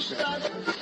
[0.00, 0.79] Johnson.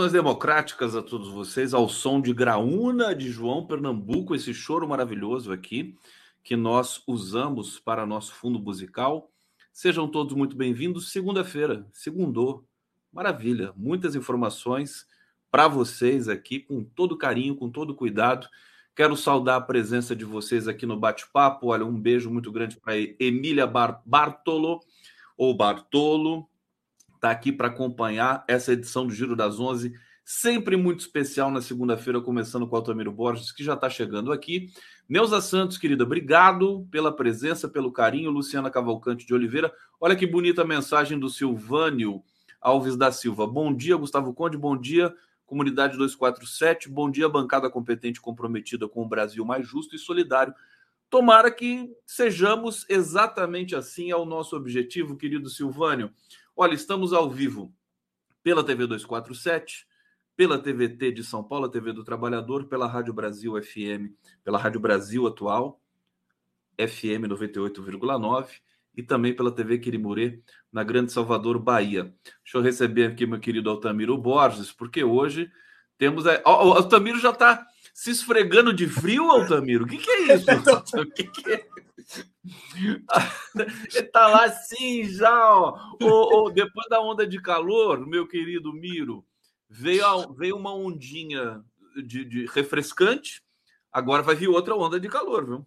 [0.00, 5.52] Saudações democráticas a todos vocês, ao som de Graúna de João Pernambuco, esse choro maravilhoso
[5.52, 5.94] aqui
[6.42, 9.30] que nós usamos para nosso fundo musical.
[9.70, 11.12] Sejam todos muito bem-vindos.
[11.12, 12.64] Segunda-feira, segundou.
[13.12, 15.06] Maravilha, muitas informações
[15.50, 18.48] para vocês aqui, com todo carinho, com todo cuidado.
[18.96, 21.66] Quero saudar a presença de vocês aqui no bate-papo.
[21.66, 24.80] Olha, um beijo muito grande para Emília Bar Bartolo,
[25.36, 26.48] ou Bartolo,
[27.20, 29.92] está aqui para acompanhar essa edição do Giro das Onze,
[30.24, 34.68] sempre muito especial na segunda-feira, começando com o Altamiro Borges, que já está chegando aqui.
[35.06, 38.30] Neuza Santos, querida, obrigado pela presença, pelo carinho.
[38.30, 42.22] Luciana Cavalcante de Oliveira, olha que bonita mensagem do Silvânio
[42.58, 43.46] Alves da Silva.
[43.46, 49.08] Bom dia, Gustavo Conde, bom dia, Comunidade 247, bom dia, bancada competente comprometida com o
[49.08, 50.54] Brasil mais justo e solidário.
[51.10, 56.10] Tomara que sejamos exatamente assim, é o nosso objetivo, querido Silvânio.
[56.62, 57.74] Olha, estamos ao vivo
[58.42, 59.86] pela TV 247,
[60.36, 64.12] pela TVT de São Paulo, a TV do Trabalhador, pela Rádio Brasil FM,
[64.44, 65.80] pela Rádio Brasil Atual,
[66.76, 68.60] FM 98,9
[68.94, 72.14] e também pela TV Quirimurê, na Grande Salvador, Bahia.
[72.44, 75.50] Deixa eu receber aqui meu querido Altamiro Borges, porque hoje
[75.96, 76.26] temos.
[76.26, 76.42] A...
[76.44, 79.84] O Altamiro já está se esfregando de frio, Altamiro?
[79.84, 80.46] O que, que é isso?
[80.96, 81.66] o que, que é?
[83.94, 86.50] Ele tá lá assim já, ó.
[86.50, 89.24] depois da onda de calor, meu querido Miro,
[89.68, 91.62] veio, a, veio uma ondinha
[92.04, 93.42] de, de, refrescante,
[93.92, 95.66] agora vai vir outra onda de calor, viu?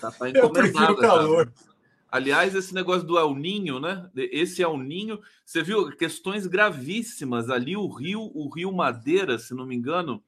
[0.00, 1.52] Tá, tá Eu prefiro calor.
[2.10, 4.10] Aliás, esse negócio do El Ninho, né?
[4.14, 7.74] Esse El Ninho, você viu questões gravíssimas ali.
[7.74, 10.22] O rio, o rio Madeira, se não me engano,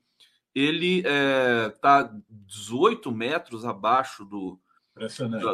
[0.55, 4.61] ele está é, 18 metros abaixo do,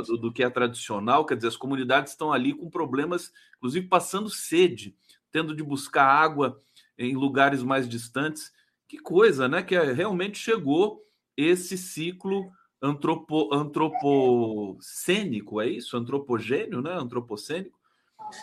[0.04, 1.24] do, do, que é tradicional.
[1.24, 4.94] Quer dizer, as comunidades estão ali com problemas, inclusive passando sede,
[5.32, 6.60] tendo de buscar água
[6.98, 8.52] em lugares mais distantes.
[8.86, 9.62] Que coisa, né?
[9.62, 11.02] Que é, realmente chegou
[11.36, 12.50] esse ciclo
[12.82, 15.96] antropo, antropocênico, é isso?
[15.96, 16.92] Antropogênio, né?
[16.92, 17.78] Antropocênico,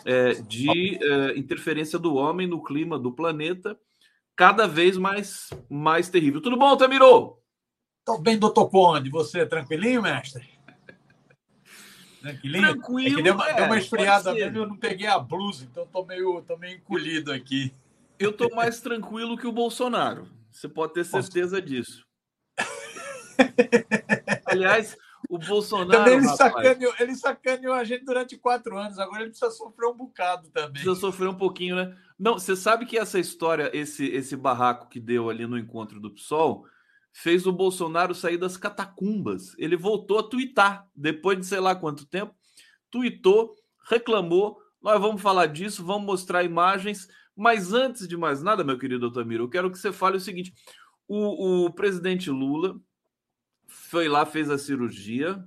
[0.04, 3.78] é, de é, interferência do homem no clima do planeta,
[4.38, 6.40] cada vez mais, mais terrível.
[6.40, 7.42] Tudo bom, Tamiro?
[8.04, 9.10] Tô bem, doutor Conde.
[9.10, 10.48] Você tranquilinho, mestre?
[12.22, 12.62] Tranquilinho?
[12.62, 13.18] Tranquilo.
[13.18, 16.04] É deu uma, é, deu uma esfriada mesmo, eu não peguei a blusa, então tô
[16.04, 17.74] meio, tô meio encolhido aqui.
[18.16, 20.28] Eu tô mais tranquilo que o Bolsonaro.
[20.52, 22.06] Você pode ter certeza disso.
[24.46, 24.96] Aliás,
[25.28, 25.90] o Bolsonaro.
[25.90, 29.96] Também ele, sacaneou, ele sacaneou a gente durante quatro anos, agora ele precisa sofrer um
[29.96, 30.72] bocado também.
[30.72, 31.94] Precisa sofrer um pouquinho, né?
[32.18, 36.10] Não, você sabe que essa história, esse, esse barraco que deu ali no encontro do
[36.10, 36.64] PSOL,
[37.12, 39.54] fez o Bolsonaro sair das catacumbas.
[39.58, 42.34] Ele voltou a tuitar depois de sei lá quanto tempo,
[42.90, 43.54] tuitou,
[43.88, 44.58] reclamou.
[44.80, 47.06] Nós vamos falar disso, vamos mostrar imagens.
[47.36, 50.54] Mas antes de mais nada, meu querido Otamiro, eu quero que você fale o seguinte:
[51.06, 52.80] o, o presidente Lula
[53.68, 55.44] foi lá, fez a cirurgia,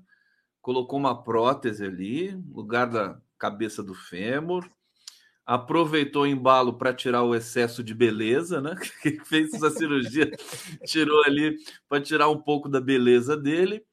[0.62, 4.70] colocou uma prótese ali, no lugar da cabeça do fêmur,
[5.46, 8.76] aproveitou o embalo para tirar o excesso de beleza, né?
[9.02, 10.32] Que fez essa cirurgia,
[10.86, 11.58] tirou ali
[11.90, 13.84] para tirar um pouco da beleza dele.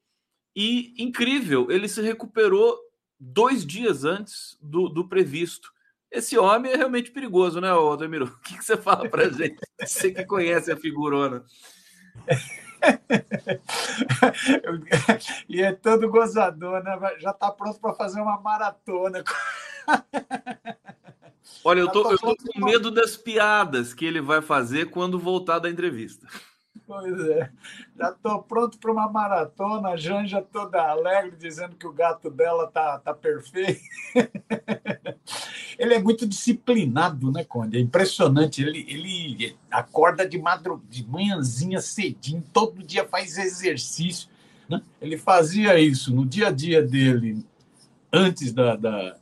[0.55, 2.77] E incrível, ele se recuperou
[3.19, 5.71] dois dias antes do, do previsto.
[6.11, 8.25] Esse homem é realmente perigoso, né, Aldemiro?
[8.37, 9.59] O que, que você fala para gente?
[9.79, 11.43] Você que conhece a figurona.
[15.49, 16.97] e é todo gozador, né?
[17.19, 19.23] Já está pronto para fazer uma maratona.
[21.63, 25.59] Olha, eu tô, eu tô com medo das piadas que ele vai fazer quando voltar
[25.59, 26.25] da entrevista.
[26.89, 27.51] Pois é.
[27.99, 29.89] Já estou pronto para uma maratona.
[29.89, 33.79] A Janja toda alegre, dizendo que o gato dela tá, tá perfeito.
[35.77, 37.77] ele é muito disciplinado, né, Conde?
[37.77, 38.63] É impressionante.
[38.63, 44.27] Ele, ele acorda de, madrugada, de manhãzinha cedinho, todo dia faz exercício.
[44.67, 44.81] Né?
[44.99, 47.45] Ele fazia isso no dia a dia dele,
[48.11, 49.15] antes da, da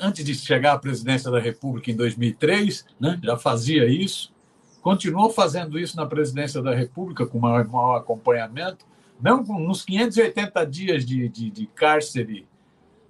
[0.00, 4.32] antes de chegar à presidência da República em 2003, né, já fazia isso,
[4.80, 8.84] continuou fazendo isso na presidência da República com maior, maior acompanhamento,
[9.20, 12.46] Mesmo nos 580 dias de, de, de cárcere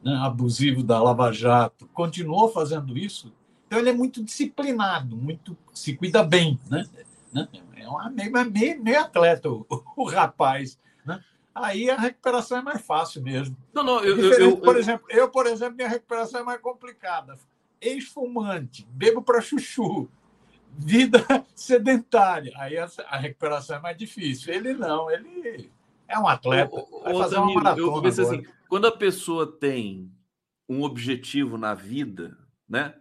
[0.03, 3.33] né, abusivo da Lava Jato, continuou fazendo isso.
[3.67, 6.85] Então ele é muito disciplinado, muito se cuida bem, né?
[7.33, 7.49] né?
[7.77, 9.65] É uma, meio, meio, meio atleta o,
[9.97, 10.77] o rapaz,
[11.07, 11.23] né?
[11.55, 13.57] Aí a recuperação é mais fácil mesmo.
[13.73, 17.39] Não, não, eu, eu, eu, por exemplo, eu, por exemplo, minha recuperação é mais complicada.
[17.81, 20.09] Ex-fumante, bebo para chuchu,
[20.79, 21.25] vida
[21.55, 22.53] sedentária.
[22.57, 24.53] Aí a, a, recuperação é mais difícil.
[24.53, 25.71] Ele não, ele
[26.09, 26.85] é um atleta.
[27.03, 30.11] Vai fazer uma maratona eu penso assim, quando a pessoa tem
[30.69, 32.39] um objetivo na vida,
[32.69, 32.95] né?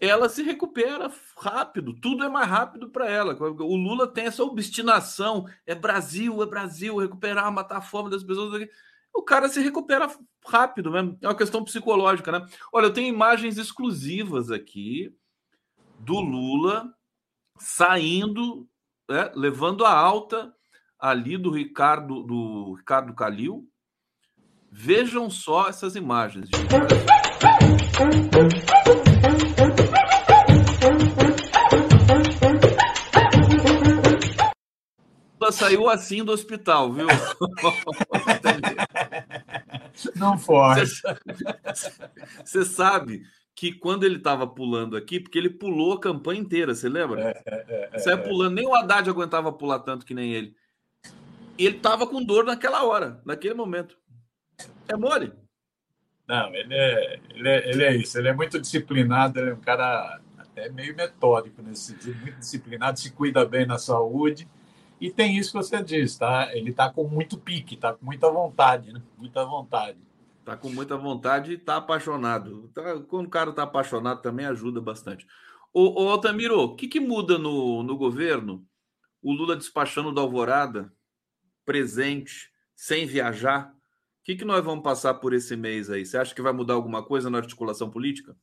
[0.00, 3.36] Ela se recupera rápido, tudo é mais rápido para ela.
[3.36, 8.66] O Lula tem essa obstinação: é Brasil, é Brasil, recuperar, matar a fome das pessoas.
[9.12, 10.08] O cara se recupera
[10.46, 11.18] rápido mesmo.
[11.20, 12.46] É uma questão psicológica, né?
[12.72, 15.12] Olha, eu tenho imagens exclusivas aqui
[15.98, 16.92] do Lula
[17.58, 18.68] saindo,
[19.08, 20.52] né, levando a alta
[20.98, 23.68] ali do Ricardo do Ricardo Calil.
[24.70, 26.48] Vejam só essas imagens.
[26.48, 26.68] Gente.
[35.48, 37.06] Lula saiu assim do hospital, viu?
[40.14, 41.18] Não força.
[42.44, 43.22] Você sabe
[43.58, 47.20] que quando ele estava pulando aqui, porque ele pulou a campanha inteira, você lembra?
[47.20, 48.22] É, é, é, Saiu é.
[48.22, 50.54] pulando, nem o Haddad aguentava pular tanto que nem ele.
[51.58, 53.98] Ele estava com dor naquela hora, naquele momento.
[54.86, 55.32] É mole.
[56.28, 59.60] Não, ele é, ele é, ele é isso, ele é muito disciplinado, ele é um
[59.60, 64.46] cara até meio metódico nesse sentido, muito disciplinado, se cuida bem na saúde.
[65.00, 66.48] E tem isso que você diz, tá?
[66.54, 69.02] Ele tá com muito pique, tá com muita vontade, né?
[69.16, 69.98] Muita vontade.
[70.48, 72.70] Tá com muita vontade e tá apaixonado.
[72.72, 75.26] Tá, quando o cara tá apaixonado também ajuda bastante.
[75.74, 78.66] Ô, Altamiro, o que, que muda no, no governo?
[79.20, 80.90] O Lula despachando da Alvorada,
[81.66, 83.70] presente, sem viajar.
[83.70, 86.06] O que, que nós vamos passar por esse mês aí?
[86.06, 88.34] Você acha que vai mudar alguma coisa na articulação política?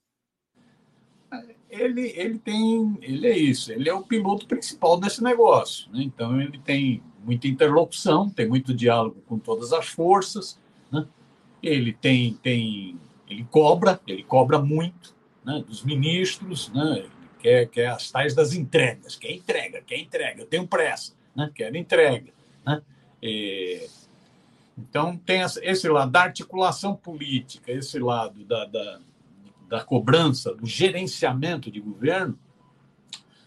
[1.67, 5.91] Ele, ele tem, ele é isso, ele é o piloto principal desse negócio.
[5.91, 6.03] Né?
[6.03, 10.63] Então ele tem muita interlocução, tem muito diálogo com todas as forças.
[11.65, 17.87] Ele tem, tem ele cobra, ele cobra muito né, dos ministros, né, ele quer, quer
[17.87, 22.31] as tais das entregas, quer entrega, quer entrega, eu tenho pressa, né, quero entrega.
[22.65, 22.81] Né,
[23.21, 23.87] e,
[24.77, 28.99] então, tem esse lado da articulação política, esse lado da, da,
[29.69, 32.37] da cobrança, do gerenciamento de governo,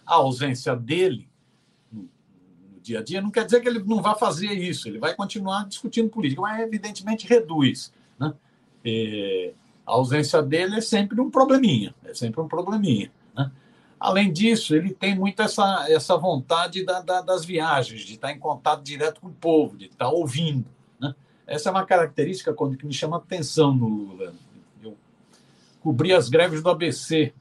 [0.07, 1.29] a ausência dele
[1.93, 5.15] no dia a dia não quer dizer que ele não vá fazer isso, ele vai
[5.15, 8.35] continuar discutindo política, mas evidentemente reduz né?
[8.85, 9.53] E
[9.87, 13.11] a ausência dele é sempre um probleminha, é sempre um probleminha.
[13.37, 13.51] Né?
[13.99, 18.39] Além disso, ele tem muito essa, essa vontade da, da, das viagens, de estar em
[18.39, 20.67] contato direto com o povo, de estar ouvindo.
[21.01, 21.15] Né?
[21.47, 24.35] Essa é uma característica que me chama atenção no Lula.
[24.83, 24.97] Eu
[25.81, 27.33] cobri as greves do ABC,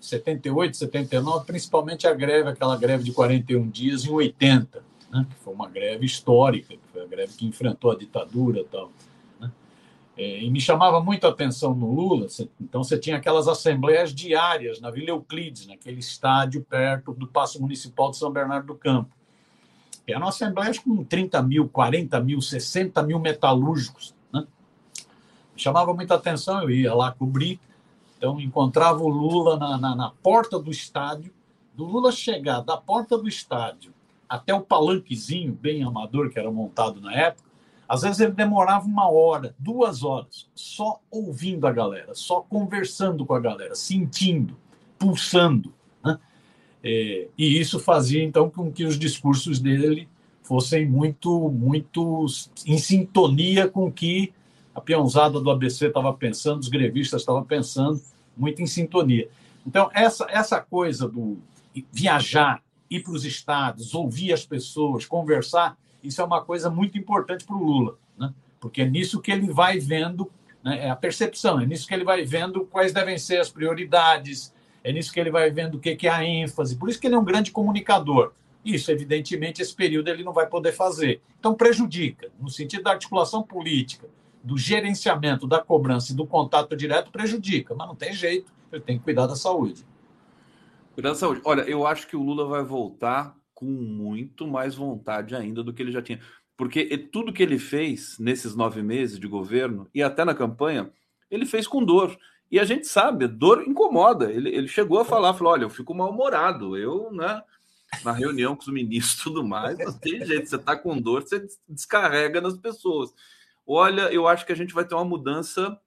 [0.00, 4.82] 78, 79, principalmente a greve, aquela greve de 41 dias em 80,
[5.12, 5.26] né?
[5.28, 8.90] que foi uma greve histórica, que foi a greve que enfrentou a ditadura tal.
[10.16, 12.26] É, e me chamava muito a atenção no Lula,
[12.58, 18.10] então você tinha aquelas assembleias diárias na Vila Euclides, naquele estádio perto do Paço Municipal
[18.10, 19.10] de São Bernardo do Campo.
[20.06, 24.14] Eram assembleias com 30 mil, 40 mil, 60 mil metalúrgicos.
[24.32, 24.46] Né?
[25.54, 27.60] Me chamava muita atenção, eu ia lá cobrir,
[28.16, 31.30] então encontrava o Lula na, na, na porta do estádio,
[31.74, 33.92] do Lula chegar da porta do estádio
[34.26, 37.45] até o palanquezinho bem amador que era montado na época,
[37.88, 43.34] às vezes ele demorava uma hora, duas horas, só ouvindo a galera, só conversando com
[43.34, 44.56] a galera, sentindo,
[44.98, 45.72] pulsando.
[46.04, 46.18] Né?
[46.82, 50.08] É, e isso fazia então com que os discursos dele
[50.42, 52.26] fossem muito, muito
[52.64, 54.32] em sintonia com o que
[54.74, 58.00] a peãozada do ABC estava pensando, os grevistas estavam pensando,
[58.36, 59.28] muito em sintonia.
[59.66, 61.38] Então, essa, essa coisa do
[61.90, 67.44] viajar, ir para os estados, ouvir as pessoas, conversar, isso é uma coisa muito importante
[67.44, 68.32] para o Lula, né?
[68.60, 70.30] porque é nisso que ele vai vendo,
[70.62, 70.86] né?
[70.86, 74.92] é a percepção, é nisso que ele vai vendo quais devem ser as prioridades, é
[74.92, 76.76] nisso que ele vai vendo o que é a ênfase.
[76.76, 78.32] Por isso que ele é um grande comunicador.
[78.64, 81.20] Isso, evidentemente, esse período ele não vai poder fazer.
[81.38, 84.08] Então, prejudica, no sentido da articulação política,
[84.42, 88.96] do gerenciamento, da cobrança e do contato direto, prejudica, mas não tem jeito, ele tem
[88.96, 89.84] que cuidar da saúde.
[90.94, 91.40] Cuidar da saúde.
[91.44, 95.82] Olha, eu acho que o Lula vai voltar com muito mais vontade ainda do que
[95.82, 96.20] ele já tinha.
[96.58, 100.92] Porque tudo que ele fez nesses nove meses de governo e até na campanha,
[101.30, 102.16] ele fez com dor.
[102.50, 104.30] E a gente sabe, dor incomoda.
[104.30, 107.42] Ele, ele chegou a falar, falou, olha, eu fico mal-humorado, eu, né?
[108.04, 109.78] na reunião com os ministros e tudo mais.
[109.78, 113.12] Não tem jeito, você está com dor, você descarrega nas pessoas.
[113.66, 115.78] Olha, eu acho que a gente vai ter uma mudança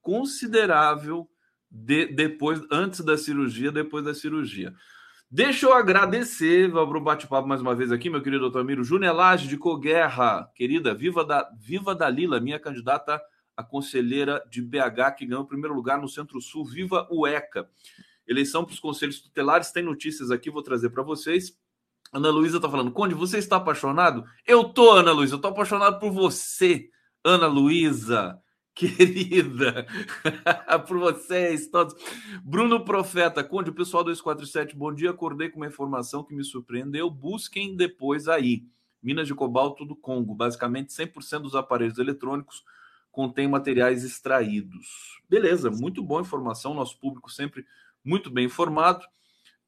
[0.00, 1.28] considerável
[1.70, 4.74] de, depois, antes da cirurgia, depois da cirurgia.
[5.34, 8.84] Deixa eu agradecer, vou para o bate-papo mais uma vez aqui, meu querido doutor Amiro
[8.84, 13.18] Junelage de Coguerra, querida, viva da, viva da Lila, minha candidata
[13.56, 17.66] a conselheira de BH, que ganhou o primeiro lugar no Centro-Sul, viva o ECA.
[18.28, 21.58] Eleição para os conselhos tutelares, tem notícias aqui, vou trazer para vocês.
[22.12, 24.26] Ana Luísa está falando, Conde, você está apaixonado?
[24.46, 26.90] Eu tô, Ana Luísa, eu tô apaixonado por você,
[27.24, 28.38] Ana Luísa.
[28.74, 29.86] Querida,
[30.88, 31.94] por vocês todos.
[32.42, 35.10] Bruno Profeta, Conde, o pessoal 247, bom dia.
[35.10, 37.10] Acordei com uma informação que me surpreendeu.
[37.10, 38.64] Busquem depois aí.
[39.02, 40.34] Minas de cobalto do Congo.
[40.34, 42.64] Basicamente, 100% dos aparelhos eletrônicos
[43.10, 45.20] contêm materiais extraídos.
[45.28, 46.72] Beleza, muito boa informação.
[46.72, 47.66] Nosso público sempre
[48.02, 49.04] muito bem informado.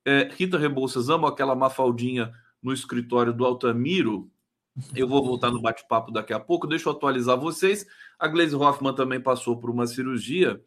[0.02, 2.32] É, Rita Rebouças, amo aquela mafaldinha
[2.62, 4.30] no escritório do Altamiro.
[4.94, 6.66] Eu vou voltar no bate-papo daqui a pouco.
[6.66, 7.86] Deixa eu atualizar vocês.
[8.18, 10.60] A Glaze Hoffman também passou por uma cirurgia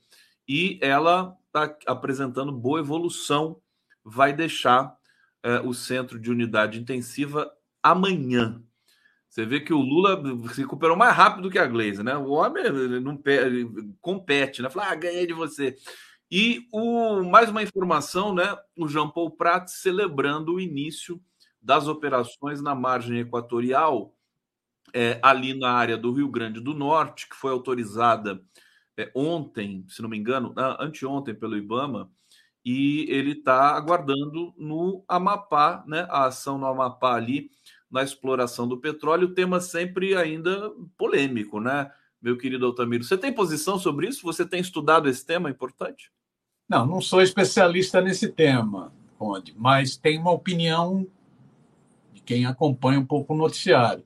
[0.48, 3.62] e ela está apresentando boa evolução.
[4.04, 4.96] Vai deixar
[5.44, 7.52] é, o centro de unidade intensiva
[7.84, 8.64] amanhã.
[9.30, 10.22] Você vê que o Lula
[10.54, 12.16] se recuperou mais rápido que a Glaze, né?
[12.16, 12.64] O homem
[13.02, 13.22] não
[14.00, 14.70] compete, né?
[14.70, 15.76] Fala, ah, ganhei de você.
[16.32, 18.58] E o, mais uma informação, né?
[18.76, 21.22] O Jean Paul Prat celebrando o início
[21.68, 24.16] das operações na margem equatorial,
[24.94, 28.42] é, ali na área do Rio Grande do Norte, que foi autorizada
[28.96, 32.10] é, ontem, se não me engano, anteontem pelo IBAMA,
[32.64, 36.08] e ele está aguardando no Amapá, né?
[36.10, 37.52] A ação no Amapá ali
[37.92, 41.92] na exploração do petróleo, tema sempre ainda polêmico, né?
[42.22, 44.24] Meu querido Altamiro, você tem posição sobre isso?
[44.24, 46.14] Você tem estudado esse tema importante?
[46.68, 51.06] Não, não sou especialista nesse tema, Conde, mas tenho uma opinião
[52.28, 54.04] quem acompanha um pouco o noticiário.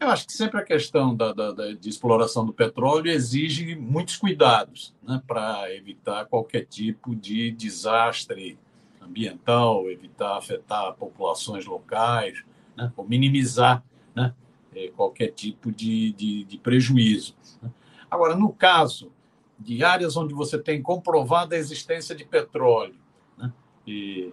[0.00, 4.16] Eu acho que sempre a questão da, da, da de exploração do petróleo exige muitos
[4.16, 8.58] cuidados né, para evitar qualquer tipo de desastre
[9.00, 12.42] ambiental, evitar afetar populações locais,
[12.76, 13.84] né, ou minimizar
[14.14, 14.34] né,
[14.74, 17.36] eh, qualquer tipo de, de, de prejuízo.
[17.62, 17.70] Né.
[18.10, 19.12] Agora, no caso
[19.58, 22.98] de áreas onde você tem comprovada a existência de petróleo,
[23.36, 23.52] né,
[23.86, 24.32] e,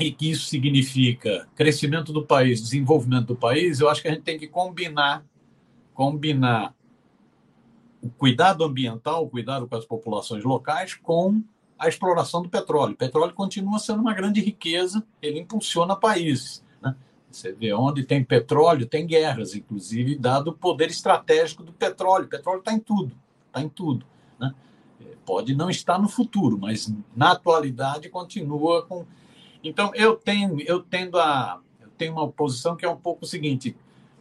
[0.00, 4.22] e que isso significa crescimento do país, desenvolvimento do país, eu acho que a gente
[4.22, 5.24] tem que combinar,
[5.94, 6.74] combinar
[8.02, 11.42] o cuidado ambiental, o cuidado com as populações locais, com
[11.78, 12.94] a exploração do petróleo.
[12.94, 16.64] O petróleo continua sendo uma grande riqueza, ele impulsiona países.
[17.30, 22.26] Você vê onde tem petróleo, tem guerras, inclusive, dado o poder estratégico do petróleo.
[22.26, 23.16] O petróleo está em tudo,
[23.46, 24.04] está em tudo.
[24.38, 24.52] Né?
[25.24, 29.06] Pode não estar no futuro, mas na atualidade continua com.
[29.62, 31.60] Então, eu tenho, eu tendo a.
[31.80, 33.76] Eu tenho uma posição que é um pouco o seguinte: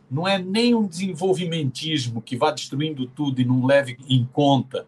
[0.09, 4.87] não é nem um desenvolvimentismo que vá destruindo tudo e não leve em conta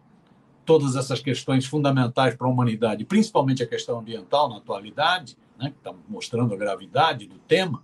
[0.64, 5.76] todas essas questões fundamentais para a humanidade, principalmente a questão ambiental na atualidade, né, que
[5.76, 7.82] está mostrando a gravidade do tema,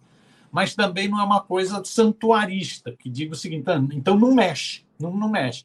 [0.50, 4.84] mas também não é uma coisa santuarista, que diga o seguinte, ah, então não mexe,
[4.98, 5.64] não, não mexe.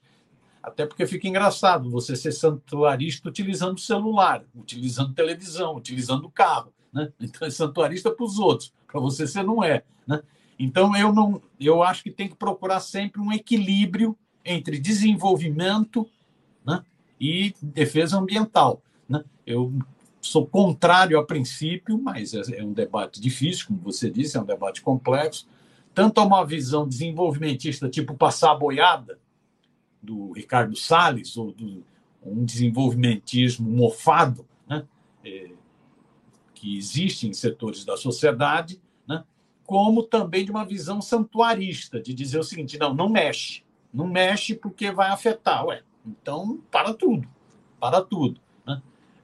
[0.62, 6.74] Até porque fica engraçado você ser santuarista utilizando celular, utilizando televisão, utilizando carro.
[6.94, 7.12] Né?
[7.20, 9.84] Então é santuarista para os outros, para você você não é.
[10.06, 10.22] Né?
[10.60, 16.08] Então eu não, eu acho que tem que procurar sempre um equilíbrio entre desenvolvimento
[16.66, 16.84] né,
[17.20, 18.82] e defesa ambiental.
[19.08, 19.24] Né?
[19.46, 19.74] Eu
[20.22, 24.46] sou contrário a princípio, mas é, é um debate difícil, como você disse, é um
[24.46, 25.48] debate complexo,
[25.94, 29.20] tanto a uma visão desenvolvimentista, tipo passar a boiada,
[30.02, 31.84] do Ricardo Salles, ou do
[32.26, 34.86] um desenvolvimentismo mofado, né,
[35.26, 35.52] é,
[36.64, 39.26] que existe em setores da sociedade, né,
[39.66, 44.56] como também de uma visão santuarista, de dizer o seguinte: não, não mexe, não mexe
[44.56, 45.66] porque vai afetar.
[45.66, 47.28] Ué, então para tudo,
[47.80, 48.40] para tudo.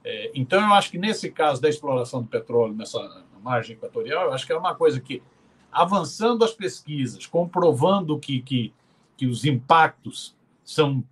[0.04, 4.32] É, então, eu acho que nesse caso da exploração do petróleo nessa margem equatorial, eu
[4.32, 5.22] acho que é uma coisa que,
[5.70, 8.72] avançando as pesquisas, comprovando que, que,
[9.16, 11.04] que os impactos são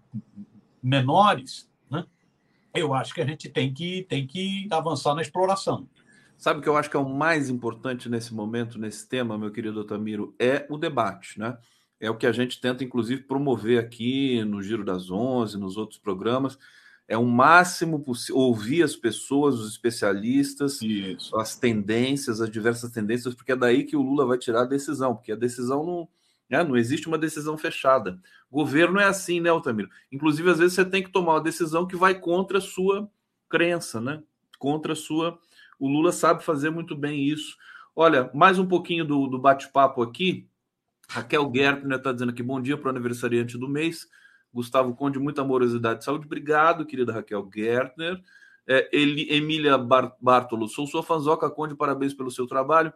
[0.82, 2.04] menores, né,
[2.74, 5.86] eu acho que a gente tem que, tem que avançar na exploração.
[6.38, 9.50] Sabe o que eu acho que é o mais importante nesse momento, nesse tema, meu
[9.50, 11.58] querido Otamiro, é o debate, né?
[12.00, 15.98] É o que a gente tenta, inclusive, promover aqui no Giro das Onze, nos outros
[15.98, 16.56] programas
[17.08, 21.34] é o máximo possível ouvir as pessoas, os especialistas, Isso.
[21.38, 25.16] as tendências, as diversas tendências, porque é daí que o Lula vai tirar a decisão,
[25.16, 26.08] porque a decisão não,
[26.50, 28.20] né, não existe uma decisão fechada.
[28.52, 29.88] Governo é assim, né, Altamiro?
[30.12, 33.10] Inclusive, às vezes você tem que tomar uma decisão que vai contra a sua
[33.48, 34.22] crença, né?
[34.58, 35.38] Contra a sua.
[35.78, 37.56] O Lula sabe fazer muito bem isso.
[37.94, 40.48] Olha, mais um pouquinho do, do bate-papo aqui.
[41.08, 44.06] Raquel Gertner está dizendo aqui, bom dia para o aniversariante do mês.
[44.52, 46.26] Gustavo Conde, muita amorosidade e saúde.
[46.26, 48.20] Obrigado, querida Raquel Gertner.
[48.66, 52.92] É, Emília Bartolo, sou sua fanzoca, Conde, parabéns pelo seu trabalho.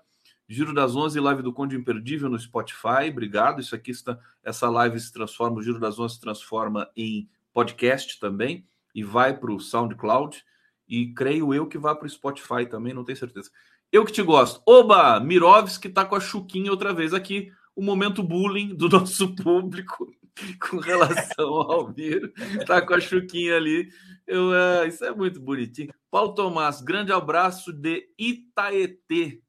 [0.46, 3.08] Giro das 11, live do Conde Imperdível no Spotify.
[3.10, 3.60] Obrigado.
[3.60, 8.20] Isso aqui está, essa live se transforma, o Giro das 11 se transforma em podcast
[8.20, 10.44] também e vai para o SoundCloud.
[10.92, 13.50] E creio eu que vai para o Spotify também, não tenho certeza.
[13.90, 14.60] Eu que te gosto.
[14.66, 15.18] Oba!
[15.18, 17.50] Mirovski está com a Chuquinha outra vez aqui.
[17.74, 20.14] O momento bullying do nosso público
[20.60, 22.30] com relação ao Miro.
[22.60, 23.88] Está com a Chuquinha ali.
[24.26, 25.94] Eu, uh, isso é muito bonitinho.
[26.10, 29.40] Paulo Tomás, grande abraço de Itaetê.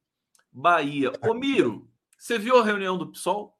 [0.50, 1.12] Bahia.
[1.28, 3.53] Ô, Miro, você viu a reunião do PSOL?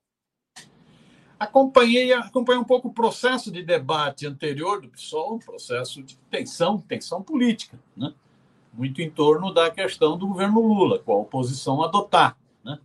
[1.44, 6.80] Acompanhei, acompanhei um pouco o processo de debate anterior do PSOL, um processo de tensão,
[6.80, 8.14] tensão política, né?
[8.74, 12.38] muito em torno da questão do governo Lula, qual posição adotar.
[12.64, 12.80] Né?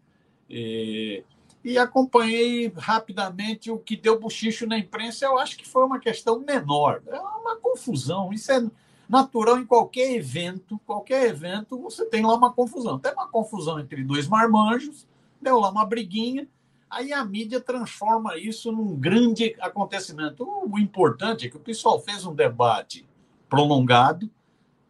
[0.50, 1.24] E,
[1.64, 6.40] e acompanhei rapidamente o que deu bochicho na imprensa, eu acho que foi uma questão
[6.40, 8.68] menor, é uma confusão, isso é
[9.08, 12.98] natural em qualquer evento, qualquer evento, você tem lá uma confusão.
[12.98, 15.06] Tem uma confusão entre dois marmanjos,
[15.40, 16.46] deu lá uma briguinha,
[16.90, 20.46] aí a mídia transforma isso num grande acontecimento.
[20.66, 23.08] O importante é que o pessoal fez um debate
[23.48, 24.30] prolongado,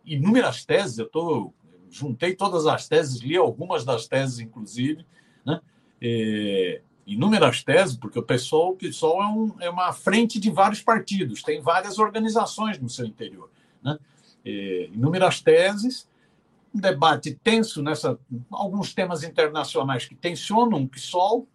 [0.05, 1.53] inúmeras teses, eu tô,
[1.91, 5.07] juntei todas as teses, li algumas das teses, inclusive,
[5.45, 5.61] né?
[6.01, 10.83] É, inúmeras teses, porque o pessoal, o PSOL é, um, é uma frente de vários
[10.83, 13.51] partidos, tem várias organizações no seu interior
[13.83, 13.99] né?
[14.45, 16.09] É, inúmeras teses,
[16.75, 18.19] um debate tenso nessa
[18.51, 21.47] alguns temas internacionais que tensionam o PSOL,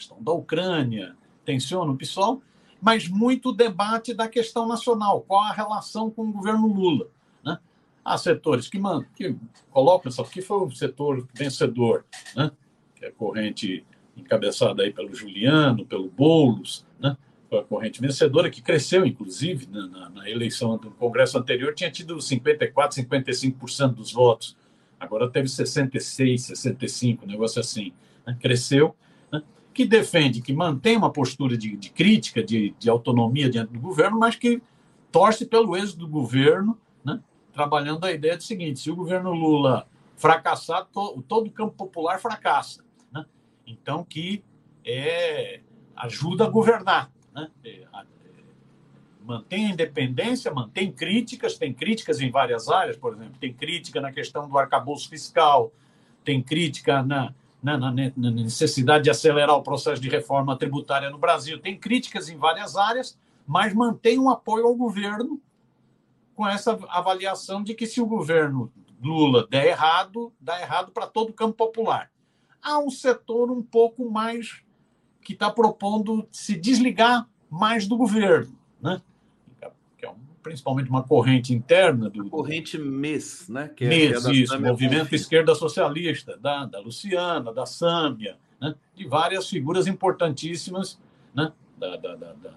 [0.00, 1.14] questão da Ucrânia,
[1.44, 2.42] tensionam o PSOL,
[2.80, 7.08] mas muito debate da questão nacional, qual a relação com o governo Lula.
[7.44, 7.58] Né?
[8.02, 9.36] Há setores que, man, que
[9.70, 12.50] colocam, isso aqui foi o setor vencedor, né?
[12.94, 13.84] que é corrente
[14.16, 17.14] encabeçada aí pelo Juliano, pelo Boulos, né?
[17.52, 22.16] a corrente vencedora, que cresceu, inclusive, na, na, na, eleição do Congresso anterior, tinha tido
[22.16, 24.56] 54%, 55% dos votos.
[24.98, 27.92] Agora teve 66%, 65%, um negócio assim.
[28.26, 28.36] Né?
[28.40, 28.94] Cresceu?
[29.80, 34.18] Que defende, que mantém uma postura de, de crítica, de, de, autonomia diante do governo,
[34.18, 34.62] mas que
[35.10, 37.18] torce pelo êxito do governo, né?
[37.50, 42.20] trabalhando a ideia do seguinte: se o governo Lula fracassar, to, todo o campo popular
[42.20, 42.84] fracassa.
[43.10, 43.24] Né?
[43.66, 44.44] Então, que
[44.84, 45.60] é,
[45.96, 47.48] ajuda a governar né?
[47.64, 47.86] É, é,
[49.24, 54.12] mantém a independência, mantém críticas, tem críticas em várias áreas, por exemplo, tem crítica na
[54.12, 55.72] questão do arcabouço fiscal,
[56.22, 61.18] tem crítica na, na, na, na necessidade de acelerar o processo de reforma tributária no
[61.18, 65.40] Brasil, tem críticas em várias áreas, mas mantém um apoio ao governo
[66.34, 71.30] com essa avaliação de que se o governo Lula der errado, dá errado para todo
[71.30, 72.10] o campo popular.
[72.62, 74.62] Há um setor um pouco mais
[75.22, 79.00] que está propondo se desligar mais do governo, né?
[80.50, 83.68] Principalmente uma corrente interna do corrente MES, né?
[83.68, 88.74] Que é, MES, é isso, Movimento Esquerda Socialista, da, da Luciana, da Sâmbia, né?
[88.96, 90.98] de várias figuras importantíssimas,
[91.32, 91.52] né?
[91.78, 92.50] Da, da, da, da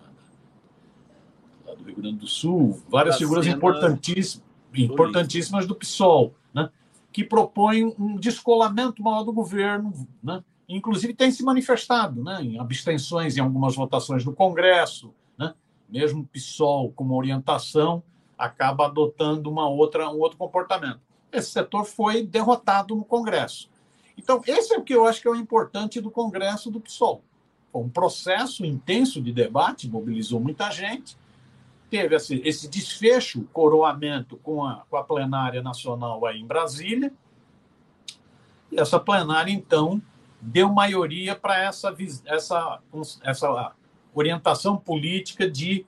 [1.77, 6.69] do Rio Grande do Sul, várias da figuras importantíssimas, importantíssimas do PSOL, né?
[7.11, 10.43] que propõem um descolamento maior do governo, né?
[10.67, 15.13] inclusive tem se manifestado né, em abstenções em algumas votações do Congresso?
[15.93, 18.01] Mesmo PSOL como orientação
[18.35, 20.99] acaba adotando uma outra, um outro comportamento.
[21.31, 23.69] Esse setor foi derrotado no Congresso.
[24.17, 27.23] Então, esse é o que eu acho que é o importante do Congresso do PSOL.
[27.71, 31.15] Foi um processo intenso de debate, mobilizou muita gente,
[31.91, 37.13] teve esse, esse desfecho, coroamento com a, com a plenária nacional aí em Brasília,
[38.71, 40.01] e essa plenária, então,
[40.41, 42.79] deu maioria para essa, essa,
[43.21, 43.73] essa
[44.13, 45.85] orientação política de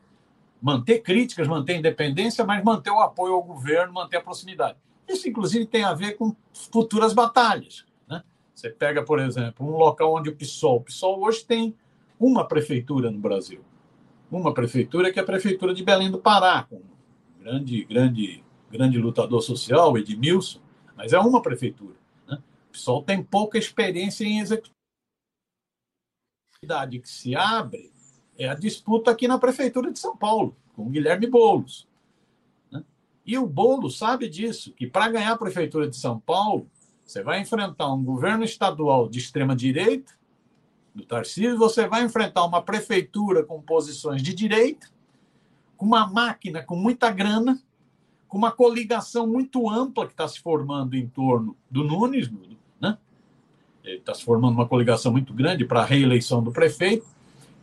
[0.62, 4.78] manter críticas, manter independência, mas manter o apoio ao governo, manter a proximidade.
[5.08, 7.86] Isso, inclusive, tem a ver com futuras batalhas.
[8.08, 8.24] Né?
[8.54, 10.78] Você pega, por exemplo, um local onde o PSOL.
[10.78, 11.76] O PSOL hoje tem
[12.20, 13.62] uma prefeitura no Brasil.
[14.32, 16.84] Uma prefeitura que é a prefeitura de Belém do Pará, com um
[17.40, 20.60] grande, grande, grande lutador social, Edmilson,
[20.98, 21.96] mas é uma prefeitura.
[22.76, 24.76] PSOL tem pouca experiência em execução.
[26.68, 27.92] A que se abre
[28.38, 31.88] é a disputa aqui na Prefeitura de São Paulo, com o Guilherme Boulos.
[32.72, 32.84] Né?
[33.26, 36.68] E o Boulos sabe disso, que para ganhar a Prefeitura de São Paulo,
[37.04, 40.14] você vai enfrentar um governo estadual de extrema-direita,
[40.94, 44.88] do Tarcísio, você vai enfrentar uma prefeitura com posições de direita,
[45.76, 47.62] com uma máquina com muita grana,
[48.30, 52.40] com uma coligação muito ampla que está se formando em torno do Nunes, do
[53.94, 57.06] está se formando uma coligação muito grande para a reeleição do prefeito.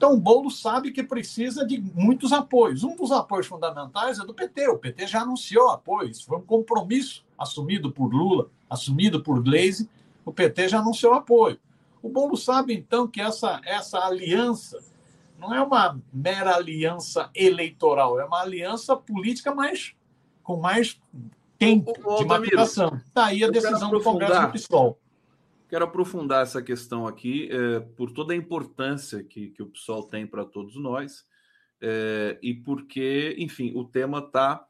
[0.03, 2.83] Então, o Bolo sabe que precisa de muitos apoios.
[2.83, 4.67] Um dos apoios fundamentais é do PT.
[4.67, 6.23] O PT já anunciou apoios.
[6.23, 9.89] Foi um compromisso assumido por Lula, assumido por Gleisi.
[10.25, 11.57] O PT já anunciou apoio.
[12.03, 14.83] O Bolo sabe, então, que essa, essa aliança
[15.39, 19.95] não é uma mera aliança eleitoral, é uma aliança política mais,
[20.43, 21.01] com mais
[21.57, 23.01] tempo de maturação.
[23.15, 24.99] Daí a decisão do Congresso do PSOL.
[25.73, 30.27] Quero aprofundar essa questão aqui é, por toda a importância que, que o PSOL tem
[30.27, 31.25] para todos nós
[31.81, 34.67] é, e porque, enfim, o tema está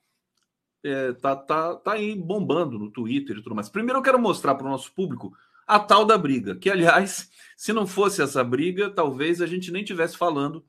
[0.85, 3.69] é, tá, tá, tá aí bombando no Twitter e tudo mais.
[3.69, 5.37] Primeiro eu quero mostrar para o nosso público
[5.67, 9.83] a tal da briga, que, aliás, se não fosse essa briga, talvez a gente nem
[9.83, 10.65] tivesse falando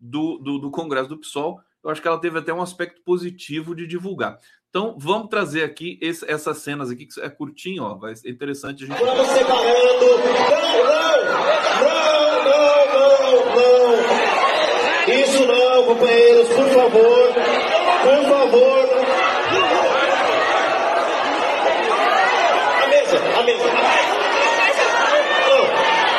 [0.00, 1.60] do, do, do Congresso do PSOL.
[1.84, 4.40] Eu acho que ela teve até um aspecto positivo de divulgar.
[4.76, 8.84] Então, vamos trazer aqui esse, essas cenas aqui, que é curtinho, ó, vai ser interessante
[8.84, 9.02] a gente...
[9.02, 10.04] Vamos separando.
[11.80, 11.96] Não,
[12.44, 15.14] não, não, não, não.
[15.14, 17.32] Isso não, companheiros, por favor.
[18.02, 18.84] Por favor.
[22.82, 23.64] A mesa, a mesa.
[25.48, 25.64] Não.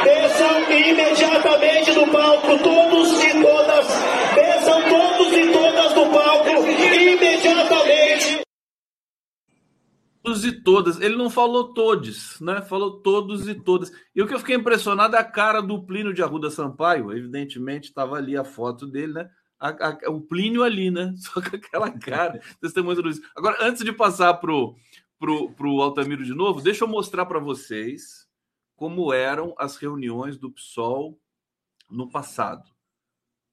[0.04, 4.27] Desçam imediatamente do palco, todos e todas.
[10.28, 11.00] Todos e todas.
[11.00, 12.62] Ele não falou todos, né?
[12.62, 13.92] Falou todos e todas.
[14.14, 17.12] E o que eu fiquei impressionado é a cara do Plínio de Arruda Sampaio.
[17.12, 19.30] Evidentemente, estava ali a foto dele, né?
[19.60, 21.14] A, a, o Plínio ali, né?
[21.18, 22.42] Só com aquela cara.
[22.62, 23.10] Testemunha do.
[23.36, 24.76] Agora, antes de passar pro,
[25.18, 28.28] pro, pro Altamiro de novo, deixa eu mostrar para vocês
[28.76, 31.18] como eram as reuniões do PSOL
[31.90, 32.70] no passado.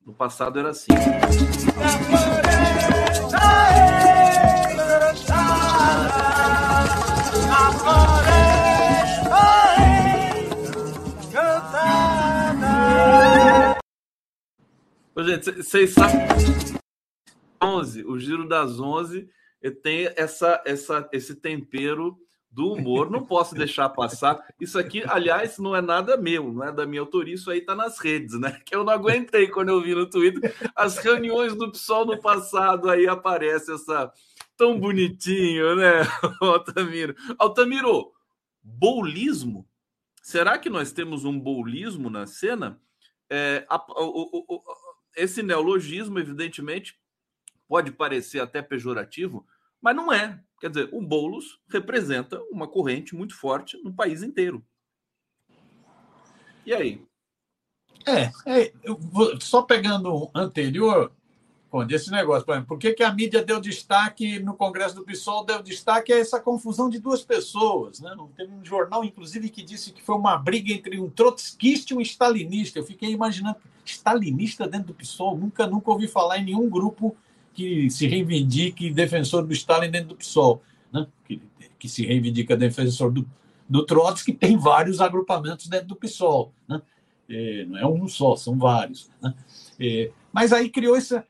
[0.04, 0.92] No passado era assim.
[15.24, 16.20] Gente, vocês sabem.
[17.62, 19.28] 11, o giro das 11
[19.82, 22.18] tem essa, essa, esse tempero
[22.50, 23.10] do humor.
[23.10, 24.40] Não posso deixar passar.
[24.60, 27.34] Isso aqui, aliás, não é nada meu, não é da minha autoria.
[27.34, 28.60] Isso aí tá nas redes, né?
[28.64, 32.88] Que eu não aguentei quando eu vi no Twitter as reuniões do PSOL no passado.
[32.90, 34.12] Aí aparece essa
[34.56, 36.02] tão bonitinho, né,
[36.40, 37.14] Altamiro?
[37.38, 38.12] Altamiro,
[38.62, 39.66] boulismo?
[40.22, 42.80] Será que nós temos um boulismo na cena?
[43.28, 44.62] É, a, o, o,
[45.16, 46.98] esse neologismo, evidentemente,
[47.68, 49.46] pode parecer até pejorativo,
[49.80, 50.42] mas não é.
[50.60, 54.64] Quer dizer, o Boulos representa uma corrente muito forte no país inteiro.
[56.64, 57.06] E aí?
[58.06, 61.12] É, é vou, só pegando o anterior,
[61.74, 65.02] Conde, esse negócio, por exemplo, por que, que a mídia deu destaque no Congresso do
[65.02, 67.98] PSOL, deu destaque a essa confusão de duas pessoas.
[67.98, 68.14] Né?
[68.36, 72.00] Teve um jornal, inclusive, que disse que foi uma briga entre um trotskista e um
[72.00, 72.78] stalinista.
[72.78, 75.36] Eu fiquei imaginando, stalinista dentro do PSOL?
[75.36, 77.16] Nunca, nunca ouvi falar em nenhum grupo
[77.52, 81.08] que se reivindique defensor do Stalin dentro do PSOL, né?
[81.24, 81.42] que,
[81.76, 83.28] que se reivindica defensor do,
[83.68, 86.52] do Trotsky, tem vários agrupamentos dentro do PSOL.
[86.68, 86.80] Né?
[87.28, 89.10] É, não é um só, são vários.
[89.20, 89.34] Né?
[89.80, 91.26] É, mas aí criou essa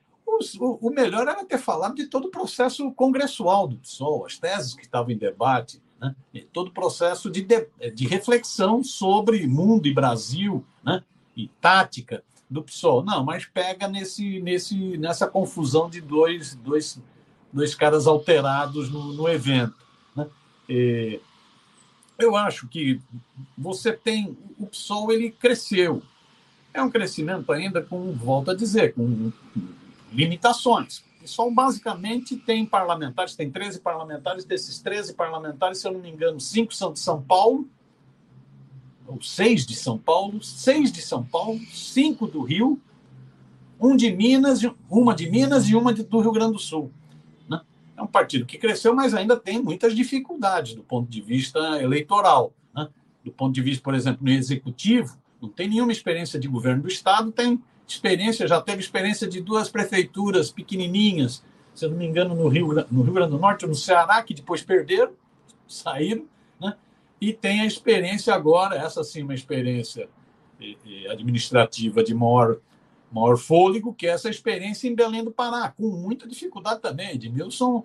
[0.58, 4.74] o, o, melhor era ter falado de todo o processo congressual do PSOL, as teses
[4.74, 6.14] que estavam em debate, né?
[6.52, 11.02] todo o processo de, de, de, reflexão sobre mundo e Brasil, né?
[11.36, 13.02] e tática do PSOL.
[13.04, 17.00] Não, mas pega nesse, nesse, nessa confusão de dois, dois,
[17.52, 19.74] dois caras alterados no, no evento.
[20.14, 20.26] Né?
[20.68, 21.20] E,
[22.18, 23.00] eu acho que
[23.56, 24.36] você tem.
[24.58, 26.02] O PSOL ele cresceu.
[26.72, 29.32] É um crescimento ainda com, volto a dizer, com
[30.14, 30.98] limitações.
[31.20, 36.10] O PSOL basicamente tem parlamentares, tem 13 parlamentares, desses 13 parlamentares, se eu não me
[36.10, 37.68] engano, cinco são de São Paulo,
[39.06, 42.80] ou seis de São Paulo, seis de São Paulo, cinco do Rio,
[43.80, 46.90] um de Minas, uma de Minas e uma do Rio Grande do Sul.
[47.48, 47.60] Né?
[47.96, 52.52] É um partido que cresceu, mas ainda tem muitas dificuldades do ponto de vista eleitoral.
[52.74, 52.88] Né?
[53.24, 56.88] Do ponto de vista, por exemplo, no executivo, não tem nenhuma experiência de governo do
[56.88, 61.42] Estado, tem experiência, já teve experiência de duas prefeituras pequenininhas,
[61.74, 64.22] se eu não me engano, no Rio, no Rio Grande do Norte ou no Ceará,
[64.22, 65.12] que depois perderam,
[65.66, 66.24] saíram,
[66.60, 66.76] né?
[67.20, 70.08] e tem a experiência agora, essa sim, uma experiência
[71.10, 72.56] administrativa de maior,
[73.10, 77.10] maior fôlego, que é essa experiência em Belém do Pará, com muita dificuldade também.
[77.10, 77.84] Edmilson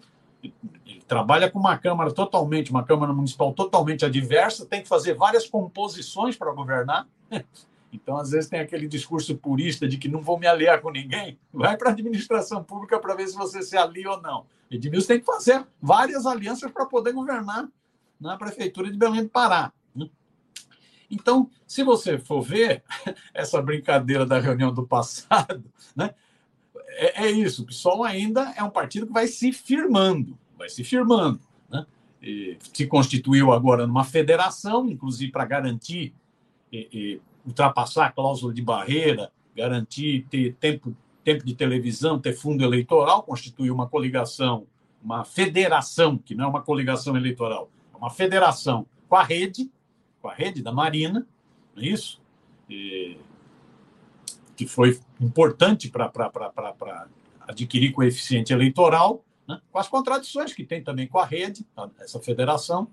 [1.08, 6.36] trabalha com uma Câmara totalmente, uma Câmara Municipal totalmente adversa, tem que fazer várias composições
[6.38, 7.08] para governar,
[7.92, 11.40] então, às vezes, tem aquele discurso purista de que não vou me aliar com ninguém.
[11.52, 14.46] Vai para a administração pública para ver se você se alia ou não.
[14.70, 17.68] Edmilson tem que fazer várias alianças para poder governar
[18.20, 19.74] na prefeitura de Belém do Pará.
[19.96, 20.08] Né?
[21.10, 22.84] Então, se você for ver
[23.34, 25.64] essa brincadeira da reunião do passado,
[25.96, 26.14] né,
[26.90, 27.64] é, é isso.
[27.64, 31.40] O PSOL ainda é um partido que vai se firmando, vai se firmando.
[31.68, 31.86] Né?
[32.72, 36.14] Se constituiu agora numa federação, inclusive para garantir
[36.72, 42.64] e, e, ultrapassar a cláusula de barreira, garantir ter tempo, tempo de televisão, ter fundo
[42.64, 44.66] eleitoral, constituiu uma coligação,
[45.04, 49.70] uma federação, que não é uma coligação eleitoral, é uma federação com a rede,
[50.22, 51.28] com a rede da Marina,
[51.76, 52.22] não é isso?
[52.70, 53.18] E,
[54.56, 56.12] que foi importante para
[57.48, 59.60] adquirir coeficiente eleitoral, né?
[59.72, 61.66] com as contradições que tem também com a rede,
[62.00, 62.90] essa federação.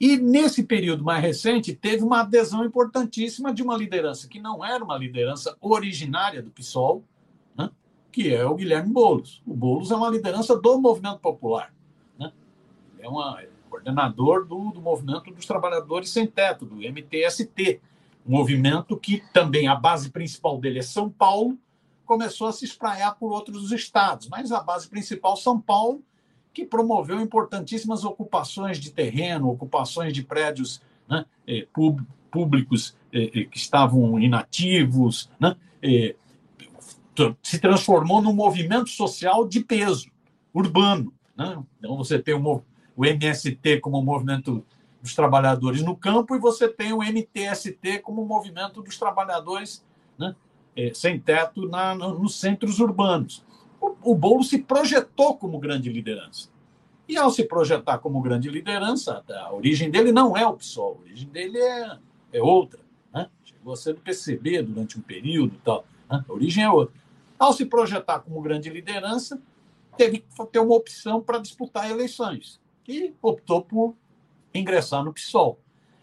[0.00, 4.82] E, nesse período mais recente, teve uma adesão importantíssima de uma liderança que não era
[4.82, 7.04] uma liderança originária do PSOL,
[7.56, 7.70] né?
[8.10, 9.42] que é o Guilherme Boulos.
[9.46, 11.72] O Boulos é uma liderança do movimento popular.
[12.18, 12.32] Né?
[12.98, 13.40] É uma
[13.74, 17.80] coordenador do, do movimento dos trabalhadores sem teto, do MTST,
[18.24, 21.58] um movimento que também a base principal dele é São Paulo,
[22.06, 26.02] começou a se espraiar por outros estados, mas a base principal São Paulo,
[26.54, 31.66] que promoveu importantíssimas ocupações de terreno, ocupações de prédios né, eh,
[32.30, 35.56] públicos eh, eh, que estavam inativos, né,
[37.42, 40.08] se transformou num movimento social de peso
[40.54, 41.12] urbano.
[41.36, 41.60] Né?
[41.78, 42.62] Então você tem o,
[42.96, 44.64] o MST como movimento
[45.02, 49.84] dos trabalhadores no campo e você tem o MTST como movimento dos trabalhadores
[50.16, 50.34] né,
[50.94, 53.44] sem teto na, no, nos centros urbanos.
[54.02, 56.48] O, Bolo se projetou como grande liderança.
[57.08, 61.02] E ao se projetar como grande liderança, a origem dele não é o PSOL, a
[61.02, 61.98] origem dele é,
[62.32, 62.80] é outra.
[63.12, 63.28] Né?
[63.44, 65.84] Chegou a ser do PCB durante um período tal.
[66.10, 66.24] Né?
[66.26, 66.94] A origem é outra.
[67.38, 69.40] Ao se projetar como grande liderança,
[69.96, 72.60] teve que ter uma opção para disputar eleições.
[72.88, 73.94] E optou por
[74.54, 75.58] ingressar no PSOL.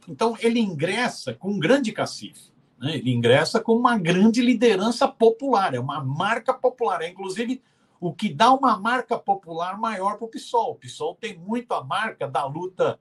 [0.07, 2.51] Então, ele ingressa com um grande cacife.
[2.79, 2.97] Né?
[2.97, 7.01] Ele ingressa com uma grande liderança popular, é uma marca popular.
[7.01, 7.61] É, inclusive,
[8.01, 10.71] o que dá uma marca popular maior para o PSOL.
[10.71, 12.99] O PSOL tem muito a marca da luta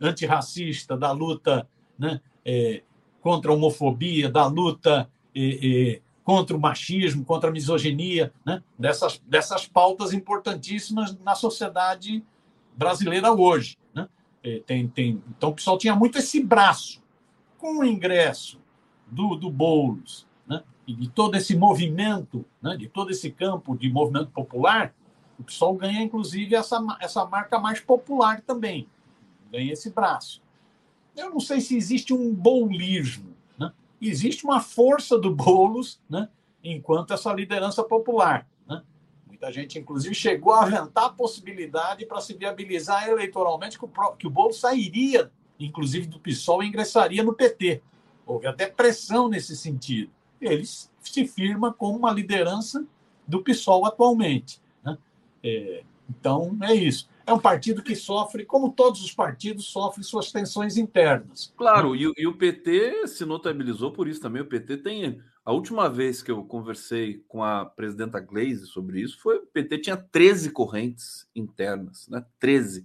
[0.00, 2.84] antirracista, da luta né, é,
[3.20, 9.20] contra a homofobia, da luta é, é, contra o machismo, contra a misoginia, né, dessas,
[9.26, 12.24] dessas pautas importantíssimas na sociedade
[12.76, 13.76] brasileira hoje.
[14.46, 17.02] É, tem, tem, então o pessoal tinha muito esse braço.
[17.58, 18.60] Com o ingresso
[19.08, 20.35] do, do Boulos né,
[20.86, 24.94] e de todo esse movimento, né, de todo esse campo de movimento popular,
[25.38, 28.88] o pessoal ganha, inclusive, essa, essa marca mais popular também.
[29.52, 30.42] Ganha esse braço.
[31.16, 33.34] Eu não sei se existe um boulismo.
[33.58, 33.72] Né?
[34.00, 36.28] Existe uma força do Boulos né,
[36.62, 38.46] enquanto essa liderança popular.
[39.36, 44.26] Muita gente, inclusive, chegou a aventar a possibilidade para se viabilizar eleitoralmente que o, que
[44.26, 47.82] o Bolo sairia, inclusive, do PSOL e ingressaria no PT.
[48.24, 50.10] Houve até pressão nesse sentido.
[50.40, 52.84] Ele se firma como uma liderança
[53.26, 54.60] do PSOL atualmente.
[54.84, 54.98] Né?
[55.42, 57.08] É, então, é isso.
[57.26, 61.52] É um partido que sofre, como todos os partidos, sofre suas tensões internas.
[61.56, 61.98] Claro, né?
[62.02, 64.42] e, e o PT se notabilizou por isso também.
[64.42, 69.20] O PT tem a última vez que eu conversei com a presidenta Glaze sobre isso
[69.20, 72.24] foi o PT tinha 13 correntes internas, né?
[72.40, 72.84] 13.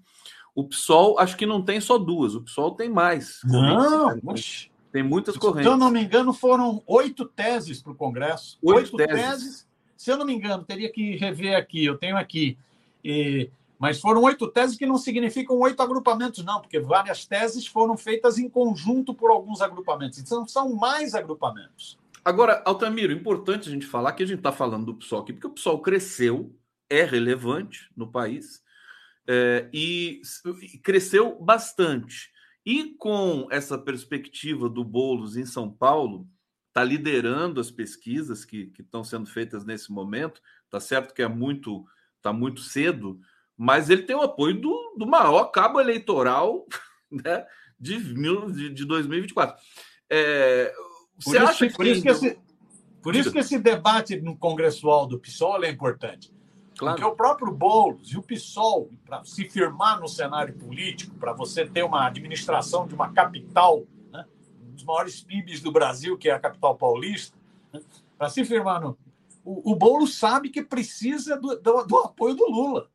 [0.54, 3.40] O PSOL acho que não tem só duas, o PSOL tem mais.
[3.44, 4.16] Não,
[4.91, 5.63] tem muitas correntes.
[5.63, 8.58] Se eu não me engano, foram oito teses para o Congresso.
[8.62, 9.21] Oito, oito teses.
[9.21, 9.67] teses.
[9.95, 12.58] Se eu não me engano, teria que rever aqui, eu tenho aqui.
[13.04, 13.49] E...
[13.80, 18.38] Mas foram oito teses que não significam oito agrupamentos, não, porque várias teses foram feitas
[18.38, 20.19] em conjunto por alguns agrupamentos.
[20.19, 21.97] Então, são mais agrupamentos.
[22.23, 25.47] Agora, Altamiro, importante a gente falar que a gente está falando do PSOL aqui, porque
[25.47, 26.56] o PSOL cresceu,
[26.88, 28.62] é relevante no país
[29.27, 30.21] é, e,
[30.62, 32.31] e, cresceu bastante.
[32.65, 36.28] E com essa perspectiva do Boulos em São Paulo,
[36.67, 40.41] está liderando as pesquisas que estão sendo feitas nesse momento.
[40.69, 41.86] Tá certo que é muito,
[42.21, 43.19] tá muito cedo,
[43.58, 46.65] mas ele tem o apoio do, do maior cabo eleitoral
[47.12, 47.45] né,
[47.80, 49.62] de, de, de 2024.
[50.10, 50.74] É,
[51.17, 51.78] você por acha isso, que...
[51.78, 52.39] Por isso que, esse,
[53.02, 56.34] por isso que esse debate no congressual do PSOL é importante.
[56.82, 56.96] Claro.
[56.98, 61.63] Porque o próprio Boulos e o PSOL, para se firmar no cenário político, para você
[61.63, 64.26] ter uma administração de uma capital, né,
[64.67, 67.38] um dos maiores PIBs do Brasil, que é a capital paulista,
[67.72, 67.82] né,
[68.17, 68.98] para se firmar no.
[69.46, 72.89] O, o Boulos sabe que precisa do, do, do apoio do Lula.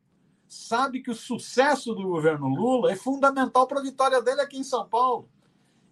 [0.49, 4.65] Sabe que o sucesso do governo Lula é fundamental para a vitória dele aqui em
[4.65, 5.29] São Paulo.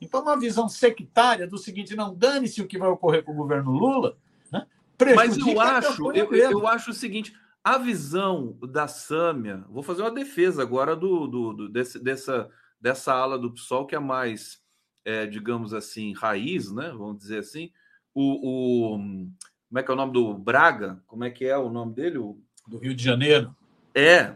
[0.01, 3.71] Então, uma visão sectária do seguinte: não dane-se o que vai ocorrer com o governo
[3.71, 4.17] Lula.
[4.51, 4.67] Né?
[5.15, 7.33] Mas eu acho, eu, eu, acho o seguinte:
[7.65, 12.47] a visão da Sâmia, vou fazer uma defesa agora do, do, do desse, dessa,
[12.79, 14.63] dessa ala do PSOL que é mais
[15.03, 16.89] é, digamos assim, raiz, né?
[16.89, 17.71] Vamos dizer assim.
[18.13, 21.01] O, o, como é que é o nome do Braga?
[21.07, 22.19] Como é que é o nome dele?
[22.19, 22.39] O...
[22.67, 23.55] Do Rio de Janeiro.
[23.93, 24.35] É,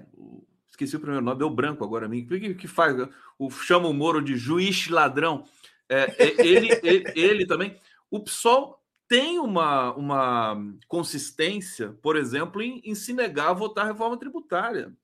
[0.67, 2.23] esqueci o primeiro nome, deu branco agora a mim.
[2.23, 2.95] O que, que faz?
[3.37, 5.43] O, chama o Moro de juiz ladrão.
[5.87, 7.75] É, é ele, ele, ele, também.
[8.09, 8.78] O PSOL
[9.09, 10.55] tem uma, uma
[10.87, 14.95] consistência, por exemplo, em, em se negar a votar a reforma tributária.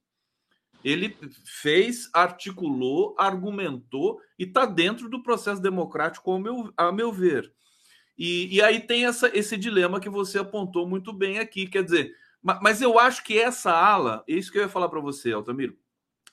[0.83, 7.51] Ele fez, articulou, argumentou e está dentro do processo democrático, ao meu, a meu ver.
[8.15, 11.65] E, e aí tem essa, esse dilema que você apontou muito bem aqui.
[11.65, 12.15] Quer dizer,
[12.61, 15.75] mas eu acho que essa ala, é isso que eu ia falar para você, Altamiro,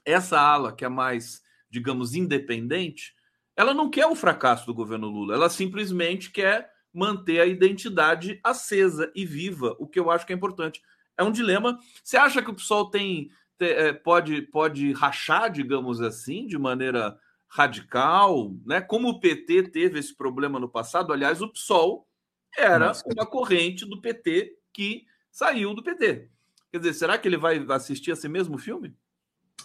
[0.04, 3.14] essa ala que é mais, digamos, independente,
[3.56, 9.10] ela não quer o fracasso do governo Lula, ela simplesmente quer manter a identidade acesa
[9.14, 10.82] e viva, o que eu acho que é importante.
[11.16, 11.78] É um dilema.
[12.02, 18.54] Você acha que o pessoal tem, é, pode, pode rachar, digamos assim, de maneira radical,
[18.64, 18.80] né?
[18.80, 22.08] Como o PT teve esse problema no passado, aliás, o PSOL
[22.56, 23.04] era Nossa.
[23.06, 26.30] uma corrente do PT que saiu do PT.
[26.70, 28.94] Quer dizer, será que ele vai assistir esse mesmo filme?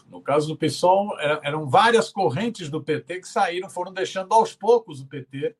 [0.10, 5.02] No caso do PSOL, eram várias correntes do PT que saíram, foram deixando aos poucos
[5.02, 5.56] o PT,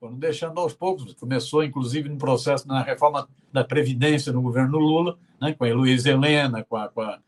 [0.00, 1.12] foram deixando aos poucos.
[1.14, 6.10] Começou, inclusive, no processo na reforma da Previdência no governo Lula, né, com a Heloísa
[6.10, 7.18] Helena, com a, com a,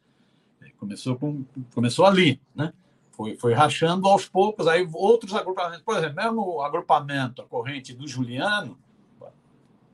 [0.78, 2.72] começou, com, começou ali, né?
[3.12, 7.92] Foi, foi rachando aos poucos, aí outros agrupamentos, por exemplo, mesmo o agrupamento, a corrente
[7.92, 8.78] do Juliano,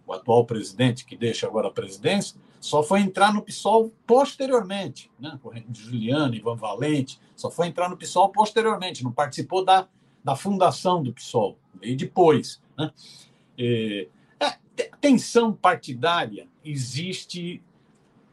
[0.06, 5.10] o atual presidente, que deixa agora a presidência, só foi entrar no PSOL posteriormente.
[5.18, 5.38] Né?
[5.68, 9.86] De Juliano, Ivan Valente, só foi entrar no PSOL posteriormente, não participou da,
[10.22, 12.60] da fundação do PSOL, veio depois.
[12.76, 12.90] Né?
[13.58, 14.08] É,
[15.00, 17.62] tensão partidária existe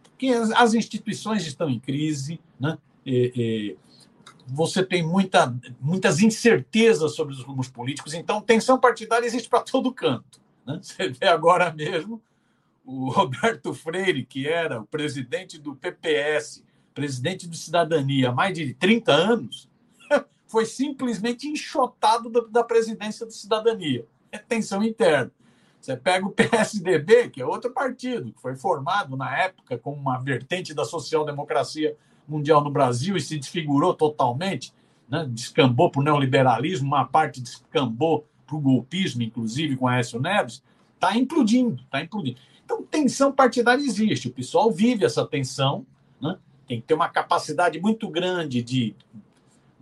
[0.04, 2.78] porque as instituições estão em crise, né?
[4.48, 9.92] você tem muita, muitas incertezas sobre os rumos políticos, então tensão partidária existe para todo
[9.92, 10.40] canto.
[10.66, 10.80] Né?
[10.82, 12.22] Você vê agora mesmo
[12.86, 18.74] o Roberto Freire, que era o presidente do PPS, presidente do Cidadania há mais de
[18.74, 19.70] 30 anos,
[20.56, 24.06] foi simplesmente enxotado da, presidência do Cidadania.
[24.32, 25.30] É tensão interna.
[25.82, 30.18] Você pega o PSDB, que é outro partido, que foi formado na época como uma
[30.18, 34.74] vertente da social-democracia mundial no Brasil e se desfigurou totalmente,
[35.10, 35.28] né?
[35.30, 40.64] descambou para o neoliberalismo, uma parte descambou para o golpismo, inclusive com Aécio Neves,
[40.94, 42.40] está implodindo, está implodindo.
[42.64, 45.86] Então, tensão partidária existe, o pessoal vive essa tensão,
[46.22, 46.38] né?
[46.66, 48.96] tem que ter uma capacidade muito grande de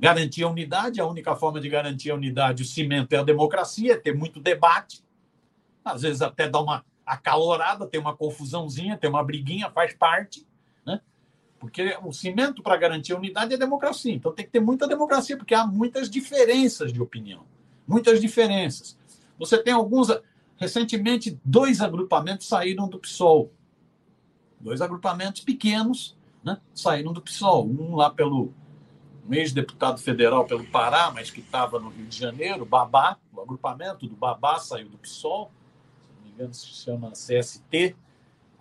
[0.04, 1.02] garantir a unidade.
[1.02, 4.40] A única forma de garantir a unidade, o cimento é a democracia, é ter muito
[4.40, 5.04] debate,
[5.84, 10.48] às vezes até dá uma acalorada, tem uma confusãozinha, tem uma briguinha, faz parte,
[10.86, 11.02] né?
[11.60, 14.14] Porque o cimento para garantir a unidade é a democracia.
[14.14, 17.46] Então tem que ter muita democracia, porque há muitas diferenças de opinião
[17.88, 18.98] muitas diferenças.
[19.38, 20.08] Você tem alguns.
[20.56, 23.52] Recentemente, dois agrupamentos saíram do PSOL.
[24.60, 27.68] Dois agrupamentos pequenos né, saíram do PSOL.
[27.68, 28.54] Um lá pelo
[29.28, 34.08] um ex-deputado federal pelo Pará, mas que estava no Rio de Janeiro, Babá, o agrupamento
[34.08, 35.52] do Babá saiu do PSOL,
[36.08, 37.96] se não me engano se chama CST,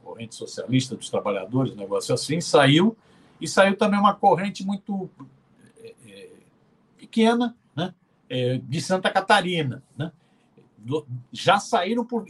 [0.03, 2.97] Corrente Socialista dos Trabalhadores, um negócio assim, saiu,
[3.41, 5.11] e saiu também uma corrente muito
[5.79, 6.31] é, é,
[6.97, 7.57] pequena,
[8.33, 9.83] é, de Santa Catarina.
[9.95, 10.11] Né?
[11.31, 12.25] Já saíram por.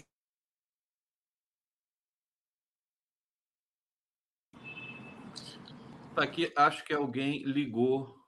[6.14, 8.21] Tá aqui, acho que alguém ligou.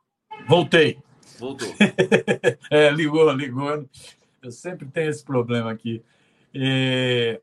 [0.46, 0.98] Voltei.
[1.38, 1.68] Voltou.
[2.70, 3.88] é, ligou, ligou.
[4.42, 6.02] Eu sempre tenho esse problema aqui.
[6.54, 7.40] É...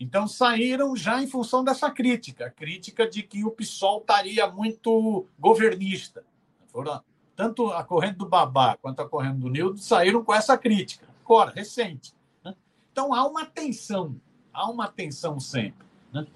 [0.00, 5.26] Então saíram já em função dessa crítica, a crítica de que o PSOL estaria muito
[5.38, 6.24] governista.
[6.68, 7.02] Foram
[7.34, 11.52] tanto a corrente do Babá quanto a corrente do Nildo saíram com essa crítica, agora,
[11.52, 12.12] recente.
[12.44, 12.54] Né?
[12.92, 14.20] Então há uma tensão,
[14.52, 15.86] há uma tensão sempre.
[16.12, 16.26] Né?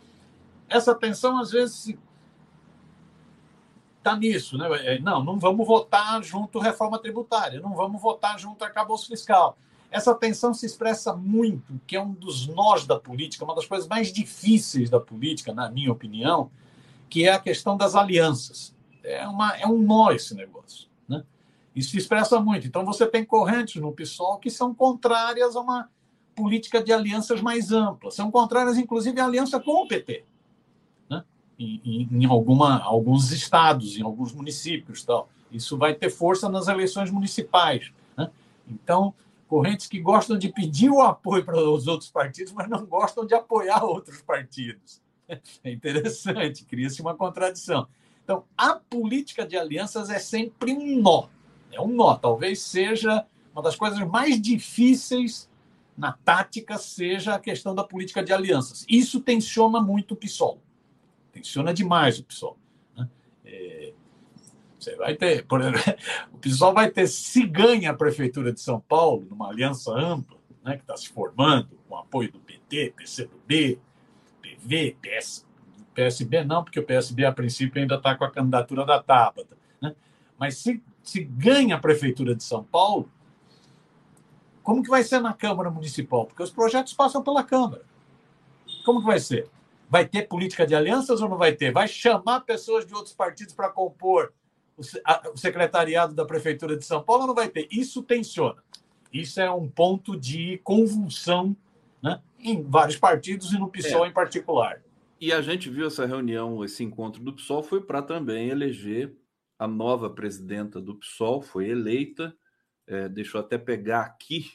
[0.68, 1.94] Essa tensão, às vezes,
[4.02, 4.58] está nisso.
[4.58, 4.68] Né?
[4.84, 9.06] É, não, não vamos votar junto à reforma tributária, não vamos votar junto a acabouço
[9.08, 9.56] fiscal.
[9.90, 13.86] Essa tensão se expressa muito, que é um dos nós da política, uma das coisas
[13.86, 16.50] mais difíceis da política, na minha opinião,
[17.10, 18.74] que é a questão das alianças.
[19.04, 20.92] É, uma, é um nó esse negócio.
[21.74, 22.66] Isso se expressa muito.
[22.66, 25.88] Então, você tem correntes no PSOL que são contrárias a uma
[26.34, 28.10] política de alianças mais ampla.
[28.10, 30.24] São contrárias, inclusive, à aliança com o PT.
[31.62, 35.04] Em, em, alguma, alguns estados, em alguns municípios.
[35.04, 35.28] Tal.
[35.50, 37.92] Isso vai ter força nas eleições municipais.
[38.16, 38.30] Né?
[38.68, 39.14] Então,
[39.46, 43.34] correntes que gostam de pedir o apoio para os outros partidos, mas não gostam de
[43.34, 45.00] apoiar outros partidos.
[45.64, 47.86] É interessante, cria-se uma contradição.
[48.22, 51.28] Então, a política de alianças é sempre um nó.
[51.70, 55.48] É um nó, talvez seja uma das coisas mais difíceis
[55.96, 58.84] na tática seja a questão da política de alianças.
[58.88, 60.58] Isso tensiona muito o PSOL.
[61.32, 62.58] Tensiona demais o PSOL.
[62.96, 63.08] Né?
[63.44, 63.92] É,
[64.78, 65.80] você vai ter, por exemplo,
[66.32, 70.76] o PSOL vai ter, se ganha a Prefeitura de São Paulo, numa aliança ampla, né,
[70.76, 73.80] que está se formando, com apoio do PT, PCdoB,
[74.40, 75.46] PV, PS,
[75.94, 79.56] PSB não, porque o PSB, a princípio, ainda está com a candidatura da Tabata.
[79.80, 79.94] Né?
[80.38, 83.10] Mas se, se ganha a Prefeitura de São Paulo,
[84.62, 86.26] como que vai ser na Câmara Municipal?
[86.26, 87.82] Porque os projetos passam pela Câmara.
[88.84, 89.48] Como que vai ser?
[89.92, 91.70] Vai ter política de alianças ou não vai ter?
[91.70, 94.32] Vai chamar pessoas de outros partidos para compor
[94.74, 97.68] o secretariado da Prefeitura de São Paulo ou não vai ter?
[97.70, 98.64] Isso tensiona.
[99.12, 101.54] Isso é um ponto de convulsão
[102.02, 104.08] né, em vários partidos e no PSOL é.
[104.08, 104.82] em particular.
[105.20, 109.14] E a gente viu essa reunião, esse encontro do PSOL, foi para também eleger
[109.58, 112.34] a nova presidenta do PSOL, foi eleita
[112.86, 114.52] é, deixa eu até pegar aqui.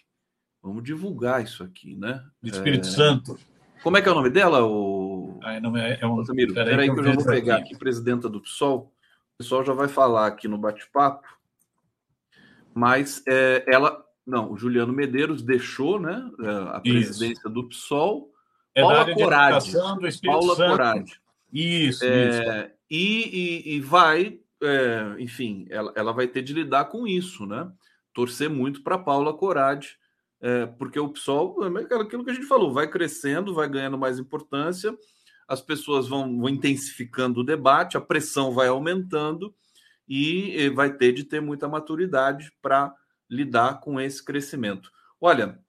[0.63, 2.25] Vamos divulgar isso aqui, né?
[2.41, 2.91] Do Espírito é...
[2.91, 3.39] Santo.
[3.87, 4.65] Como é que é o nome dela?
[4.65, 5.39] O...
[5.41, 6.21] Ah, é, é um...
[6.25, 7.63] Samiro, peraí, que eu já vou pegar aqui.
[7.67, 8.79] aqui, presidenta do PSOL.
[8.79, 11.25] O pessoal já vai falar aqui no bate-papo.
[12.73, 14.03] Mas é, ela.
[14.25, 17.49] Não, o Juliano Medeiros deixou né, é, a presidência isso.
[17.49, 18.29] do PSOL.
[18.75, 19.71] É Paula Corade.
[20.25, 21.21] Paula Corade.
[21.53, 22.71] Isso, é, isso.
[22.91, 27.71] E, e, e vai, é, enfim, ela, ela vai ter de lidar com isso, né?
[28.13, 29.97] torcer muito para Paula Corade,
[30.41, 34.19] é, porque o PSOL, é aquilo que a gente falou, vai crescendo, vai ganhando mais
[34.19, 34.95] importância,
[35.47, 39.53] as pessoas vão, vão intensificando o debate, a pressão vai aumentando
[40.07, 42.93] e, vai ter de ter muita maturidade para
[43.29, 44.91] lidar com esse crescimento.
[45.19, 45.59] Olha,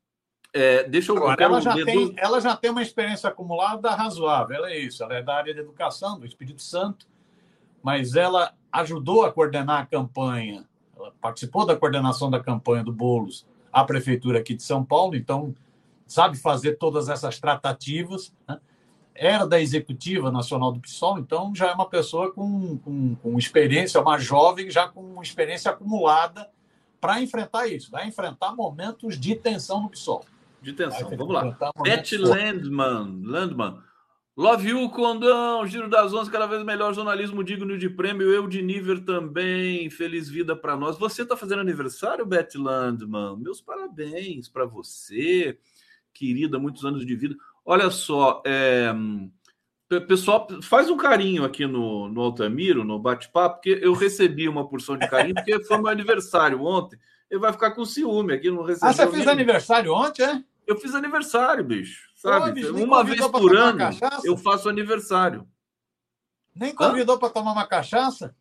[0.52, 1.16] é, deixa eu.
[1.16, 5.14] Agora, ela, já tem, ela já tem uma experiência acumulada razoável, ela é isso, ela
[5.14, 7.06] é da área de educação, do Espírito Santo,
[7.82, 13.46] mas ela ajudou a coordenar a campanha ela participou da coordenação da campanha do Bolos
[13.72, 15.54] à prefeitura aqui de São Paulo, então
[16.06, 18.32] sabe fazer todas essas tratativas.
[18.48, 18.58] Né?
[19.14, 24.00] Era da executiva nacional do PSOL, então já é uma pessoa com, com, com experiência,
[24.00, 26.48] uma jovem já com experiência acumulada
[27.00, 30.24] para enfrentar isso, vai enfrentar momentos de tensão no PSOL.
[30.60, 31.56] De tensão, vamos lá.
[31.82, 33.78] Beth Landman, Landman,
[34.39, 38.30] Love you, Condão, Giro das Onze, cada vez melhor jornalismo digno de prêmio.
[38.30, 40.97] Eu de nível também, feliz vida para nós.
[40.97, 43.36] Você está fazendo aniversário, Beth Landman?
[43.36, 45.59] Meus parabéns para você,
[46.14, 47.34] querida, muitos anos de vida.
[47.64, 48.95] Olha só, é...
[50.07, 54.97] pessoal, faz um carinho aqui no, no Altamiro, no bate-papo, porque eu recebi uma porção
[54.97, 56.97] de carinho, porque foi meu aniversário ontem.
[57.28, 58.89] Ele vai ficar com ciúme aqui, não recebeu.
[58.89, 60.45] Ah, você fez aniversário ontem, é?
[60.68, 62.10] Eu fiz aniversário, bicho.
[62.14, 62.52] Sabe?
[62.52, 63.78] Bicho, uma vez por ano
[64.22, 65.48] eu faço aniversário.
[66.54, 68.36] Nem convidou para tomar uma cachaça?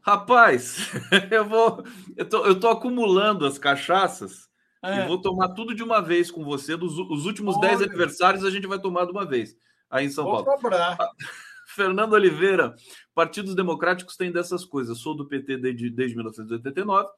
[0.00, 0.90] Rapaz,
[1.30, 1.84] eu vou.
[2.16, 4.48] Eu tô, eu tô acumulando as cachaças
[4.82, 5.04] é.
[5.04, 6.76] e vou tomar tudo de uma vez com você.
[6.76, 9.56] Dos, os últimos 10 aniversários a gente vai tomar de uma vez
[9.88, 10.60] aí em São vou Paulo.
[10.60, 10.98] Cobrar.
[11.68, 12.74] Fernando Oliveira,
[13.14, 14.98] partidos democráticos têm dessas coisas.
[14.98, 17.08] Sou do PT desde, desde 1989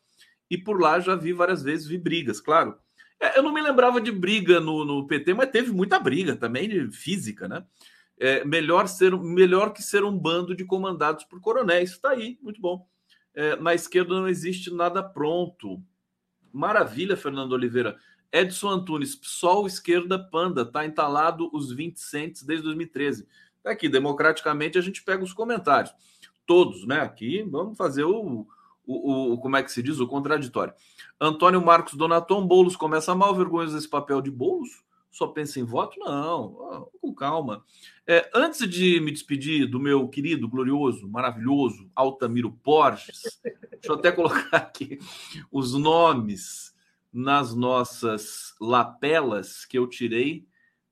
[0.50, 2.76] e por lá já vi várias vezes, vi brigas, claro.
[3.20, 6.90] É, eu não me lembrava de briga no, no PT, mas teve muita briga também,
[6.90, 7.64] física, né?
[8.18, 11.90] É, melhor, ser, melhor que ser um bando de comandados por coronéis.
[11.90, 12.86] Está aí, muito bom.
[13.34, 15.82] É, na esquerda não existe nada pronto.
[16.52, 17.96] Maravilha, Fernando Oliveira.
[18.30, 23.26] Edson Antunes, PSOL esquerda panda, tá entalado os 20 centes desde 2013.
[23.62, 25.94] Tá aqui, democraticamente, a gente pega os comentários.
[26.46, 27.00] Todos, né?
[27.00, 28.46] Aqui, vamos fazer o,
[28.86, 30.74] o, o, como é que se diz, o contraditório.
[31.20, 34.82] Antônio Marcos Donaton, Boulos começa mal, vergonhoso esse papel de Boulos?
[35.10, 36.00] Só pensa em voto?
[36.00, 37.62] Não, com calma.
[38.06, 44.10] É, antes de me despedir do meu querido, glorioso, maravilhoso Altamiro Borges, deixa eu até
[44.10, 44.98] colocar aqui
[45.50, 46.74] os nomes
[47.12, 50.46] nas nossas lapelas que eu tirei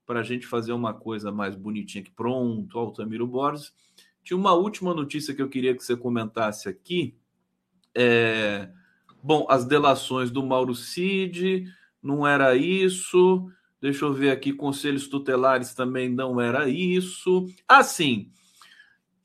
[0.05, 2.11] para a gente fazer uma coisa mais bonitinha aqui.
[2.11, 3.73] Pronto, Altamiro Borges.
[4.23, 7.17] Tinha uma última notícia que eu queria que você comentasse aqui
[7.95, 8.69] é,
[9.21, 11.65] bom, as delações do Mauro Cid,
[12.01, 13.49] não era isso.
[13.81, 17.47] Deixa eu ver aqui, conselhos tutelares também não era isso.
[17.67, 18.31] Assim,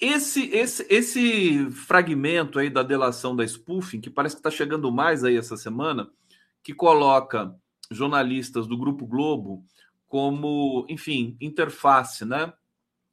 [0.00, 5.24] esse esse esse fragmento aí da delação da spoofing, que parece que está chegando mais
[5.24, 6.08] aí essa semana,
[6.62, 7.54] que coloca
[7.90, 9.64] jornalistas do Grupo Globo
[10.08, 12.52] como, enfim, interface, né,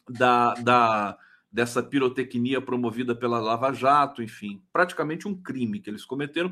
[0.10, 1.18] da, da
[1.54, 6.52] dessa pirotecnia promovida pela Lava Jato, enfim, praticamente um crime que eles cometeram.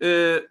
[0.00, 0.48] É,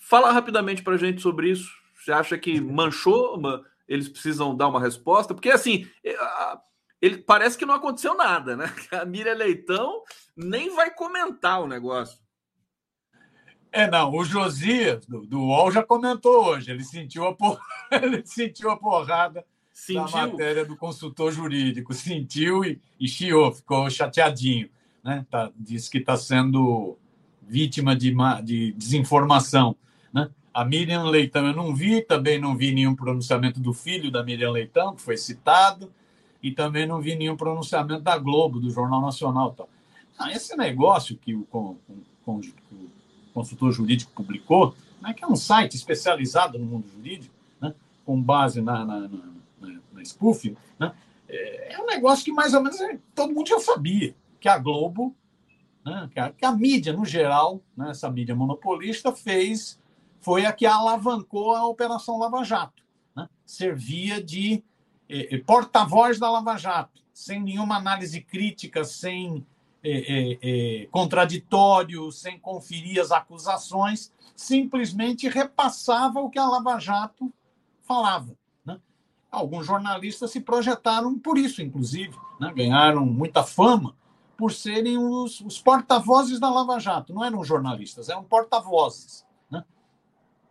[0.00, 1.70] fala rapidamente para a gente sobre isso.
[1.94, 3.40] Você acha que manchou?
[3.86, 5.32] Eles precisam dar uma resposta?
[5.32, 6.16] Porque assim, é,
[7.00, 8.64] ele parece que não aconteceu nada, né?
[8.90, 10.02] A Miriam Leitão
[10.36, 12.18] nem vai comentar o negócio.
[13.70, 16.70] É, não, o Josias, do, do UOL, já comentou hoje.
[16.70, 17.60] Ele sentiu a, por...
[17.90, 19.44] ele sentiu a porrada
[19.74, 20.04] sentiu.
[20.04, 21.92] da matéria do consultor jurídico.
[21.92, 24.70] Sentiu e, e chiou, ficou chateadinho.
[25.02, 25.26] Né?
[25.28, 26.96] Tá, disse que está sendo
[27.42, 29.76] vítima de, de desinformação.
[30.12, 30.30] Né?
[30.54, 34.52] A Miriam Leitão eu não vi, também não vi nenhum pronunciamento do filho da Miriam
[34.52, 35.92] Leitão, que foi citado,
[36.42, 39.52] e também não vi nenhum pronunciamento da Globo, do Jornal Nacional.
[39.52, 39.68] Tal.
[40.18, 41.76] Ah, esse negócio que o, com,
[42.24, 42.42] com, o
[43.34, 47.74] consultor jurídico publicou, né, que é um site especializado no mundo jurídico, né,
[48.06, 49.34] com base na, na, na,
[50.04, 50.94] na, na spoof, né,
[51.28, 54.58] é, é um negócio que mais ou menos é, todo mundo já sabia, que a
[54.58, 55.14] Globo,
[55.84, 59.78] né, que, a, que a mídia no geral, né, essa mídia monopolista, fez
[60.20, 62.82] foi a que alavancou a Operação Lava Jato.
[63.14, 63.28] Né?
[63.44, 64.64] Servia de
[65.06, 69.46] eh, porta-voz da Lava Jato, sem nenhuma análise crítica, sem
[69.82, 77.30] eh, eh, contraditório, sem conferir as acusações, simplesmente repassava o que a Lava Jato
[77.82, 78.34] falava.
[79.34, 79.40] Né?
[79.40, 82.52] Alguns jornalistas se projetaram por isso, inclusive, né?
[82.54, 83.96] ganharam muita fama
[84.36, 87.12] por serem os, os porta-vozes da Lava Jato.
[87.12, 89.24] Não eram jornalistas, eram porta-vozes.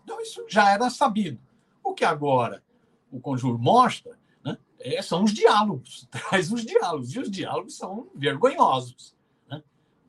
[0.04, 1.40] Então, isso já era sabido.
[1.84, 2.64] O que agora
[3.12, 8.10] o Conjuro mostra né, é, são os diálogos, traz os diálogos, e os diálogos são
[8.14, 9.16] vergonhosos.
[9.50, 9.64] Né?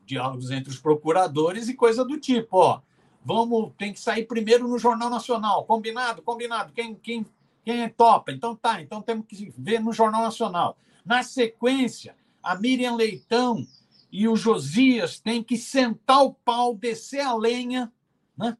[0.04, 2.80] Diálogos entre os procuradores e coisa do tipo, ó,
[3.24, 7.26] vamos, tem que sair primeiro no Jornal Nacional, combinado, combinado, quem, quem,
[7.64, 8.32] quem é topa?
[8.32, 10.76] Então tá, então temos que ver no Jornal Nacional.
[11.04, 13.66] Na sequência, a Miriam Leitão
[14.12, 17.92] e o Josias têm que sentar o pau, descer a lenha,
[18.36, 18.56] né?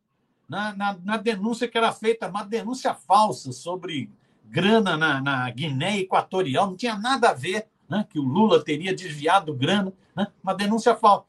[0.49, 4.11] na, na, na, denúncia que era feita, uma denúncia falsa sobre
[4.45, 8.95] grana na, na Guiné Equatorial, não tinha nada a ver, né, que o Lula teria
[8.95, 11.27] desviado grana, né, uma denúncia falsa.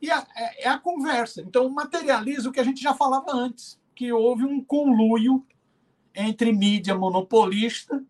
[0.00, 1.40] E a, é, é a conversa.
[1.40, 5.44] Então, materializa o que a gente já falava antes, que houve um conluio
[6.14, 8.02] entre mídia monopolista,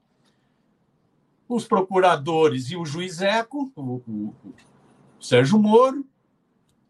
[1.48, 4.34] os procuradores e o juiz Eco, o, o,
[5.18, 6.06] o Sérgio Moro,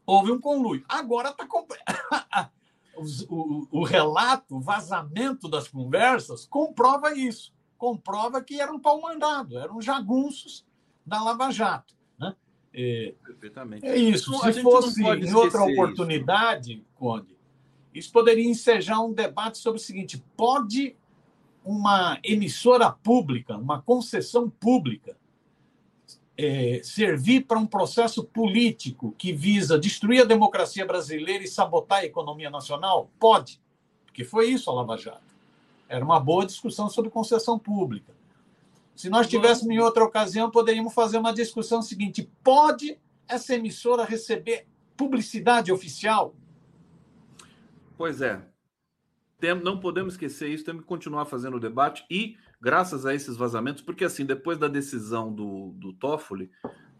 [0.06, 0.84] houve um conluio.
[0.88, 1.46] Agora está
[3.28, 7.52] o, o, relato, o vazamento das conversas comprova isso.
[7.76, 10.64] Comprova que era um pau mandado, eram jagunços
[11.04, 11.94] da Lava Jato.
[12.18, 12.34] Né?
[12.72, 13.86] É, Perfeitamente.
[13.86, 14.34] É isso.
[14.34, 16.84] Então, Se fosse em outra oportunidade, isso.
[16.94, 17.36] Conde,
[17.92, 20.96] isso poderia ensejar um debate sobre o seguinte: pode
[21.64, 25.16] uma emissora pública, uma concessão pública,
[26.36, 32.04] é, servir para um processo político que visa destruir a democracia brasileira e sabotar a
[32.04, 33.10] economia nacional?
[33.18, 33.60] Pode,
[34.04, 35.34] porque foi isso a Lava Jato.
[35.88, 38.12] Era uma boa discussão sobre concessão pública.
[38.94, 42.98] Se nós tivéssemos em outra ocasião, poderíamos fazer uma discussão seguinte: pode
[43.28, 46.34] essa emissora receber publicidade oficial?
[47.96, 48.40] Pois é.
[49.38, 53.36] Tem, não podemos esquecer isso, temos que continuar fazendo o debate e graças a esses
[53.36, 56.50] vazamentos, porque assim, depois da decisão do, do Toffoli,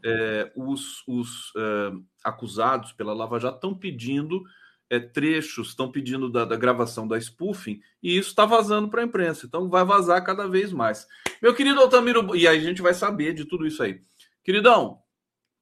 [0.04, 4.42] é, os, os é, acusados pela Lava Jato estão pedindo
[4.90, 9.04] é, trechos, estão pedindo da, da, gravação da spoofing, e isso está vazando para a
[9.04, 11.06] imprensa, então vai vazar cada vez mais.
[11.40, 14.00] Meu querido Altamiro, e aí a gente vai saber de tudo isso aí.
[14.42, 14.98] Queridão,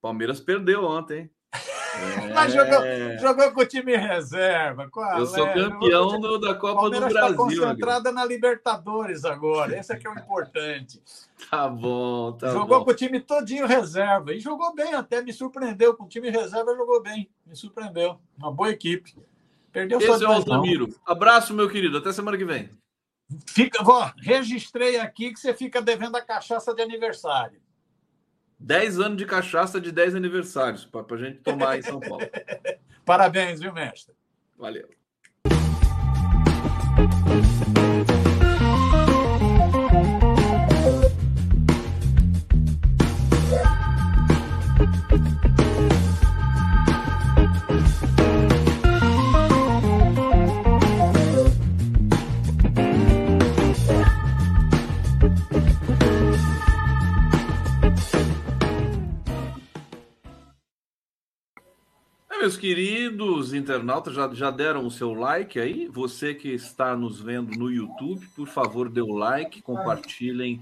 [0.00, 1.30] Palmeiras perdeu ontem,
[1.94, 2.32] é...
[2.34, 2.80] Mas jogou,
[3.20, 4.88] jogou com o time reserva.
[4.90, 7.30] Qual Eu sou campeão do, da Copa do tá Brasil.
[7.30, 9.78] Está concentrada na Libertadores agora.
[9.78, 11.02] Esse é que é o importante.
[11.50, 12.84] Tá bom, tá Jogou bom.
[12.84, 14.32] com o time todinho reserva.
[14.32, 15.94] E jogou bem até, me surpreendeu.
[15.94, 17.28] Com o time reserva jogou bem.
[17.46, 18.18] Me surpreendeu.
[18.38, 19.14] Uma boa equipe.
[19.72, 20.88] Perdeu Esse só é o Altamiro.
[21.06, 21.98] Abraço, meu querido.
[21.98, 22.70] Até semana que vem.
[23.46, 27.60] Fica, vó, registrei aqui que você fica devendo a cachaça de aniversário.
[28.62, 32.24] 10 anos de cachaça de 10 aniversários para a gente tomar em São Paulo.
[33.04, 34.14] Parabéns, viu, mestre?
[34.56, 34.88] Valeu.
[62.42, 65.86] Meus queridos internautas, já, já deram o seu like aí?
[65.86, 70.60] Você que está nos vendo no YouTube, por favor, dê o like, compartilhem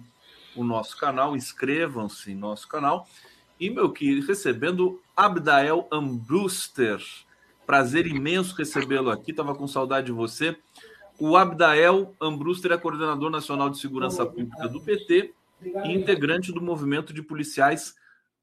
[0.55, 3.09] o nosso canal, inscrevam-se em nosso canal.
[3.59, 7.01] E, meu querido, recebendo Abdael Ambruster.
[7.67, 10.55] Prazer imenso recebê-lo aqui, estava com saudade de você.
[11.19, 17.15] O Abdael Ambruster é coordenador nacional de segurança pública do PT e integrante do movimento
[17.15, 17.95] de policiais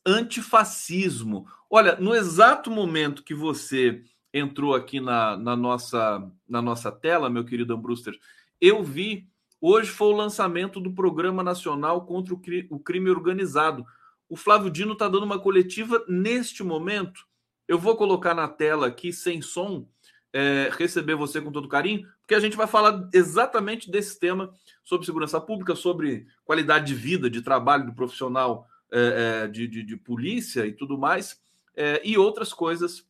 [0.07, 1.45] antifascismo.
[1.69, 4.01] Olha, no exato momento que você
[4.33, 8.17] entrou aqui na, na, nossa, na nossa tela, meu querido Ambruster,
[8.61, 9.27] eu vi.
[9.59, 13.85] Hoje foi o lançamento do Programa Nacional contra o, o Crime Organizado.
[14.29, 17.25] O Flávio Dino está dando uma coletiva neste momento.
[17.67, 19.87] Eu vou colocar na tela aqui, sem som,
[20.31, 24.53] é, receber você com todo carinho, porque a gente vai falar exatamente desse tema
[24.83, 29.83] sobre segurança pública, sobre qualidade de vida, de trabalho do profissional é, é, de, de,
[29.83, 31.39] de, polícia e tudo mais,
[31.75, 33.05] é, e outras coisas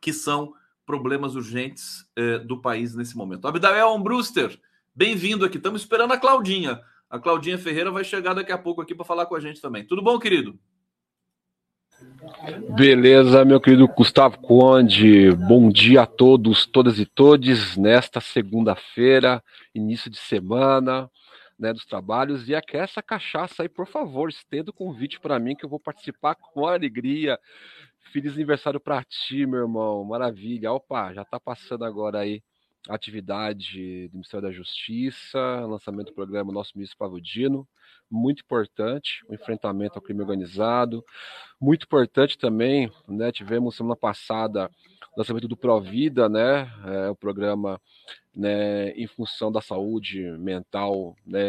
[0.00, 0.54] que são
[0.86, 3.46] problemas urgentes é, do país nesse momento.
[3.46, 4.58] Abdael Brewster,
[4.94, 5.58] bem-vindo aqui.
[5.58, 6.80] Estamos esperando a Claudinha.
[7.08, 9.84] A Claudinha Ferreira vai chegar daqui a pouco aqui para falar com a gente também.
[9.84, 10.58] Tudo bom, querido?
[12.74, 15.30] Beleza, meu querido Gustavo Conde.
[15.32, 19.42] Bom dia a todos, todas e todes, nesta segunda-feira,
[19.74, 21.10] início de semana,
[21.60, 22.48] né, dos trabalhos.
[22.48, 25.78] E aqui essa cachaça aí, por favor, estenda o convite para mim que eu vou
[25.78, 27.38] participar com alegria.
[28.12, 30.02] Feliz aniversário para ti, meu irmão.
[30.04, 30.72] Maravilha.
[30.72, 32.42] Opa, já está passando agora aí
[32.88, 37.68] a atividade do Ministério da Justiça, lançamento do programa Nosso Ministro Pavudino
[38.10, 41.04] muito importante, o enfrentamento ao crime organizado.
[41.60, 43.30] Muito importante também, né?
[43.30, 44.68] Tivemos semana passada
[45.20, 46.70] lançamento do Provida, né?
[46.84, 47.80] É, o programa
[48.34, 51.40] né, em função da saúde mental né,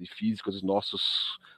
[0.00, 1.02] e física dos nossos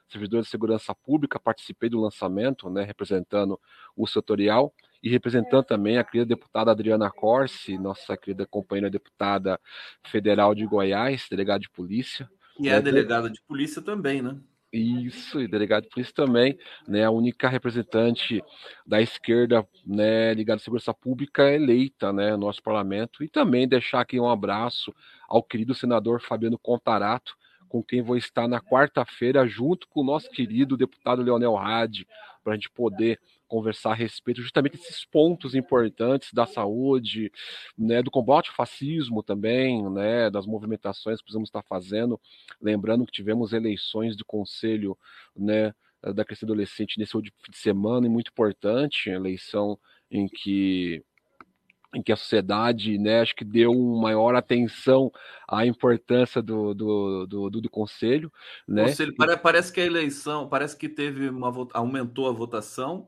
[0.09, 1.39] servidores de segurança pública.
[1.39, 3.59] Participei do lançamento, né, representando
[3.95, 9.59] o setorial e representando também a querida deputada Adriana Corsi, nossa querida companheira deputada
[10.05, 12.29] federal de Goiás, delegada de polícia,
[12.59, 14.35] e é, é delegada de polícia também, né?
[14.79, 16.57] Isso, e delegado de polícia também,
[16.87, 17.03] né?
[17.03, 18.43] A única representante
[18.85, 23.23] da esquerda, né, ligada à segurança pública eleita, né, no nosso parlamento.
[23.23, 24.93] E também deixar aqui um abraço
[25.27, 27.35] ao querido senador Fabiano Contarato,
[27.67, 32.07] com quem vou estar na quarta-feira, junto com o nosso querido deputado Leonel Hadi,
[32.43, 37.31] para a gente poder conversar a respeito justamente desses pontos importantes da saúde,
[37.77, 42.19] né, do combate ao fascismo também, né, das movimentações que precisamos estar fazendo,
[42.61, 44.97] lembrando que tivemos eleições do Conselho,
[45.35, 45.73] né,
[46.13, 49.79] da criança adolescente nesse último fim de semana, e muito importante, eleição
[50.11, 51.03] em que
[51.95, 55.09] em que a sociedade, né, acho que deu maior atenção
[55.47, 58.31] à importância do, do, do, do, do conselho,
[58.67, 58.83] né?
[58.87, 63.07] Conselho, parece que a eleição, parece que teve uma aumentou a votação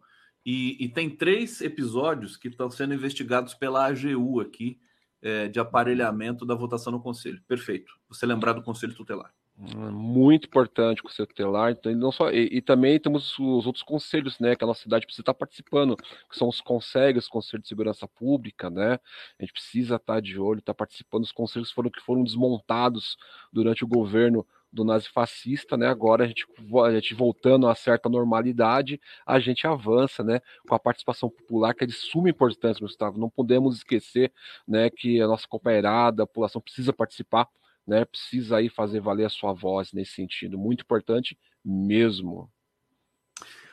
[0.52, 4.80] e, e tem três episódios que estão sendo investigados pela AGU aqui,
[5.22, 7.40] é, de aparelhamento da votação no Conselho.
[7.48, 7.94] Perfeito.
[8.10, 9.32] Você lembrar do Conselho Tutelar.
[9.56, 11.70] Muito importante o Conselho Tutelar.
[11.70, 14.56] Então, não só, e, e, também temos os outros conselhos, né?
[14.56, 18.72] Que a nossa cidade precisa estar participando, que são os conselhos, Conselho de Segurança Pública,
[18.72, 18.94] né?
[19.38, 23.18] A gente precisa estar de olho, estar participando dos conselhos foram, que foram desmontados
[23.54, 25.88] durante o governo do nazifascista, né?
[25.88, 26.46] Agora a gente,
[26.86, 30.42] a gente voltando a certa normalidade, a gente avança, né?
[30.68, 33.20] Com a participação popular, que é de suma importância, Gustavo.
[33.20, 34.32] Não podemos esquecer,
[34.68, 34.90] né?
[34.90, 37.48] Que a nossa companheirada, a população precisa participar,
[37.86, 38.06] né?
[38.06, 40.58] Precisa aí fazer valer a sua voz nesse sentido.
[40.58, 42.50] Muito importante mesmo.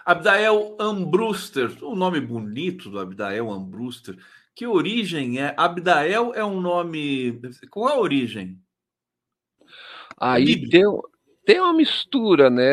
[0.05, 4.17] Abdael Ambruster, um nome bonito do Abdael Ambruster.
[4.55, 5.53] Que origem é?
[5.57, 7.41] Abdael é um nome.
[7.69, 8.59] Qual é a origem?
[10.19, 10.83] Aí tem,
[11.45, 12.65] tem uma mistura, né,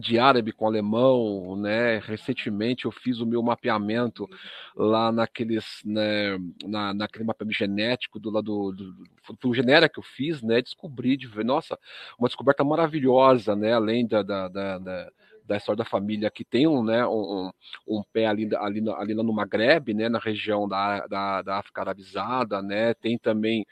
[0.00, 1.98] de árabe com alemão, né?
[1.98, 4.28] Recentemente eu fiz o meu mapeamento
[4.74, 10.02] lá naqueles, né, na, naquele mapeamento genético do lado do, do, do genera que eu
[10.02, 10.62] fiz, né?
[10.62, 11.78] Descobri de ver, nossa,
[12.18, 13.74] uma descoberta maravilhosa, né?
[13.74, 15.12] Além da, da, da, da
[15.46, 17.50] da história da família que tem um, né, um,
[17.86, 22.60] um pé ali, ali, ali no Maghreb, né, na região da, da, da África arabizada,
[22.60, 23.64] né, tem também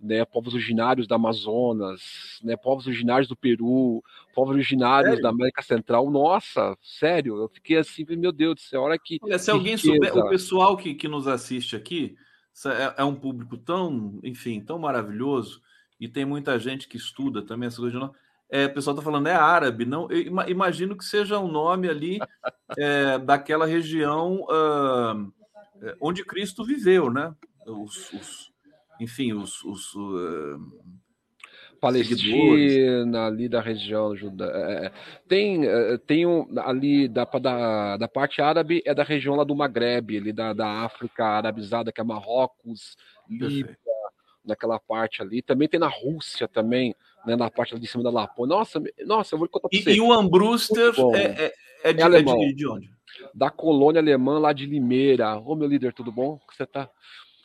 [0.00, 4.02] né, povos originários da Amazonas, né, povos originários do Peru,
[4.34, 5.22] povos originários sério?
[5.22, 6.10] da América Central.
[6.10, 9.18] Nossa, sério, eu fiquei assim, meu Deus do céu, olha que.
[9.22, 12.16] Olha, se alguém souber, o pessoal que, que nos assiste aqui
[12.66, 15.60] é, é um público tão, enfim, tão maravilhoso
[16.00, 18.16] e tem muita gente que estuda também essas coisas de nós
[18.50, 20.10] é, o pessoal está falando é árabe, não?
[20.10, 22.18] Eu imagino que seja um nome ali
[22.76, 25.32] é, daquela região uh,
[26.00, 27.34] onde Cristo viveu, né?
[27.66, 28.50] Os, os
[29.00, 30.58] enfim, os, os uh,
[31.80, 34.46] Palestina, ali da região juda...
[34.46, 34.92] É, é,
[35.28, 35.62] tem,
[36.06, 40.32] tem um, ali da, da, da parte árabe, é da região lá do Maghreb, ali
[40.32, 42.96] da, da África arabizada, que é Marrocos,
[43.28, 43.78] Líbia,
[44.44, 45.42] naquela parte ali.
[45.42, 46.94] Também tem na Rússia também,
[47.26, 48.56] né, na parte de cima da Lapônia.
[48.56, 49.92] Nossa, nossa, eu vou contar pra você.
[49.92, 51.54] E, o Ambruster é, é,
[51.84, 52.90] é, de, é, alemão, de, de, onde?
[53.34, 55.36] Da colônia alemã lá de Limeira.
[55.38, 56.40] Ô, meu líder, tudo bom?
[56.50, 56.88] Você tá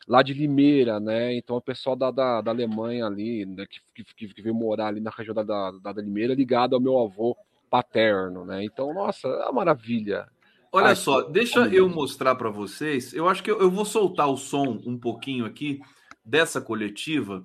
[0.08, 1.36] lá de Limeira, né?
[1.36, 3.66] Então o pessoal da, da, da Alemanha ali, né,
[3.96, 7.00] que, que, que, veio morar ali na região da, da, da Limeira, ligado ao meu
[7.00, 7.36] avô
[7.70, 8.64] paterno, né?
[8.64, 10.28] Então, nossa, é uma maravilha.
[10.72, 13.14] Olha aqui, só, deixa eu mostrar para vocês.
[13.14, 15.80] Eu acho que eu, eu, vou soltar o som um pouquinho aqui
[16.26, 17.44] dessa coletiva,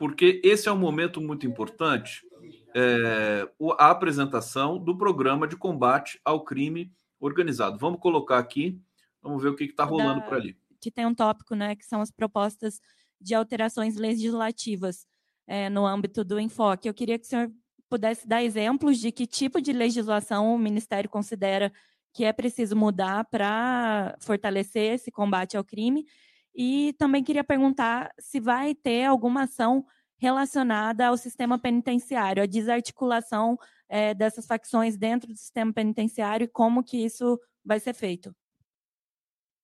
[0.00, 2.26] porque esse é um momento muito importante.
[2.74, 3.46] É,
[3.78, 6.90] a apresentação do programa de combate ao crime
[7.20, 7.76] organizado.
[7.76, 8.80] Vamos colocar aqui,
[9.20, 10.56] vamos ver o que está rolando por ali.
[10.80, 11.76] Que tem um tópico, né?
[11.76, 12.80] Que são as propostas
[13.20, 15.06] de alterações legislativas
[15.46, 16.88] é, no âmbito do enfoque.
[16.88, 17.52] Eu queria que o senhor
[17.86, 21.70] pudesse dar exemplos de que tipo de legislação o Ministério considera
[22.14, 26.06] que é preciso mudar para fortalecer esse combate ao crime.
[26.54, 29.84] E também queria perguntar se vai ter alguma ação
[30.18, 33.56] relacionada ao sistema penitenciário, a desarticulação
[33.88, 38.34] é, dessas facções dentro do sistema penitenciário e como que isso vai ser feito.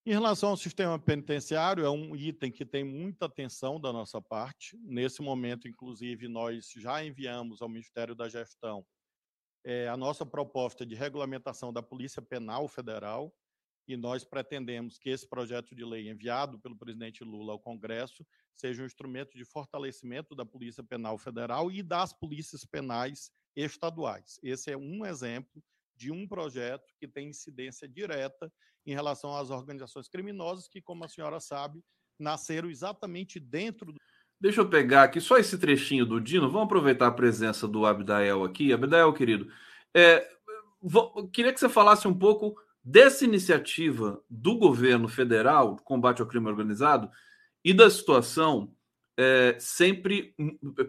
[0.06, 4.78] Em relação ao sistema penitenciário, é um item que tem muita atenção da nossa parte.
[4.80, 8.86] Nesse momento, inclusive, nós já enviamos ao Ministério da Gestão
[9.64, 13.34] é, a nossa proposta de regulamentação da Polícia Penal Federal
[13.88, 18.82] e nós pretendemos que esse projeto de lei enviado pelo presidente Lula ao Congresso seja
[18.82, 24.38] um instrumento de fortalecimento da Polícia Penal Federal e das polícias penais estaduais.
[24.42, 25.62] Esse é um exemplo
[25.94, 28.52] de um projeto que tem incidência direta
[28.84, 31.82] em relação às organizações criminosas que, como a senhora sabe,
[32.18, 33.98] nasceram exatamente dentro do.
[34.38, 36.50] Deixa eu pegar aqui só esse trechinho do Dino.
[36.50, 38.72] Vamos aproveitar a presença do Abdael aqui.
[38.72, 39.50] Abdael, querido,
[39.94, 40.28] é,
[41.32, 42.54] queria que você falasse um pouco
[42.86, 47.10] dessa iniciativa do governo federal, combate ao crime organizado,
[47.64, 48.72] e da situação
[49.18, 50.36] é, sempre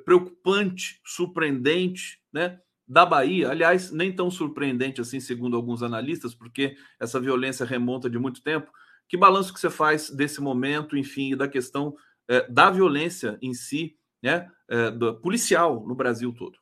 [0.05, 2.59] preocupante, surpreendente, né?
[2.87, 8.19] da Bahia, aliás, nem tão surpreendente assim, segundo alguns analistas, porque essa violência remonta de
[8.19, 8.71] muito tempo.
[9.09, 11.95] Que balanço que você faz desse momento, enfim, da questão
[12.29, 14.91] é, da violência em si, né, é,
[15.21, 16.57] policial no Brasil todo?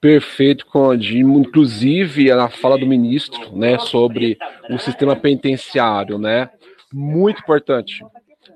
[0.00, 1.18] Perfeito, Conde.
[1.18, 4.38] Inclusive, a fala do ministro, né, sobre
[4.70, 6.50] o sistema penitenciário, né,
[6.90, 8.02] muito importante,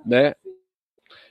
[0.07, 0.35] né,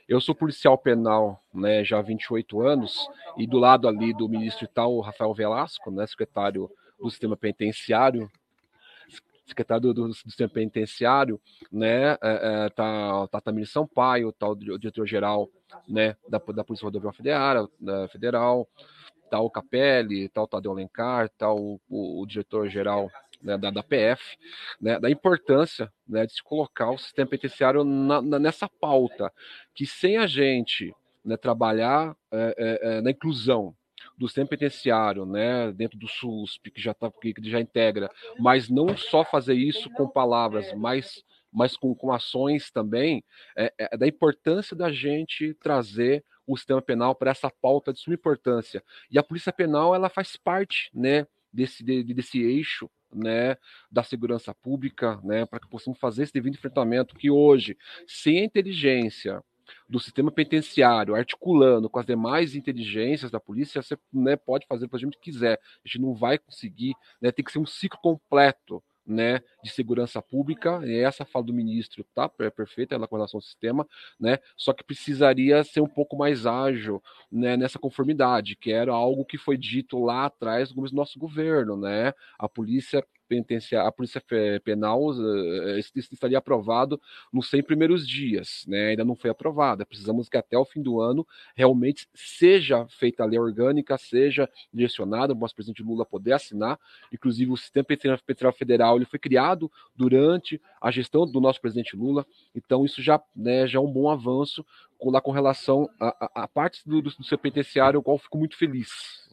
[0.08, 4.68] eu sou policial penal, né, já há 28 anos, e do lado ali do ministro
[4.86, 8.30] o Rafael Velasco, né, secretário do sistema penitenciário,
[9.46, 11.40] secretário do, do sistema penitenciário,
[11.72, 15.48] né, é, é, tá, tá Tamir Sampaio, tá o diretor-geral,
[15.88, 18.68] né, da, da Polícia Rodoviária Federal, da Federal,
[19.40, 23.10] o Capelli, o Tadeu Alencar, tá o, o, o diretor-geral
[23.42, 24.36] né, da, da, PF,
[24.80, 29.32] né, da importância né, de se colocar o sistema penitenciário na, na, nessa pauta,
[29.74, 33.74] que sem a gente né, trabalhar é, é, é na inclusão
[34.16, 38.96] do sistema penitenciário, né, dentro do SUSP, que já, tá, que já integra, mas não
[38.96, 41.22] só fazer isso com palavras, mas,
[41.52, 43.24] mas com, com ações também,
[43.56, 48.14] é, é da importância da gente trazer o sistema penal para essa pauta de suma
[48.14, 48.82] importância.
[49.10, 53.56] E a polícia penal ela faz parte né, desse, de, desse eixo né,
[53.90, 57.76] da segurança pública, né, para que possamos fazer esse devido enfrentamento que hoje,
[58.06, 59.42] sem a inteligência
[59.88, 64.88] do sistema penitenciário, articulando com as demais inteligências da polícia, você né, pode fazer o
[64.88, 65.58] que a gente quiser.
[65.84, 70.20] A gente não vai conseguir, né, tem que ser um ciclo completo né, de segurança
[70.22, 73.86] pública, e essa fala do ministro tá é perfeita ela com relação ao sistema,
[74.18, 79.24] né, só que precisaria ser um pouco mais ágil, né, nessa conformidade, que era algo
[79.24, 84.22] que foi dito lá atrás do nosso governo, né, a polícia penitenciária, a polícia
[84.64, 87.00] penal uh, estaria aprovado
[87.32, 88.88] nos 100 primeiros dias, né?
[88.88, 89.86] Ainda não foi aprovada.
[89.86, 95.32] Precisamos que até o fim do ano realmente seja feita a lei orgânica, seja direcionada,
[95.32, 96.78] o nosso presidente Lula poder assinar.
[97.12, 102.26] Inclusive, o sistema penitenciário federal ele foi criado durante a gestão do nosso presidente Lula,
[102.54, 104.64] então isso já, né, já é um bom avanço
[105.10, 108.88] lá com relação a parte do, do, do seu penitenciário, o qual fico muito feliz,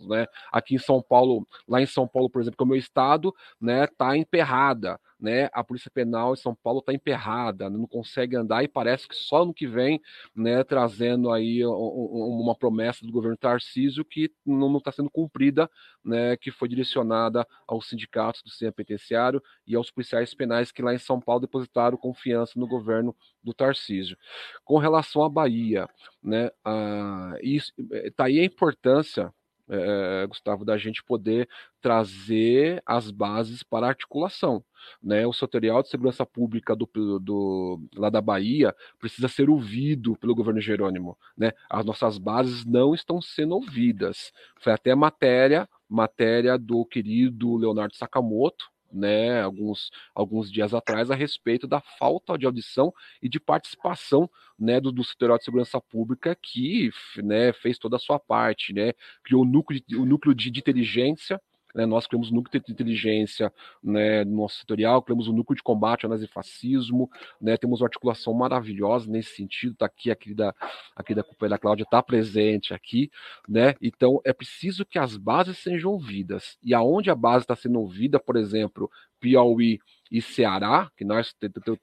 [0.08, 0.26] né?
[0.52, 3.34] Aqui em São Paulo, lá em São Paulo, por exemplo, que é o meu estado,
[3.60, 5.50] né, tá emperrada, né?
[5.54, 9.46] A Polícia Penal em São Paulo está emperrada, não consegue andar e parece que só
[9.46, 10.02] no que vem,
[10.36, 15.70] né, trazendo aí uma promessa do governo Tarcísio que não está sendo cumprida,
[16.04, 20.94] né, que foi direcionada aos sindicatos do sistema penitenciário e aos policiais penais que lá
[20.94, 24.18] em São Paulo depositaram confiança no governo do Tarcísio.
[24.64, 25.88] Com relação à Bahia,
[26.24, 27.72] né, ah, isso,
[28.16, 29.32] tá aí a importância
[29.72, 31.48] é, Gustavo, da gente poder
[31.82, 34.64] trazer as bases para articulação.
[35.02, 35.26] Né?
[35.26, 36.88] O setorial de segurança pública do,
[37.20, 41.18] do, lá da Bahia precisa ser ouvido pelo governo Jerônimo.
[41.38, 41.52] Né?
[41.70, 44.32] As nossas bases não estão sendo ouvidas.
[44.60, 51.68] Foi até matéria, matéria do querido Leonardo Sakamoto, né, alguns, alguns dias atrás a respeito
[51.68, 54.30] da falta de audição e de participação
[54.60, 55.04] né, do, do
[55.38, 60.06] de segurança pública que né, fez toda a sua parte, né, criou o núcleo, o
[60.06, 61.42] núcleo de inteligência
[61.76, 61.86] Né?
[61.86, 63.52] Nós criamos o núcleo de inteligência
[63.84, 67.10] né, no nosso setorial, criamos o núcleo de combate ao nazifascismo,
[67.40, 70.54] né, temos uma articulação maravilhosa nesse sentido, está aqui, aqui da,
[70.96, 73.12] aqui da companheira Cláudia está presente aqui,
[73.48, 73.76] né?
[73.82, 76.58] Então é preciso que as bases sejam ouvidas.
[76.64, 79.80] E aonde a base está sendo ouvida, por exemplo, Piauí
[80.12, 81.34] e Ceará, que nós,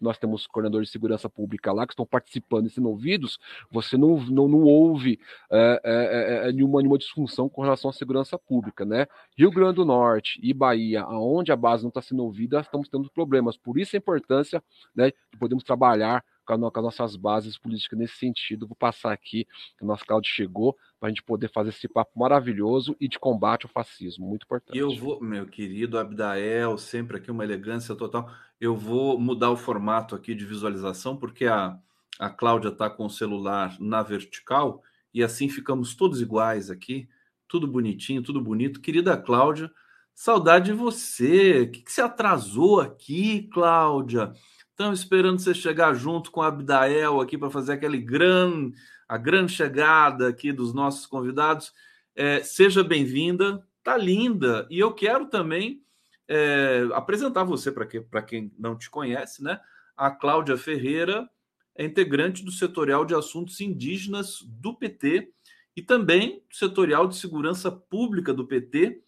[0.00, 3.38] nós temos coordenadores de segurança pública lá que estão participando e sendo ouvidos,
[3.70, 5.18] você não, não, não ouve
[5.50, 8.84] é, é, é, nenhuma, nenhuma disfunção com relação à segurança pública.
[8.84, 9.06] Né?
[9.36, 13.10] Rio Grande do Norte e Bahia, aonde a base não está sendo ouvida, estamos tendo
[13.10, 13.56] problemas.
[13.56, 14.62] Por isso a importância
[14.94, 16.22] né, de podermos trabalhar
[16.56, 18.66] com, as nossas bases políticas nesse sentido.
[18.66, 19.46] Vou passar aqui,
[19.76, 23.18] que o nosso Claudio chegou, para a gente poder fazer esse papo maravilhoso e de
[23.18, 24.78] combate ao fascismo, muito importante.
[24.78, 28.30] Eu vou, meu querido Abdael, sempre aqui uma elegância total.
[28.60, 31.78] Eu vou mudar o formato aqui de visualização, porque a,
[32.18, 34.82] a Cláudia está com o celular na vertical
[35.12, 37.08] e assim ficamos todos iguais aqui,
[37.46, 38.80] tudo bonitinho, tudo bonito.
[38.80, 39.70] Querida Cláudia,
[40.14, 41.62] saudade de você.
[41.62, 44.32] O que, que você atrasou aqui, Cláudia?
[44.78, 48.76] Estamos esperando você chegar junto com a Abdael aqui para fazer aquele grande,
[49.08, 51.72] a grande chegada aqui dos nossos convidados.
[52.14, 54.68] É, seja bem-vinda, tá linda.
[54.70, 55.82] E eu quero também
[56.28, 59.58] é, apresentar você para que, quem não te conhece, né?
[59.96, 61.28] A Cláudia Ferreira
[61.74, 65.32] é integrante do setorial de assuntos indígenas do PT
[65.74, 69.02] e também do setorial de segurança pública do PT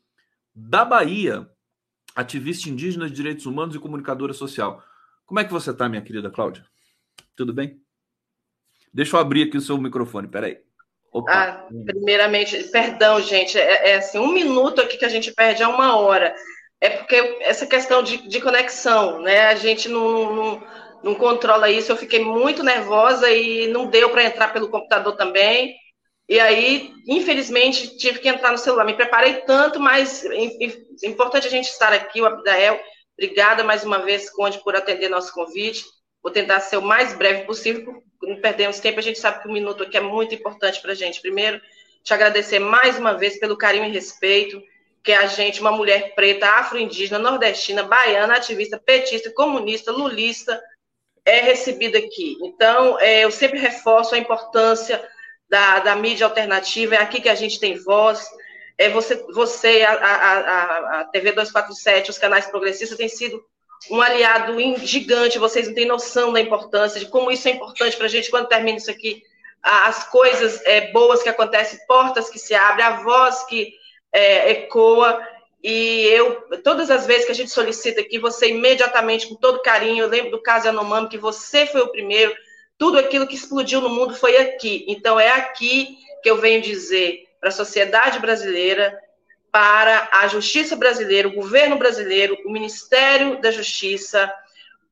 [0.52, 1.48] da Bahia,
[2.16, 4.82] ativista indígena de direitos humanos e comunicadora social.
[5.30, 6.64] Como é que você está, minha querida Cláudia?
[7.36, 7.80] Tudo bem?
[8.92, 10.58] Deixa eu abrir aqui o seu microfone, peraí.
[11.12, 11.30] Opa.
[11.32, 15.68] Ah, primeiramente, perdão, gente, é, é, assim, um minuto aqui que a gente perde é
[15.68, 16.34] uma hora.
[16.80, 19.46] É porque essa questão de, de conexão, né?
[19.46, 20.62] A gente não, não,
[21.04, 21.92] não controla isso.
[21.92, 25.76] Eu fiquei muito nervosa e não deu para entrar pelo computador também.
[26.28, 28.84] E aí, infelizmente, tive que entrar no celular.
[28.84, 32.80] Me preparei tanto, mas é importante a gente estar aqui, o Abdael
[33.22, 35.84] Obrigada mais uma vez, Conde, por atender nosso convite.
[36.22, 38.98] Vou tentar ser o mais breve possível, não perdemos tempo.
[38.98, 41.20] A gente sabe que um minuto aqui é muito importante para a gente.
[41.20, 41.60] Primeiro,
[42.02, 44.62] te agradecer mais uma vez pelo carinho e respeito
[45.04, 50.58] que a gente, uma mulher preta, afro-indígena, nordestina, baiana, ativista, petista, comunista, lulista,
[51.22, 52.38] é recebida aqui.
[52.40, 55.06] Então, é, eu sempre reforço a importância
[55.46, 58.26] da, da mídia alternativa, é aqui que a gente tem voz,
[58.80, 63.44] é, você, você a, a, a, TV 247, os canais progressistas têm sido
[63.90, 68.06] um aliado gigante, vocês não têm noção da importância, de como isso é importante para
[68.06, 69.22] a gente, quando termina isso aqui,
[69.62, 73.74] as coisas é, boas que acontecem, portas que se abrem, a voz que
[74.10, 75.22] é, ecoa,
[75.62, 80.04] e eu, todas as vezes que a gente solicita aqui, você imediatamente, com todo carinho,
[80.04, 82.34] eu lembro do caso Yanomami, que você foi o primeiro,
[82.78, 87.28] tudo aquilo que explodiu no mundo foi aqui, então é aqui que eu venho dizer,
[87.40, 88.96] para a sociedade brasileira,
[89.50, 94.32] para a justiça brasileira, o governo brasileiro, o Ministério da Justiça,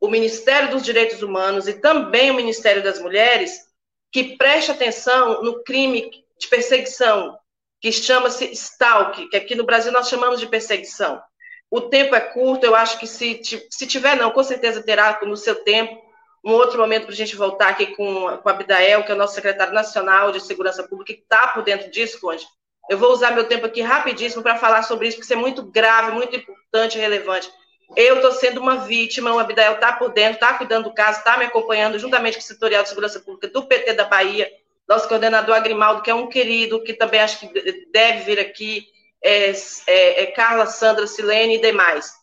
[0.01, 3.69] o Ministério dos Direitos Humanos e também o Ministério das Mulheres,
[4.11, 7.39] que preste atenção no crime de perseguição,
[7.81, 11.23] que chama-se stalk, que aqui no Brasil nós chamamos de perseguição.
[11.71, 15.37] O tempo é curto, eu acho que se, se tiver, não, com certeza terá no
[15.37, 16.01] seu tempo,
[16.45, 19.19] um outro momento para a gente voltar aqui com, com a Abdael, que é o
[19.19, 22.47] nosso secretário nacional de segurança pública, que está por dentro disso, Conde.
[22.89, 25.63] Eu vou usar meu tempo aqui rapidíssimo para falar sobre isso, porque isso é muito
[25.63, 27.51] grave, muito importante e relevante.
[27.97, 31.37] Eu estou sendo uma vítima, o Abdael está por dentro, está cuidando do caso, está
[31.37, 34.51] me acompanhando, juntamente com o Setorial de Segurança Pública do PT da Bahia,
[34.87, 38.87] nosso coordenador Agrimaldo, que é um querido, que também acho que deve vir aqui,
[39.23, 39.53] é,
[39.87, 42.18] é, é Carla, Sandra, Silene e demais.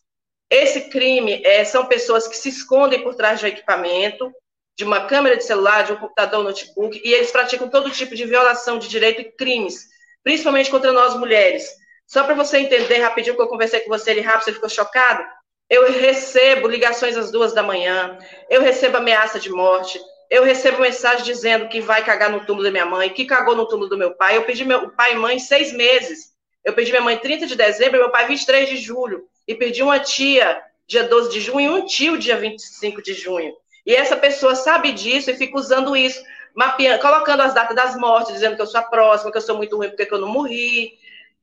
[0.55, 4.31] Esse crime é, são pessoas que se escondem por trás de um equipamento,
[4.77, 8.23] de uma câmera de celular, de um computador, notebook, e eles praticam todo tipo de
[8.23, 9.89] violação de direito e crimes,
[10.23, 11.69] principalmente contra nós mulheres.
[12.07, 15.25] Só para você entender rapidinho que eu conversei com você ali rápido, você ficou chocado?
[15.69, 18.17] Eu recebo ligações às duas da manhã,
[18.49, 19.99] eu recebo ameaça de morte,
[20.31, 23.67] eu recebo mensagem dizendo que vai cagar no túmulo da minha mãe, que cagou no
[23.67, 24.37] túmulo do meu pai.
[24.37, 26.33] Eu pedi meu pai e mãe seis meses.
[26.63, 29.99] Eu pedi minha mãe 30 de dezembro, meu pai 23 de julho e perdi uma
[29.99, 33.53] tia dia 12 de junho um tio dia 25 de junho.
[33.85, 36.21] E essa pessoa sabe disso e fica usando isso,
[36.55, 39.57] mapeando, colocando as datas das mortes, dizendo que eu sou a próxima, que eu sou
[39.57, 40.93] muito ruim porque eu não morri,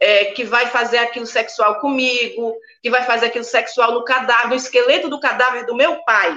[0.00, 4.57] é, que vai fazer aquilo sexual comigo, que vai fazer aquilo sexual no cadáver, no
[4.57, 6.36] esqueleto do cadáver do meu pai,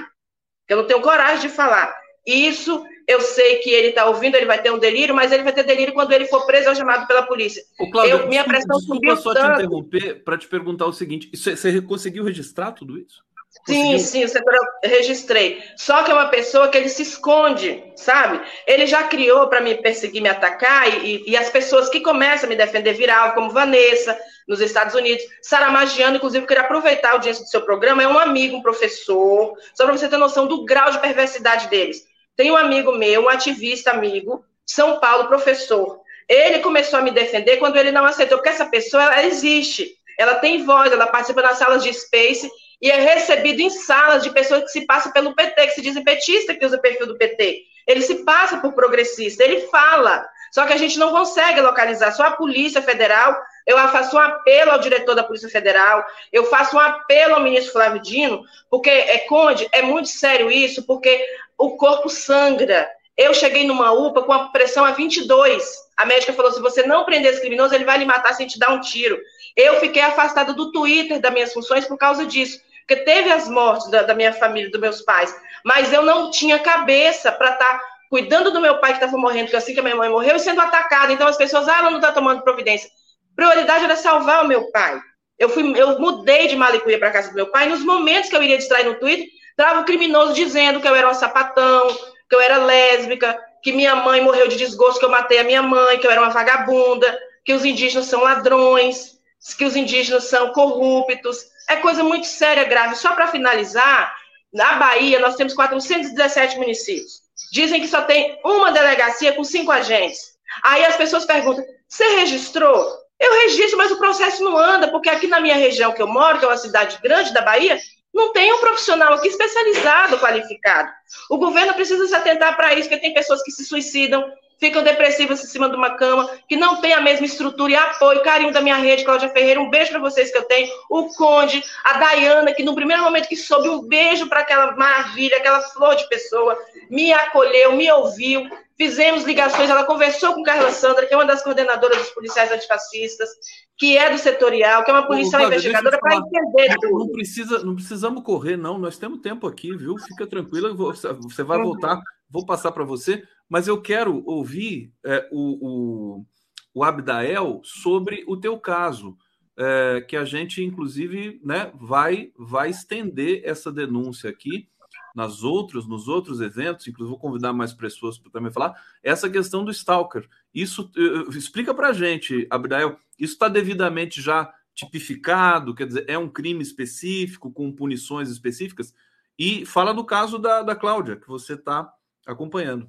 [0.66, 1.96] que eu não tenho coragem de falar.
[2.24, 5.52] Isso eu sei que ele está ouvindo, ele vai ter um delírio, mas ele vai
[5.52, 7.62] ter delírio quando ele for preso ou chamado pela polícia.
[7.78, 9.46] Ô, Cláudio, eu, minha pressão desculpa subiu só tanto.
[9.46, 13.24] te interromper para te perguntar o seguinte: isso, você conseguiu registrar tudo isso?
[13.64, 15.62] Sim, sim, o setor eu registrei.
[15.76, 18.40] Só que é uma pessoa que ele se esconde, sabe?
[18.66, 22.50] Ele já criou para me perseguir, me atacar, e, e, as pessoas que começam a
[22.50, 27.12] me defender viral, como Vanessa, nos Estados Unidos, Sara Magiano, inclusive, eu queria aproveitar a
[27.12, 30.64] audiência do seu programa, é um amigo, um professor, só para você ter noção do
[30.64, 32.04] grau de perversidade deles.
[32.36, 36.00] Tem um amigo meu, um ativista amigo, São Paulo, professor.
[36.28, 40.34] Ele começou a me defender quando ele não aceitou, porque essa pessoa, ela existe, ela
[40.34, 44.64] tem voz, ela participa nas salas de Space, e é recebido em salas de pessoas
[44.64, 47.62] que se passam pelo PT, que se dizem petista, que usa o perfil do PT.
[47.86, 50.28] Ele se passa por progressista, ele fala.
[50.50, 52.12] Só que a gente não consegue localizar.
[52.12, 53.36] Só a Polícia Federal.
[53.66, 57.72] Eu faço um apelo ao diretor da Polícia Federal, eu faço um apelo ao ministro
[57.72, 61.26] Flávio Dino, porque, é, Conde, é muito sério isso, porque
[61.58, 62.88] o corpo sangra.
[63.16, 65.64] Eu cheguei numa UPA com a pressão a 22.
[65.96, 68.58] A médica falou: se você não prender esse criminoso, ele vai lhe matar sem te
[68.58, 69.18] dar um tiro.
[69.56, 73.90] Eu fiquei afastada do Twitter das minhas funções por causa disso, porque teve as mortes
[73.90, 77.80] da, da minha família, dos meus pais, mas eu não tinha cabeça para estar tá
[78.10, 80.60] cuidando do meu pai que estava morrendo, assim que a minha mãe morreu, e sendo
[80.60, 81.12] atacada.
[81.12, 82.90] Então as pessoas, ah, ela não está tomando providência.
[83.36, 85.00] Prioridade era salvar o meu pai.
[85.38, 87.68] Eu fui, eu mudei de Malicuia para casa do meu pai.
[87.68, 89.26] Nos momentos que eu iria distrair no Twitter,
[89.56, 91.88] trava o criminoso dizendo que eu era um sapatão,
[92.28, 95.62] que eu era lésbica, que minha mãe morreu de desgosto, que eu matei a minha
[95.62, 99.16] mãe, que eu era uma vagabunda, que os indígenas são ladrões
[99.54, 101.46] que os indígenas são corruptos.
[101.68, 102.96] É coisa muito séria, grave.
[102.96, 104.14] Só para finalizar,
[104.52, 107.20] na Bahia nós temos 417 municípios.
[107.52, 110.36] Dizem que só tem uma delegacia com cinco agentes.
[110.62, 113.05] Aí as pessoas perguntam: você registrou?
[113.18, 116.38] Eu registro, mas o processo não anda, porque aqui na minha região que eu moro,
[116.38, 117.78] que é uma cidade grande da Bahia,
[118.12, 120.90] não tem um profissional aqui especializado, qualificado.
[121.30, 124.24] O governo precisa se atentar para isso, porque tem pessoas que se suicidam,
[124.58, 128.22] ficam depressivas em cima de uma cama, que não tem a mesma estrutura e apoio,
[128.22, 131.62] carinho da minha rede, Cláudia Ferreira, um beijo para vocês que eu tenho, o Conde,
[131.84, 135.94] a Dayana, que no primeiro momento que soube, um beijo para aquela maravilha, aquela flor
[135.94, 136.56] de pessoa,
[136.88, 141.42] me acolheu, me ouviu, fizemos ligações, ela conversou com Carla Sandra, que é uma das
[141.42, 143.28] coordenadoras dos policiais antifascistas,
[143.76, 146.98] que é do setorial, que é uma policial Ô, investigadora para entender tudo.
[146.98, 149.96] Não, precisa, não precisamos correr, não, nós temos tempo aqui, viu?
[149.98, 151.98] Fica tranquila, você vai voltar,
[152.30, 156.26] vou passar para você, mas eu quero ouvir é, o, o,
[156.74, 159.16] o, Abdael sobre o teu caso,
[159.58, 164.68] é, que a gente, inclusive, né, vai, vai estender essa denúncia aqui
[165.16, 169.64] nas outros, nos outros eventos, inclusive vou convidar mais pessoas para também falar, essa questão
[169.64, 170.28] do Stalker.
[170.54, 170.90] Isso
[171.30, 176.62] explica para a gente, Abdael, isso está devidamente já tipificado, quer dizer, é um crime
[176.62, 178.92] específico, com punições específicas?
[179.38, 181.90] E fala do caso da, da Cláudia, que você está
[182.26, 182.86] acompanhando.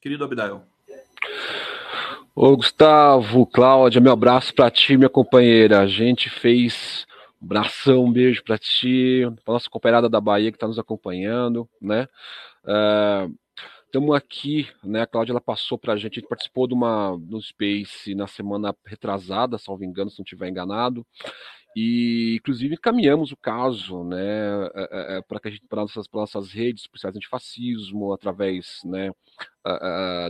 [0.00, 0.66] Querido Abdael.
[2.34, 5.80] Ô Gustavo, Cláudia, meu abraço para ti, minha companheira.
[5.80, 7.06] A gente fez
[7.42, 11.68] um abração, um beijo para ti, para nossa companheirada da Bahia que está nos acompanhando,
[11.80, 12.06] né?
[13.84, 15.02] Estamos uh, aqui, né?
[15.02, 18.28] A Cláudia ela passou para a gente, a gente participou de uma no Space na
[18.28, 21.04] semana retrasada, salvo engano, se não estiver enganado,
[21.74, 26.52] e inclusive encaminhamos o caso né, é, é, para que a gente para nossas, nossas
[26.52, 29.10] redes policiais antifascismo, através né,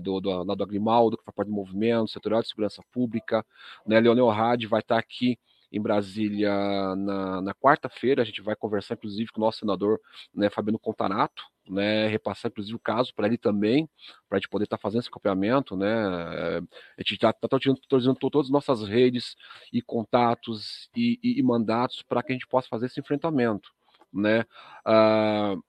[0.00, 3.44] do, do, do Agrimaldo, que faz parte do movimento, setorial de segurança pública,
[3.86, 5.36] né, Leonel Hadi vai estar aqui
[5.72, 6.52] em Brasília
[6.96, 8.22] na, na quarta-feira.
[8.22, 10.00] A gente vai conversar, inclusive, com o nosso senador
[10.34, 13.88] né, Fabiano Contarato, né, repassar, inclusive, o caso para ele também,
[14.28, 15.76] para a gente poder estar tá fazendo esse acompanhamento.
[15.76, 16.60] Né, a
[16.98, 17.58] gente está tá, tá
[17.88, 19.34] todas as nossas redes
[19.72, 23.70] e contatos e, e, e mandatos para que a gente possa fazer esse enfrentamento.
[24.12, 24.44] Né?
[24.86, 25.62] Uh,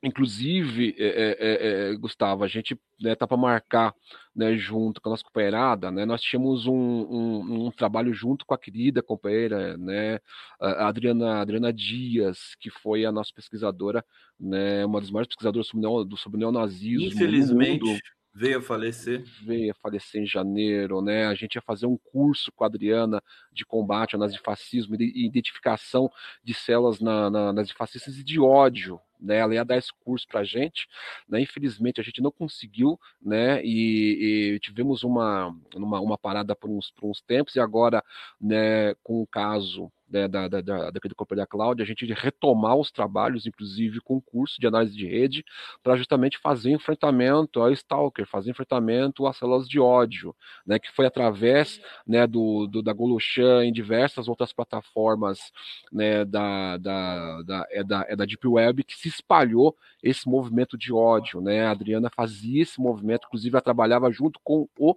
[0.00, 3.92] Inclusive, é, é, é, Gustavo, a gente né, tá para marcar
[4.34, 6.04] né, junto com a nossa companheirada, né?
[6.04, 10.20] Nós tínhamos um, um, um, trabalho junto com a querida companheira, né,
[10.60, 14.04] a Adriana, Adriana Dias, que foi a nossa pesquisadora,
[14.38, 17.08] né, uma das maiores pesquisadoras sobre, sobre o neonazismo.
[17.08, 18.00] Infelizmente,
[18.32, 19.24] veio a falecer.
[19.44, 21.26] Veio a falecer em janeiro, né?
[21.26, 23.20] A gente ia fazer um curso com a Adriana
[23.52, 26.08] de combate ao nazifascismo e identificação
[26.44, 30.40] de células na, na, nazifascistas e de ódio, né, ela ia dar esse curso para
[30.40, 30.88] a gente,
[31.28, 36.70] né, infelizmente a gente não conseguiu, né, e, e tivemos uma, uma, uma, parada por
[36.70, 38.02] uns, por uns tempos, e agora,
[38.40, 42.90] né, com o caso né, da, da, da, da Companhia Cloud, a gente retomar os
[42.90, 45.44] trabalhos, inclusive com curso de análise de rede,
[45.82, 50.34] para justamente fazer enfrentamento ao Stalker, fazer enfrentamento às células de ódio,
[50.66, 55.52] né, que foi através né, do, do da Goloshan em diversas outras plataformas
[55.92, 60.76] né, da, da, da, é da, é da Deep Web que se espalhou esse movimento
[60.76, 61.40] de ódio.
[61.40, 61.66] Né?
[61.66, 64.96] A Adriana fazia esse movimento, inclusive ela trabalhava junto com o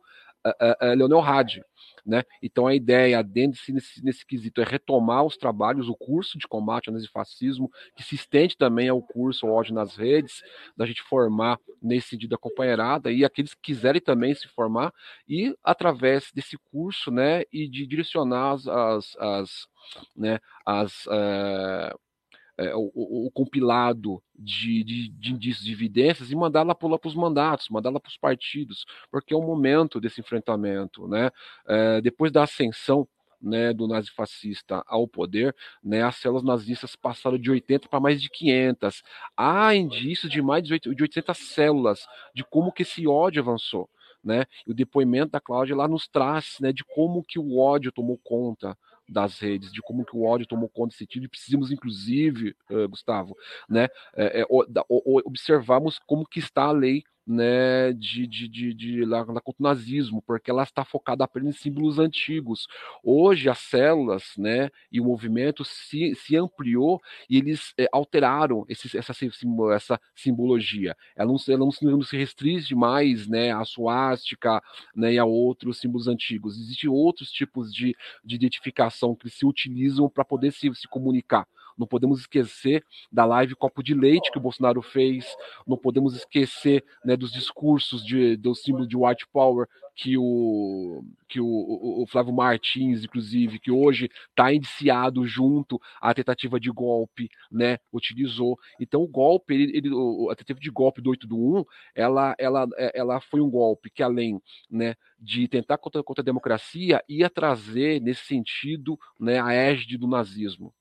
[0.96, 1.64] Leonel Hadi.
[2.06, 2.24] Né?
[2.42, 6.90] Então a ideia dentro nesse, nesse quesito é retomar os trabalhos, o curso de combate
[6.90, 10.42] ao nazifascismo, que se estende também ao curso ao ódio nas redes,
[10.76, 14.92] da gente formar nesse sentido a companheirada e aqueles que quiserem também se formar
[15.28, 19.68] e através desse curso, né, e de direcionar as, as, as
[20.16, 22.00] né, as uh,
[22.62, 27.16] é, o, o, compilado de, de, de, indícios de evidências e mandar lá para os
[27.16, 31.08] mandatos, mandar lá para os partidos, porque é o momento desse enfrentamento.
[31.08, 31.32] Né?
[31.68, 33.08] É, depois da ascensão
[33.42, 38.30] né, do nazifascista ao poder, né, as células nazistas passaram de 80 para mais de
[38.30, 39.02] 500.
[39.36, 42.06] Há indícios de mais de 800 células
[42.36, 43.90] de como que esse ódio avançou.
[44.24, 44.46] Né?
[44.68, 48.78] O depoimento da Cláudia lá nos traz né, de como que o ódio tomou conta
[49.12, 52.88] das redes, de como que o ódio tomou conta desse sentido, e precisamos, inclusive, uh,
[52.88, 53.36] Gustavo,
[53.70, 54.46] né, é, é,
[55.26, 59.64] observarmos como que está a lei né, de, de, de, de lá, lá contra o
[59.64, 62.68] nazismo, porque ela está focada apenas em símbolos antigos.
[63.04, 68.98] Hoje as células, né, e o movimento se, se ampliou e eles é, alteraram esse,
[68.98, 69.14] essa,
[69.76, 70.96] essa simbologia.
[71.16, 74.62] Ela não, ela não, não se restringe mais, né, à suástica,
[74.96, 76.60] né, e a outros símbolos antigos.
[76.60, 81.48] Existem outros tipos de, de identificação que se utilizam para poder se, se comunicar.
[81.82, 85.26] Não podemos esquecer da live Copo de Leite que o Bolsonaro fez,
[85.66, 91.40] não podemos esquecer né, dos discursos de, do símbolo de white power que o, que
[91.40, 97.78] o, o Flávio Martins, inclusive, que hoje está indiciado junto à tentativa de golpe, né,
[97.92, 98.58] utilizou.
[98.80, 99.90] Então, o golpe, ele, ele,
[100.30, 101.66] a tentativa de golpe do 8 do 1,
[101.96, 107.04] ela, ela, ela foi um golpe que, além né, de tentar contra, contra a democracia,
[107.10, 110.74] ia trazer, nesse sentido, né, a égide do nazismo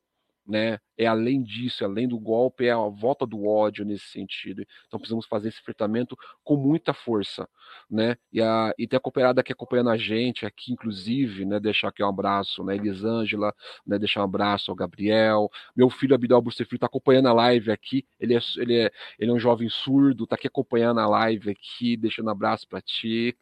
[0.51, 0.81] né?
[1.01, 4.63] É além disso, além do golpe, é a volta do ódio nesse sentido.
[4.87, 7.49] Então precisamos fazer esse enfrentamento com muita força,
[7.91, 8.19] né?
[8.31, 11.59] E, a, e tem a cooperada aqui acompanhando a gente, aqui inclusive, né?
[11.59, 12.77] Deixar aqui um abraço, né?
[12.77, 13.55] Elisângela,
[13.87, 13.99] né?
[13.99, 15.49] Deixar um abraço ao Gabriel.
[15.75, 18.05] Meu filho Abidal Bucefrio está acompanhando a live aqui.
[18.21, 21.97] Ele é, ele é, ele é um jovem surdo, está aqui acompanhando a live aqui,
[21.97, 23.35] deixando um abraço para ti.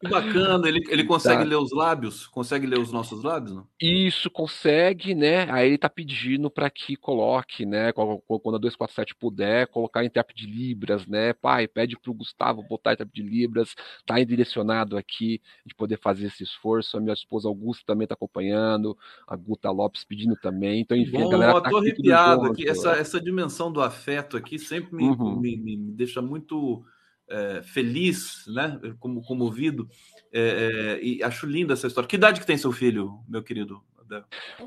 [0.00, 1.48] Que bacana, ele, ele consegue tá.
[1.48, 2.26] ler os lábios?
[2.26, 3.54] Consegue ler os nossos lábios?
[3.54, 3.68] Não?
[3.78, 5.46] Isso, consegue, né?
[5.52, 8.22] Aí ele está pedindo para que coloque, né, quando
[8.54, 11.32] a 247 puder, colocar em intérprete de Libras, né?
[11.32, 13.74] Pai, pede para o Gustavo botar intérprete de Libras,
[14.06, 16.96] tá direcionado aqui, de poder fazer esse esforço.
[16.96, 18.96] A minha esposa Augusta também está acompanhando,
[19.26, 20.80] a Guta Lopes pedindo também.
[20.80, 22.68] Então, enfim, Bom, a galera tá aqui arrepiado aqui.
[22.68, 25.40] Essa, essa dimensão do afeto aqui sempre me, uhum.
[25.40, 26.84] me, me, me deixa muito
[27.28, 28.78] é, feliz, né?
[29.00, 29.88] Como comovido.
[30.32, 32.08] É, é, e acho linda essa história.
[32.08, 33.82] Que idade que tem seu filho, meu querido?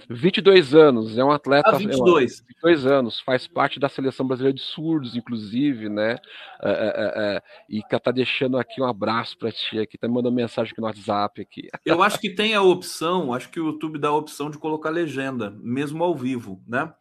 [0.09, 1.69] 22 anos, é um atleta.
[1.69, 2.39] Ah, 22.
[2.39, 6.17] É, 22 anos, faz parte da seleção brasileira de surdos, inclusive, né?
[6.61, 10.13] É, é, é e que tá deixando aqui um abraço para ti aqui, tá me
[10.13, 11.67] mandando mensagem aqui no WhatsApp aqui.
[11.85, 14.89] Eu acho que tem a opção, acho que o YouTube dá a opção de colocar
[14.89, 16.93] legenda, mesmo ao vivo, né?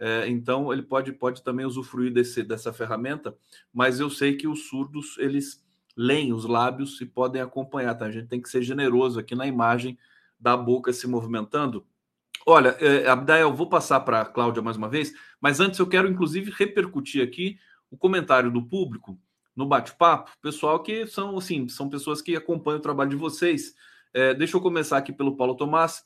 [0.00, 3.36] É, então ele pode, pode também usufruir desse, dessa ferramenta,
[3.72, 5.66] mas eu sei que os surdos eles
[5.96, 8.06] leem os lábios e podem acompanhar, tá?
[8.06, 9.98] A gente tem que ser generoso aqui na imagem
[10.38, 11.86] da boca se movimentando.
[12.46, 16.08] Olha, é, Abdael, vou passar para a Cláudia mais uma vez, mas antes eu quero,
[16.08, 17.58] inclusive, repercutir aqui
[17.90, 19.18] o comentário do público
[19.54, 23.74] no bate-papo, pessoal que são assim, são pessoas que acompanham o trabalho de vocês.
[24.14, 26.04] É, deixa eu começar aqui pelo Paulo Tomás.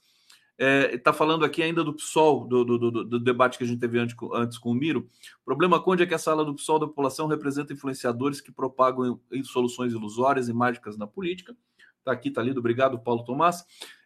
[0.59, 3.81] Está é, falando aqui ainda do PSOL, do, do, do, do, debate que a gente
[3.81, 5.09] teve antes, antes com o Miro.
[5.41, 9.21] O problema, Conde, é que a sala do PSOL da população representa influenciadores que propagam
[9.45, 11.57] soluções ilusórias e mágicas na política.
[11.99, 12.59] Está aqui, está lido.
[12.59, 13.65] Obrigado, Paulo Tomás.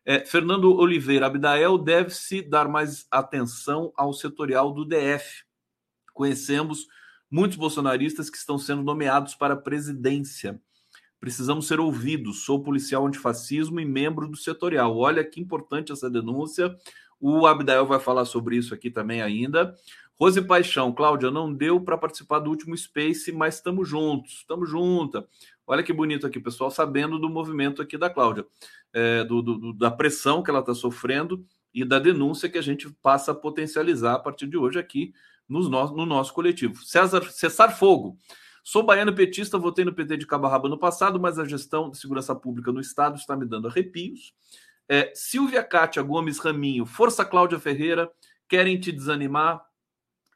[0.08, 5.42] É, Fernando Oliveira, Abdael deve-se dar mais atenção ao setorial do DF.
[6.14, 6.86] Conhecemos
[7.28, 10.60] muitos bolsonaristas que estão sendo nomeados para a presidência.
[11.18, 12.44] Precisamos ser ouvidos.
[12.44, 14.96] Sou policial antifascismo e membro do setorial.
[14.96, 16.72] Olha que importante essa denúncia.
[17.18, 19.74] O Abdael vai falar sobre isso aqui também ainda.
[20.14, 25.26] Rose Paixão, Cláudia, não deu para participar do último Space, mas estamos juntos, estamos junta.
[25.66, 28.46] Olha que bonito aqui, pessoal, sabendo do movimento aqui da Cláudia,
[28.92, 31.44] é, do, do, da pressão que ela está sofrendo
[31.74, 35.12] e da denúncia que a gente passa a potencializar a partir de hoje aqui
[35.48, 36.84] no nosso, no nosso coletivo.
[36.84, 38.16] César Cessar Fogo.
[38.62, 41.98] Sou baiano petista, votei no PT de Cabo Rabo no passado, mas a gestão de
[41.98, 44.34] segurança pública no estado está me dando arrepios.
[44.88, 48.10] É, Silvia Cátia Gomes Raminho, Força Cláudia Ferreira,
[48.48, 49.64] querem te desanimar.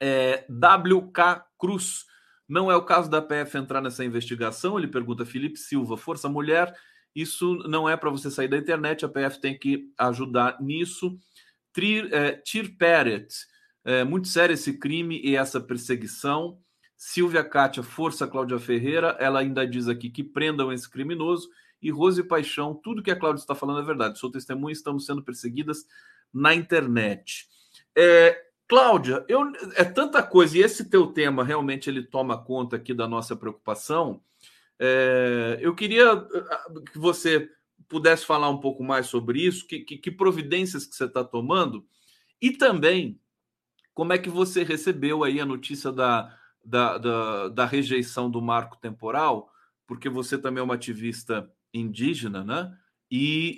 [0.01, 2.07] É, WK Cruz,
[2.51, 6.75] não é o caso da PF entrar nessa investigação, ele pergunta Felipe Silva, Força Mulher,
[7.15, 11.17] isso não é para você sair da internet, a PF tem que ajudar nisso.
[12.11, 13.33] É, Tir Peret,
[13.85, 16.59] é, muito sério esse crime e essa perseguição.
[16.97, 21.49] Silvia Kátia, Força Cláudia Ferreira, ela ainda diz aqui que prendam esse criminoso
[21.81, 24.19] E Rose Paixão, tudo que a Cláudia está falando é verdade.
[24.19, 25.87] Sou testemunha, estamos sendo perseguidas
[26.35, 27.49] na internet.
[27.97, 32.95] É, Cláudia, eu, é tanta coisa, e esse teu tema realmente ele toma conta aqui
[32.95, 34.23] da nossa preocupação.
[34.79, 37.51] É, eu queria ah, que você
[37.89, 41.85] pudesse falar um pouco mais sobre isso, que, que, que providências que você está tomando,
[42.41, 43.21] e também
[43.93, 46.33] como é que você recebeu aí a notícia da,
[46.65, 49.51] da, da, da rejeição do marco temporal,
[49.85, 52.73] porque você também é uma ativista indígena, né?
[53.11, 53.57] E,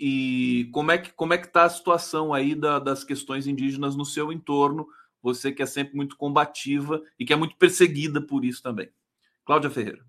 [0.62, 3.94] e como é que como é que está a situação aí da, das questões indígenas
[3.94, 4.89] no seu entorno?
[5.23, 8.90] Você que é sempre muito combativa e que é muito perseguida por isso também.
[9.44, 10.05] Cláudia Ferreira.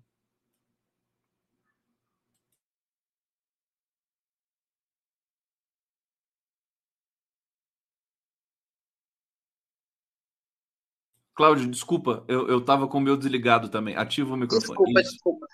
[11.34, 13.96] Cláudio, desculpa, eu estava com o meu desligado também.
[13.96, 14.68] Ativa o microfone.
[14.68, 15.12] Desculpa, Isso.
[15.12, 15.46] desculpa.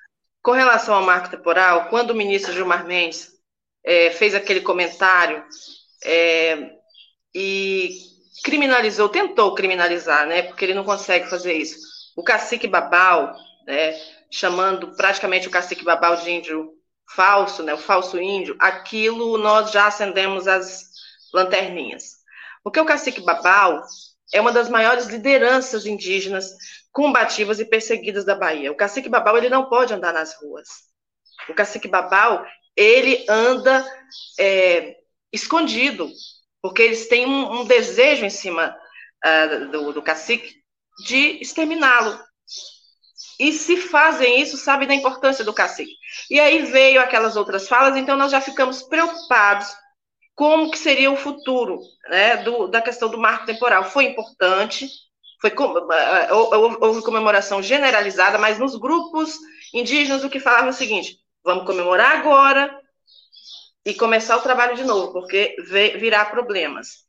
[0.43, 3.33] Com relação ao marco temporal, quando o ministro Gilmar Mendes
[3.85, 5.43] é, fez aquele comentário
[6.05, 6.79] é,
[7.35, 8.10] e
[8.43, 10.43] criminalizou, tentou criminalizar, né?
[10.43, 11.79] Porque ele não consegue fazer isso.
[12.17, 13.35] O cacique Babal,
[13.67, 13.99] né?
[14.31, 16.73] Chamando praticamente o cacique Babal de índio
[17.15, 17.75] falso, né?
[17.75, 18.57] O falso índio.
[18.59, 20.91] Aquilo nós já acendemos as
[21.33, 22.21] lanterninhas.
[22.63, 23.83] Porque o cacique Babal
[24.33, 26.55] é uma das maiores lideranças indígenas
[26.93, 28.71] combativas e perseguidas da Bahia.
[28.71, 30.69] O cacique Babal ele não pode andar nas ruas.
[31.49, 32.45] O cacique Babal
[32.77, 33.85] ele anda
[34.39, 34.97] é,
[35.33, 36.11] escondido,
[36.63, 38.77] porque eles têm um, um desejo em cima
[39.25, 40.55] uh, do, do cacique
[41.05, 42.19] de exterminá-lo.
[43.39, 45.95] E se fazem isso, sabem da importância do cacique.
[46.31, 49.75] E aí veio aquelas outras falas, então nós já ficamos preocupados
[50.35, 51.79] como que seria o futuro
[52.09, 53.85] né, do, da questão do marco temporal.
[53.85, 54.89] Foi importante,
[55.41, 59.39] foi eh, houve comemoração generalizada, mas nos grupos
[59.73, 62.79] indígenas o que falavam é o seguinte: vamos comemorar agora
[63.85, 65.57] e começar o trabalho de novo, porque
[65.99, 67.05] virá problemas.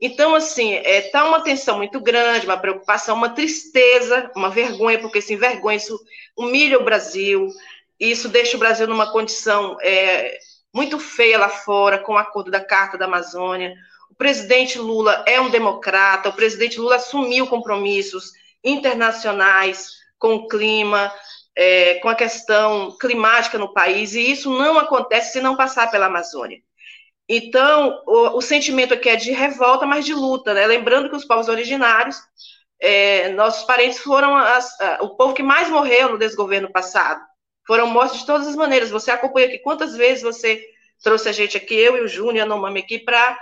[0.00, 5.22] Então, assim, é, tá uma tensão muito grande, uma preocupação, uma tristeza, uma vergonha, porque
[5.22, 5.98] se envergonha, isso
[6.36, 7.48] humilha o Brasil,
[7.98, 10.38] isso deixa o Brasil numa condição é,
[10.72, 13.74] muito feia lá fora, com o acordo da Carta da Amazônia.
[14.10, 18.32] O presidente Lula é um democrata, o presidente Lula assumiu compromissos
[18.62, 21.10] internacionais com o clima,
[21.56, 26.06] é, com a questão climática no país, e isso não acontece se não passar pela
[26.06, 26.60] Amazônia.
[27.28, 30.66] Então, o, o sentimento aqui é de revolta, mas de luta, né?
[30.66, 32.20] Lembrando que os povos originários,
[32.80, 37.20] é, nossos parentes foram as, a, o povo que mais morreu no desgoverno passado.
[37.66, 38.90] Foram mortos de todas as maneiras.
[38.90, 40.62] Você acompanha aqui quantas vezes você
[41.02, 43.36] trouxe a gente aqui, eu e o Júnior, a Nomami, aqui para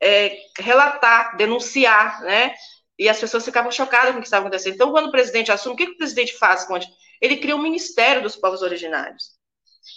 [0.00, 2.54] é, relatar, denunciar, né?
[2.98, 4.74] E as pessoas ficavam chocadas com o que estava acontecendo.
[4.74, 6.88] Então, quando o presidente assume, o que, que o presidente faz, Conde?
[7.20, 9.38] Ele cria o um Ministério dos Povos Originários.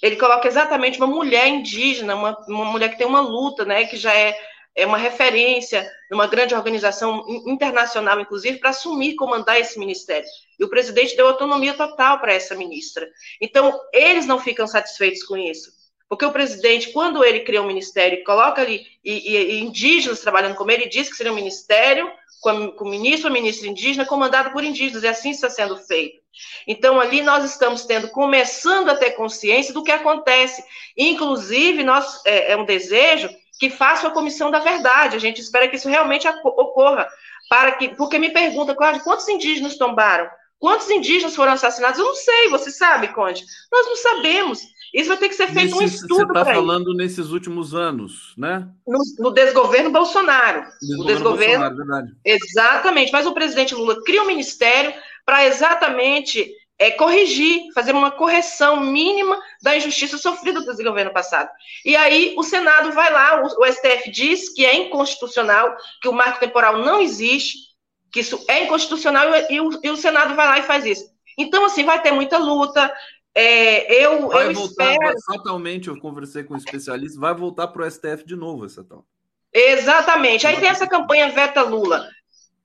[0.01, 3.85] Ele coloca exatamente uma mulher indígena, uma, uma mulher que tem uma luta, né?
[3.85, 4.37] Que já é,
[4.75, 10.27] é uma referência numa grande organização internacional, inclusive, para assumir, comandar esse ministério.
[10.59, 13.07] E o presidente deu autonomia total para essa ministra.
[13.39, 15.71] Então, eles não ficam satisfeitos com isso.
[16.07, 20.55] Porque o presidente, quando ele cria um ministério, coloca ali e, e, e indígenas trabalhando
[20.55, 22.11] como ele diz que seria um ministério,
[22.41, 26.20] com, com o ministro ou ministra indígena, comandado por indígenas, e assim está sendo feito.
[26.67, 30.63] Então, ali nós estamos tendo, começando a ter consciência do que acontece.
[30.97, 33.29] Inclusive, nós, é, é um desejo
[33.59, 35.15] que faça a comissão da verdade.
[35.15, 37.07] A gente espera que isso realmente ocorra.
[37.49, 40.29] Para que, porque me pergunta, Cláudio, quantos indígenas tombaram?
[40.61, 41.97] Quantos indígenas foram assassinados?
[41.97, 43.43] Eu não sei, você sabe, Conde?
[43.71, 44.61] Nós não sabemos.
[44.93, 46.15] Isso vai ter que ser feito Nesse, um estudo.
[46.17, 48.69] Você está falando nesses últimos anos, né?
[48.85, 50.67] No, no desgoverno Bolsonaro.
[50.79, 51.65] Desgoverno o desgoverno.
[51.65, 52.15] Bolsonaro, verdade.
[52.23, 53.11] Exatamente.
[53.11, 54.93] Mas o presidente Lula cria um ministério
[55.25, 61.49] para exatamente é, corrigir, fazer uma correção mínima da injustiça sofrida pelo governo passado.
[61.83, 66.13] E aí o Senado vai lá, o, o STF diz que é inconstitucional, que o
[66.13, 67.70] marco temporal não existe
[68.11, 71.05] que isso é inconstitucional e, o, e o, Senado vai lá e faz isso.
[71.37, 72.93] Então, assim, vai ter muita luta.
[73.33, 75.15] É, eu, vai eu voltar, espero...
[75.25, 79.05] Fatalmente, eu conversei com um especialista, vai voltar para o STF de novo essa tal.
[79.53, 80.45] Exatamente.
[80.45, 82.07] Aí tem essa campanha Veta Lula.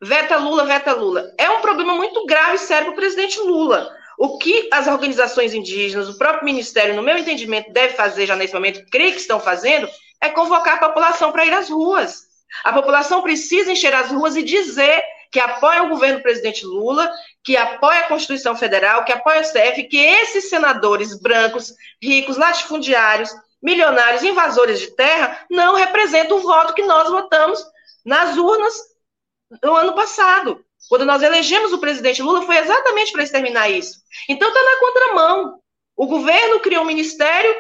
[0.03, 1.33] Veta Lula, Veta Lula.
[1.39, 3.89] É um problema muito grave e sério para o presidente Lula.
[4.19, 8.55] O que as organizações indígenas, o próprio Ministério, no meu entendimento, deve fazer já nesse
[8.55, 9.89] momento, creio que estão fazendo,
[10.21, 12.27] é convocar a população para ir às ruas.
[12.65, 15.03] A população precisa encher as ruas e dizer
[15.37, 17.13] que apoia o governo do presidente Lula,
[17.45, 23.29] que apoia a Constituição Federal, que apoia o STF, que esses senadores brancos, ricos, latifundiários,
[23.63, 27.63] milionários, invasores de terra, não representam o voto que nós votamos
[28.03, 28.75] nas urnas
[29.63, 30.65] no ano passado.
[30.89, 34.01] Quando nós elegemos o presidente Lula, foi exatamente para exterminar isso.
[34.31, 35.61] Então está na contramão.
[35.95, 37.55] O governo criou um ministério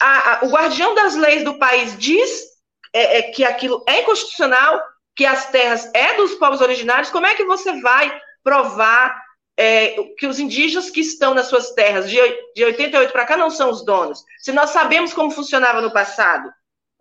[0.00, 2.46] a, a, o guardião das leis do país diz
[2.92, 4.82] é, é, que aquilo é inconstitucional,
[5.14, 9.22] que as terras é dos povos originários, como é que você vai provar
[9.56, 12.16] é, que os indígenas que estão nas suas terras de,
[12.54, 14.24] de 88 para cá não são os donos?
[14.38, 16.50] Se nós sabemos como funcionava no passado,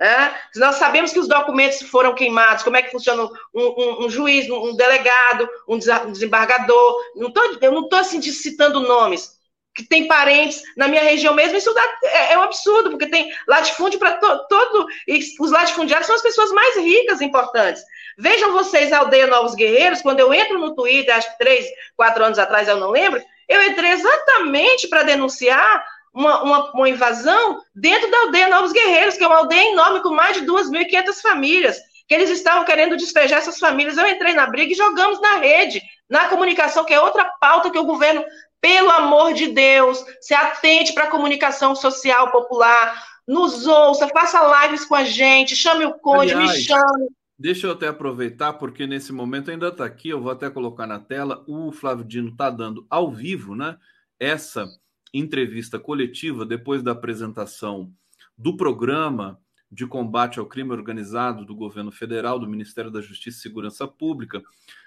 [0.01, 0.31] é?
[0.53, 4.09] se nós sabemos que os documentos foram queimados, como é que funciona um, um, um
[4.09, 9.37] juiz, um delegado, um desembargador, não tô, eu não estou assim, citando nomes,
[9.75, 13.31] que tem parentes na minha região mesmo, isso dá, é, é, um absurdo, porque tem
[13.47, 14.87] latifúndio para to, todo.
[15.07, 17.83] E os latifundiários são as pessoas mais ricas e importantes.
[18.19, 21.65] Vejam vocês aldeia Novos Guerreiros, quando eu entro no Twitter, acho que três,
[21.95, 27.61] quatro anos atrás, eu não lembro, eu entrei exatamente para denunciar uma, uma, uma, invasão
[27.73, 31.77] dentro da aldeia Novos Guerreiros, que é uma aldeia enorme com mais de 2.500 famílias,
[32.07, 33.97] que eles estavam querendo despejar essas famílias.
[33.97, 37.79] Eu entrei na briga e jogamos na rede, na comunicação, que é outra pauta que
[37.79, 38.25] o governo
[38.61, 44.83] pelo amor de Deus, se atente para a comunicação social popular, nos ouça, faça lives
[44.83, 47.09] com a gente, chame o Conde, Aliás, me chame.
[47.39, 50.99] Deixa eu até aproveitar, porque nesse momento ainda está aqui, eu vou até colocar na
[50.99, 53.77] tela, o Flávio Dino está dando ao vivo, né?
[54.19, 54.67] Essa
[55.13, 57.93] entrevista coletiva depois da apresentação
[58.37, 59.39] do programa
[59.71, 64.43] de combate ao crime organizado do governo federal, do Ministério da Justiça e Segurança Pública,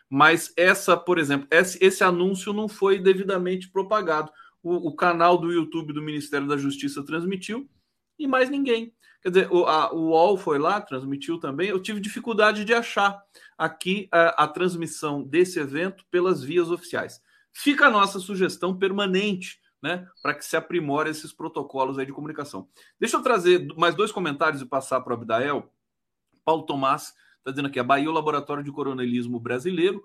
[0.07, 4.31] mas essa, por exemplo, esse, esse anúncio não foi devidamente propagado.
[4.63, 7.67] O, o, canal do YouTube do Ministério da Justiça transmitiu
[8.19, 8.93] e mais ninguém.
[9.23, 11.69] Quer dizer, o, a, o UOL foi lá, transmitiu também.
[11.69, 13.23] Eu tive dificuldade de achar
[13.57, 17.23] aqui a, a transmissão desse evento pelas vias oficiais.
[17.53, 22.69] Fica a nossa sugestão permanente né, para que se aprimore esses protocolos aí de comunicação.
[22.99, 25.73] Deixa eu trazer mais dois comentários e passar para o Abdael.
[26.45, 30.01] Paulo Tomás Está dizendo aqui, a Bahia é o laboratório de coronelismo brasileiro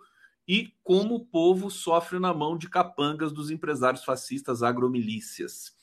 [0.47, 5.76] e como o povo sofre na mão de capangas dos empresários fascistas agromilícias.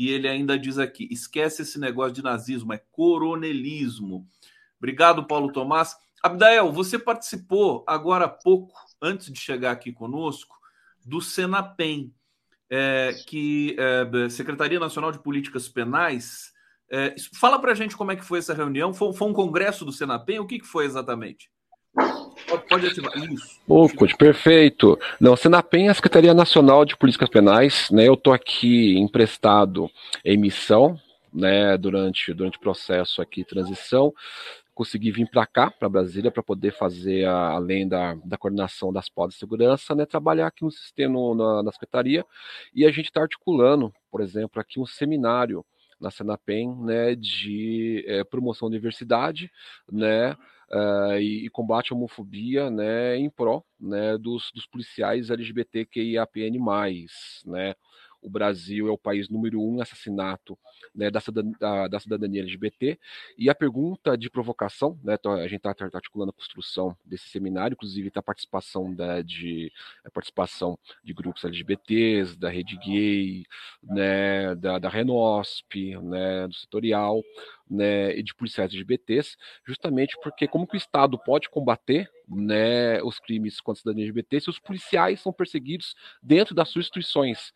[0.00, 4.26] E ele ainda diz aqui: esquece esse negócio de nazismo, é coronelismo.
[4.78, 5.94] Obrigado, Paulo Tomás.
[6.22, 8.72] Abdael, você participou agora há pouco,
[9.02, 10.56] antes de chegar aqui conosco,
[11.04, 12.14] do Senapem,
[12.70, 16.50] é, que é, Secretaria Nacional de Políticas Penais
[16.90, 18.94] é, fala para a gente como é que foi essa reunião.
[18.94, 20.38] Foi, foi um congresso do Senapem?
[20.38, 21.50] O que, que foi exatamente?
[22.70, 23.12] Pode ativar.
[23.18, 23.60] Isso.
[23.66, 24.96] Ô, perfeito.
[25.20, 27.90] Não, Senapem é a Secretaria Nacional de Políticas Penais.
[27.90, 29.90] Né, eu estou aqui emprestado
[30.24, 30.96] em missão
[31.34, 34.14] né, durante, durante o processo aqui transição.
[34.72, 39.08] Consegui vir para cá, para Brasília, para poder fazer, a, além da, da coordenação das
[39.08, 42.24] podas de segurança, né, trabalhar aqui no sistema, na, na Secretaria.
[42.72, 45.66] E a gente está articulando, por exemplo, aqui um seminário
[46.00, 49.50] na Senapem, né, de é, promoção da diversidade,
[49.90, 50.36] né,
[50.72, 56.58] uh, e, e, combate à homofobia, né, em pró, né, dos, dos policiais LGBTQIAPN+,
[57.46, 57.74] né,
[58.22, 60.58] o Brasil é o país número um em assassinato
[60.94, 61.20] né, da,
[61.58, 62.98] da, da, cidadania LGBT.
[63.38, 67.28] E a pergunta de provocação, né, então a gente está tá articulando a construção desse
[67.28, 69.72] seminário, inclusive está a participação da, de,
[70.04, 73.44] a participação de grupos LGBTs, da Rede Gay,
[73.82, 77.22] né, da, da Renosp, né, do setorial,
[77.68, 79.36] né, e de policiais LGBTs,
[79.66, 84.40] justamente porque como que o Estado pode combater né, os crimes contra a cidadania LGBT
[84.40, 87.52] se os policiais são perseguidos dentro das suas instituições.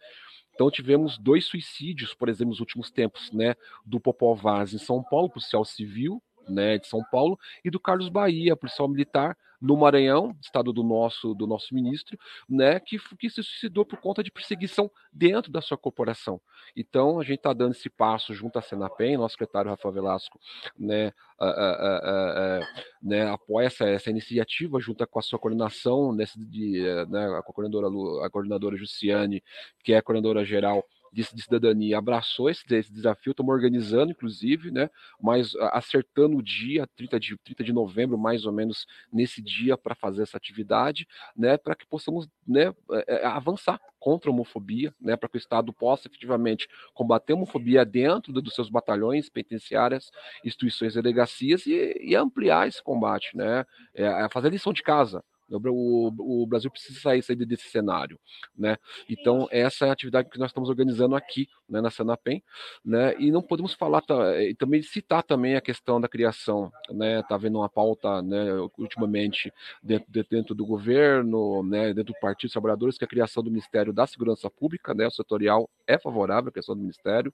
[0.54, 3.54] Então tivemos dois suicídios, por exemplo, nos últimos tempos, né,
[3.84, 8.08] do Popó Vaz em São Paulo, policial civil, né, de São Paulo, e do Carlos
[8.08, 13.42] Bahia, policial militar no Maranhão, estado do nosso do nosso ministro, né, que, que se
[13.42, 16.38] suicidou por conta de perseguição dentro da sua corporação.
[16.76, 20.38] Então a gente está dando esse passo junto à Senapem, nosso secretário Rafael Velasco,
[20.78, 22.60] né, a, a, a,
[23.02, 28.26] né apoia essa, essa iniciativa junto com a sua coordenação, nessa de, né, a coordenadora
[28.26, 29.42] a coordenadora Jussiane,
[29.82, 30.84] que é a coordenadora geral
[31.14, 34.90] de, de cidadania abraçou esse, esse desafio, estamos organizando, inclusive, né?
[35.20, 39.94] Mas acertando o dia, 30 de, 30 de novembro, mais ou menos, nesse dia, para
[39.94, 41.56] fazer essa atividade, né?
[41.56, 45.16] Para que possamos né, é, é, avançar contra a homofobia, né?
[45.16, 50.10] Para que o Estado possa efetivamente combater a homofobia dentro dos seus batalhões, penitenciárias,
[50.44, 53.64] instituições e delegacias e, e ampliar esse combate, né?
[53.94, 58.18] É, é fazer lição de casa o, o, Brasil precisa sair, sair desse cenário,
[58.56, 58.76] né?
[59.08, 62.42] Então essa é a atividade que nós estamos organizando aqui, né, na Sanapem,
[62.84, 63.14] né?
[63.18, 64.02] E não podemos falar
[64.40, 67.22] e também citar também a questão da criação, né?
[67.22, 68.52] Tá vendo uma pauta, né?
[68.78, 69.52] Ultimamente
[69.82, 71.92] dentro, dentro do governo, né?
[71.92, 75.06] Dentro do Partido dos Trabalhadores que é a criação do Ministério da Segurança Pública, né?
[75.06, 77.32] O setorial é favorável à questão do Ministério,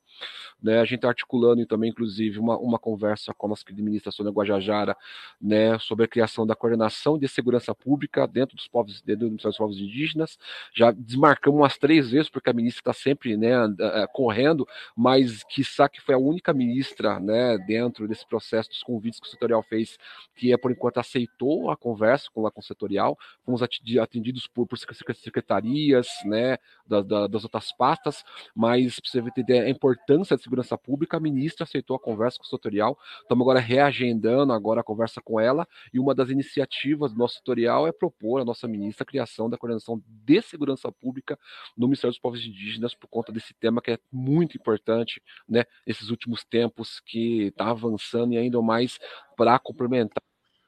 [0.62, 0.80] né?
[0.80, 4.96] A gente está articulando também, inclusive, uma, uma conversa com a nossa ministra Sônia Guajajara,
[5.40, 5.78] né?
[5.78, 9.78] Sobre a criação da coordenação de segurança pública Pública dentro dos povos, dentro dos povos
[9.78, 10.38] indígenas.
[10.74, 14.66] Já desmarcamos umas três vezes, porque a ministra está sempre né, eh, correndo,
[14.96, 15.62] mas que
[15.92, 19.98] que foi a única ministra né, dentro desse processo dos convites que o setorial fez,
[20.34, 23.18] que é, por enquanto aceitou a conversa com a setorial.
[23.44, 26.56] Fomos atendidos por, por secretarias né,
[26.86, 28.24] da, da, das outras pastas,
[28.54, 32.44] mas para você entender a importância da segurança pública, a ministra aceitou a conversa com
[32.44, 32.98] o setorial.
[33.22, 37.86] Estamos agora reagendando agora a conversa com ela, e uma das iniciativas do nosso setorial
[37.86, 41.38] é propor à nossa ministra a criação da coordenação de segurança pública
[41.76, 46.10] no Ministério dos Povos Indígenas por conta desse tema que é muito importante, né, nesses
[46.10, 48.98] últimos tempos que está avançando e ainda mais
[49.36, 50.22] para complementar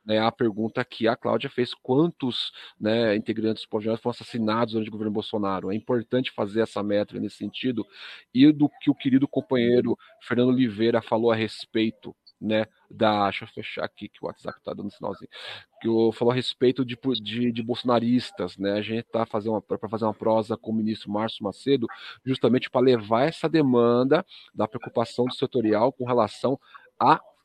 [0.04, 4.88] né, a pergunta que a Cláudia fez: quantos né, integrantes do povo foram assassinados durante
[4.88, 5.70] o governo Bolsonaro?
[5.70, 7.86] É importante fazer essa métrica nesse sentido.
[8.34, 13.24] E do que o querido companheiro Fernando Oliveira falou a respeito né, da.
[13.24, 15.28] Deixa eu fechar aqui que o WhatsApp está dando sinalzinho.
[15.80, 18.72] Que eu falou a respeito de, de, de bolsonaristas, né?
[18.72, 21.86] A gente está fazendo para fazer uma prosa com o ministro Márcio Macedo,
[22.24, 24.24] justamente para levar essa demanda
[24.54, 26.58] da preocupação do setorial com relação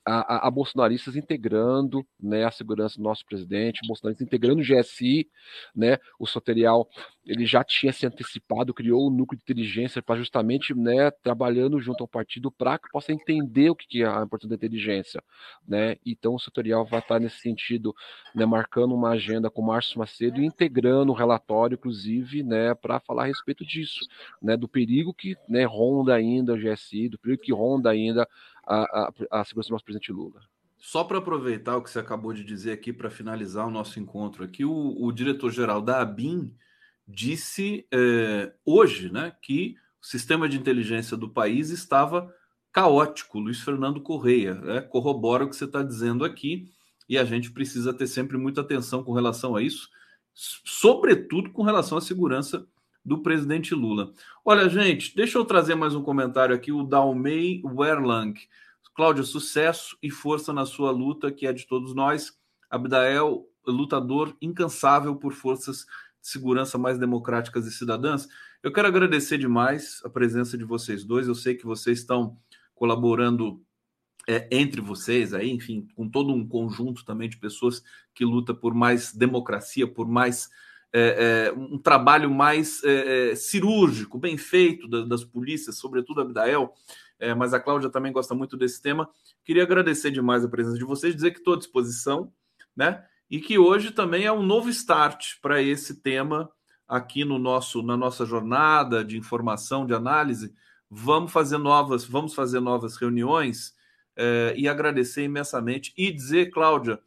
[0.08, 5.30] a a, a, bolsonaristas integrando né, a segurança do nosso presidente, bolsonaristas integrando o GSI,
[5.76, 6.88] né, o Soterial
[7.26, 12.02] ele já tinha se antecipado, criou o núcleo de inteligência para justamente né, trabalhando junto
[12.02, 15.22] ao partido para que possa entender o que é a importância da inteligência.
[15.68, 15.98] Né?
[16.06, 17.94] Então o Soterial vai estar nesse sentido,
[18.34, 23.00] né, marcando uma agenda com o Márcio Macedo e integrando o relatório, inclusive, né, para
[23.02, 24.00] falar a respeito disso,
[24.42, 28.26] né, do perigo que né, ronda ainda o GSI, do perigo que ronda ainda
[28.68, 30.41] a, a, a segurança do nosso presidente Lula.
[30.77, 34.44] Só para aproveitar o que você acabou de dizer aqui para finalizar o nosso encontro
[34.44, 36.53] aqui, o, o diretor-geral da ABIN
[37.07, 42.31] disse é, hoje né, que o sistema de inteligência do país estava
[42.72, 43.39] caótico.
[43.39, 46.72] Luiz Fernando Correia né, corrobora o que você está dizendo aqui
[47.10, 49.89] e a gente precisa ter sempre muita atenção com relação a isso,
[50.34, 52.68] sobretudo com relação à segurança
[53.08, 54.12] do presidente Lula.
[54.44, 58.38] Olha, gente, deixa eu trazer mais um comentário aqui, o Dalmei Werlang.
[58.94, 62.38] Cláudio, sucesso e força na sua luta, que é de todos nós.
[62.70, 65.86] Abdael, lutador incansável por forças
[66.22, 68.28] de segurança mais democráticas e cidadãs.
[68.62, 71.30] Eu quero agradecer demais a presença de vocês dois.
[71.30, 72.38] Eu sei que vocês estão
[72.76, 73.64] colaborando
[74.28, 77.82] é, entre vocês, aí, enfim, com todo um conjunto também de pessoas
[78.14, 80.50] que luta por mais democracia, por mais
[80.94, 86.24] é, é, um trabalho mais é, é, cirúrgico, bem feito da, das polícias, sobretudo a
[86.24, 86.74] Abdael,
[87.20, 89.10] é, mas a Cláudia também gosta muito desse tema.
[89.44, 92.32] Queria agradecer demais a presença de vocês, dizer que estou à disposição,
[92.76, 93.04] né?
[93.30, 96.50] E que hoje também é um novo start para esse tema
[96.88, 100.54] aqui no nosso na nossa jornada de informação, de análise.
[100.90, 103.74] Vamos fazer novas, vamos fazer novas reuniões
[104.16, 107.00] é, e agradecer imensamente e dizer, Cláudia,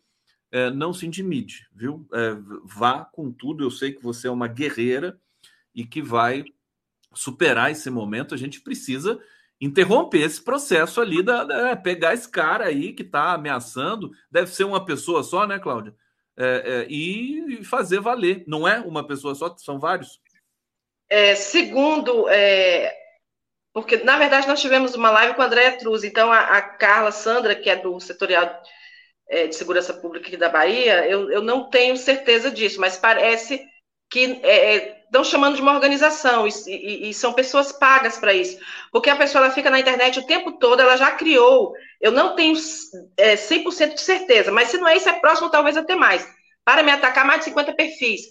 [0.53, 2.07] é, não se intimide, viu?
[2.13, 3.65] É, vá com tudo.
[3.65, 5.19] Eu sei que você é uma guerreira
[5.75, 6.45] e que vai
[7.15, 8.35] superar esse momento.
[8.35, 9.21] A gente precisa
[9.61, 14.11] interromper esse processo ali, da, da é, pegar esse cara aí que está ameaçando.
[14.31, 15.95] Deve ser uma pessoa só, né, Cláudia?
[16.37, 18.43] É, é, e fazer valer.
[18.47, 20.21] Não é uma pessoa só, são vários.
[21.09, 22.27] É, segundo,
[23.73, 27.11] porque na verdade nós tivemos uma live com a Andréa Truz, então a, a Carla
[27.11, 28.63] Sandra, que é do setorial
[29.31, 33.65] é, de Segurança Pública aqui da Bahia, eu, eu não tenho certeza disso, mas parece
[34.11, 38.35] que é, estão é, chamando de uma organização e, e, e são pessoas pagas para
[38.35, 38.59] isso.
[38.91, 41.73] Porque a pessoa ela fica na internet o tempo todo, ela já criou.
[42.01, 42.57] Eu não tenho
[43.17, 46.29] é, 100% de certeza, mas se não é isso, é próximo, talvez até mais.
[46.65, 48.23] Para me atacar, mais de 50 perfis.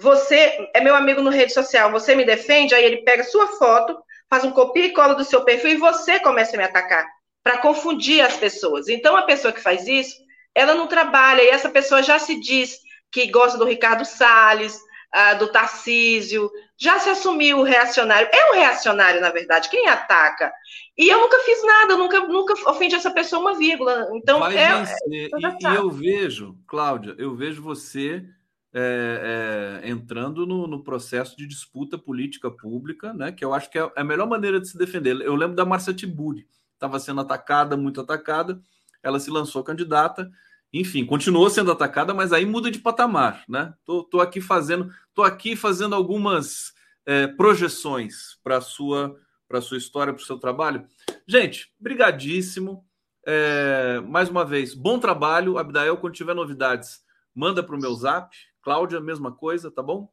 [0.00, 3.96] Você é meu amigo no rede social, você me defende, aí ele pega sua foto,
[4.28, 7.06] faz um copia e cola do seu perfil e você começa a me atacar
[7.42, 8.88] para confundir as pessoas.
[8.88, 10.16] Então, a pessoa que faz isso,
[10.54, 12.78] ela não trabalha, e essa pessoa já se diz
[13.10, 14.78] que gosta do Ricardo Salles,
[15.14, 18.28] uh, do Tarcísio, já se assumiu o reacionário.
[18.32, 20.52] É um reacionário, na verdade, quem ataca.
[20.96, 24.08] E eu nunca fiz nada, nunca, nunca ofendi essa pessoa uma vírgula.
[24.14, 24.96] Então, Vai é, vencer.
[25.10, 28.24] É, e, e, eu vejo, Cláudia, eu vejo você
[28.72, 33.32] é, é, entrando no, no, processo de disputa política pública, né?
[33.32, 35.20] Que eu acho que é a melhor maneira de se defender.
[35.20, 38.60] Eu lembro da Marcia Tiburi, estava sendo atacada, muito atacada,
[39.08, 40.30] ela se lançou candidata
[40.72, 43.72] enfim, continuou sendo atacada, mas aí muda de patamar, né?
[43.84, 46.74] Tô, tô aqui fazendo, tô aqui fazendo algumas
[47.06, 49.16] é, projeções para a sua,
[49.48, 50.86] para sua história, para o seu trabalho.
[51.26, 52.84] Gente, brigadíssimo.
[53.26, 55.96] É, mais uma vez, bom trabalho, Abdael.
[55.96, 57.00] Quando tiver novidades,
[57.34, 58.34] manda para o meu zap.
[58.62, 60.10] Cláudia, mesma coisa, tá bom?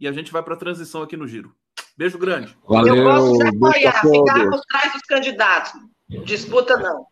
[0.00, 1.54] E a gente vai para a transição aqui no Giro.
[1.96, 2.56] Beijo grande.
[2.66, 5.72] Valeu, Eu posso te apoiar, ficar por trás dos candidatos.
[6.24, 7.11] Disputa não.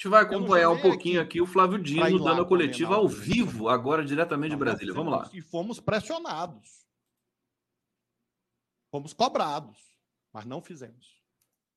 [0.00, 3.06] A gente vai acompanhar um pouquinho aqui, aqui o Flávio Dino dando a coletiva ao
[3.06, 4.94] vivo, agora diretamente de Brasília.
[4.94, 5.30] Vamos lá.
[5.30, 6.86] E fomos pressionados.
[8.90, 9.76] Fomos cobrados,
[10.32, 11.22] mas não fizemos.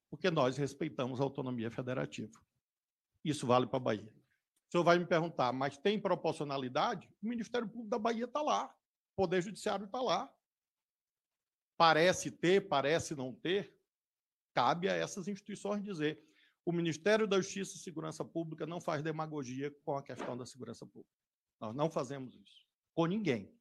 [0.09, 2.39] Porque nós respeitamos a autonomia federativa.
[3.25, 4.13] Isso vale para a Bahia.
[4.69, 7.09] O senhor vai me perguntar, mas tem proporcionalidade?
[7.21, 8.73] O Ministério Público da Bahia está lá.
[9.11, 10.33] O Poder Judiciário está lá.
[11.75, 13.77] Parece ter, parece não ter.
[14.53, 16.23] Cabe a essas instituições dizer.
[16.65, 20.85] O Ministério da Justiça e Segurança Pública não faz demagogia com a questão da segurança
[20.85, 21.17] pública.
[21.59, 23.53] Nós não fazemos isso com ninguém.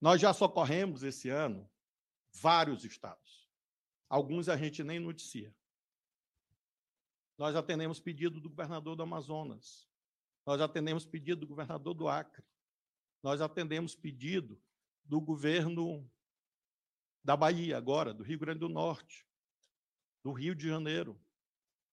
[0.00, 1.70] Nós já socorremos esse ano
[2.32, 3.48] vários estados.
[4.08, 5.54] Alguns a gente nem noticia.
[7.38, 9.88] Nós atendemos pedido do governador do Amazonas.
[10.46, 12.44] Nós atendemos pedido do governador do Acre.
[13.22, 14.60] Nós atendemos pedido
[15.04, 16.08] do governo
[17.24, 19.26] da Bahia, agora, do Rio Grande do Norte,
[20.22, 21.18] do Rio de Janeiro,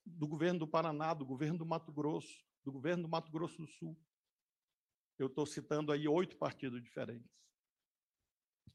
[0.06, 3.68] do governo do Paraná, do governo do Mato Grosso, do governo do Mato Grosso do
[3.68, 3.98] Sul.
[5.18, 7.30] Eu estou citando aí oito partidos diferentes.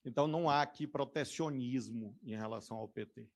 [0.05, 3.29] Então, não há aqui protecionismo em relação ao PT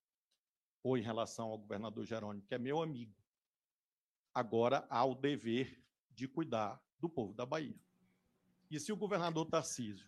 [0.83, 3.15] ou em relação ao governador Jerônimo, que é meu amigo.
[4.33, 7.79] Agora há o dever de cuidar do povo da Bahia.
[8.71, 10.07] E se o governador Tarcísio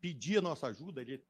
[0.00, 1.24] pedir a nossa ajuda, ele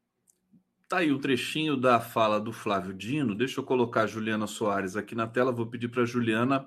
[0.86, 3.34] Tá aí o trechinho da fala do Flávio Dino.
[3.34, 5.50] Deixa eu colocar a Juliana Soares aqui na tela.
[5.50, 6.66] Vou pedir para a Juliana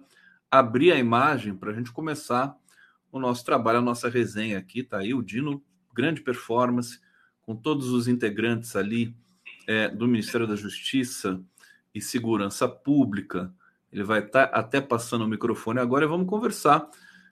[0.49, 2.57] abrir a imagem para a gente começar
[3.11, 4.81] o nosso trabalho, a nossa resenha aqui.
[4.81, 5.64] Tá aí o Dino,
[5.94, 6.99] grande performance,
[7.44, 9.15] com todos os integrantes ali
[9.68, 11.39] é, do Ministério da Justiça
[11.94, 13.53] e Segurança Pública.
[13.94, 16.89] Ele vai estar tá até passando o microfone agora e vamos conversar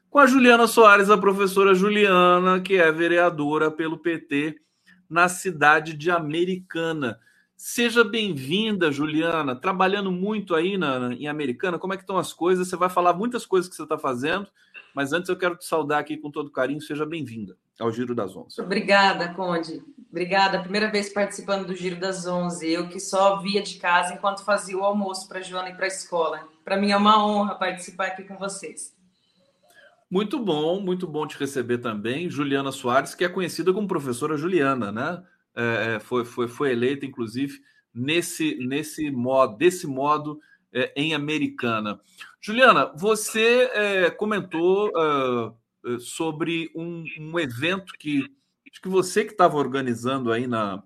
[0.07, 4.61] com a Juliana Soares, a professora Juliana, que é vereadora pelo PT
[5.09, 7.19] na cidade de Americana.
[7.57, 9.55] Seja bem-vinda, Juliana.
[9.55, 12.67] Trabalhando muito aí na, em Americana, como é que estão as coisas?
[12.67, 14.47] Você vai falar muitas coisas que você está fazendo,
[14.93, 16.81] mas antes eu quero te saudar aqui com todo carinho.
[16.81, 18.61] Seja bem-vinda ao Giro das Onze.
[18.61, 19.81] Obrigada, Conde.
[20.09, 20.59] Obrigada.
[20.59, 22.69] Primeira vez participando do Giro das Onze.
[22.71, 25.85] Eu que só via de casa enquanto fazia o almoço para a Joana e para
[25.85, 26.47] a escola.
[26.63, 28.94] Para mim é uma honra participar aqui com vocês.
[30.09, 32.29] Muito bom, muito bom te receber também.
[32.29, 35.23] Juliana Soares, que é conhecida como professora Juliana, né?
[35.55, 37.59] É, é, foi, foi, foi eleita, inclusive,
[37.93, 40.39] nesse, nesse modo, desse modo
[40.71, 41.99] é, em Americana.
[42.41, 48.19] Juliana, você é, comentou uh, sobre um, um, evento que
[48.69, 50.83] acho que você que estava organizando aí na,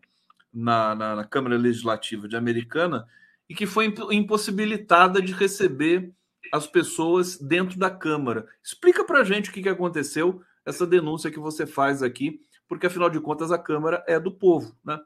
[0.53, 3.05] na, na, na Câmara Legislativa de Americana
[3.49, 6.13] e que foi impossibilitada de receber
[6.51, 8.47] as pessoas dentro da Câmara.
[8.63, 13.09] Explica para gente o que, que aconteceu, essa denúncia que você faz aqui, porque afinal
[13.09, 14.99] de contas a Câmara é do povo, né?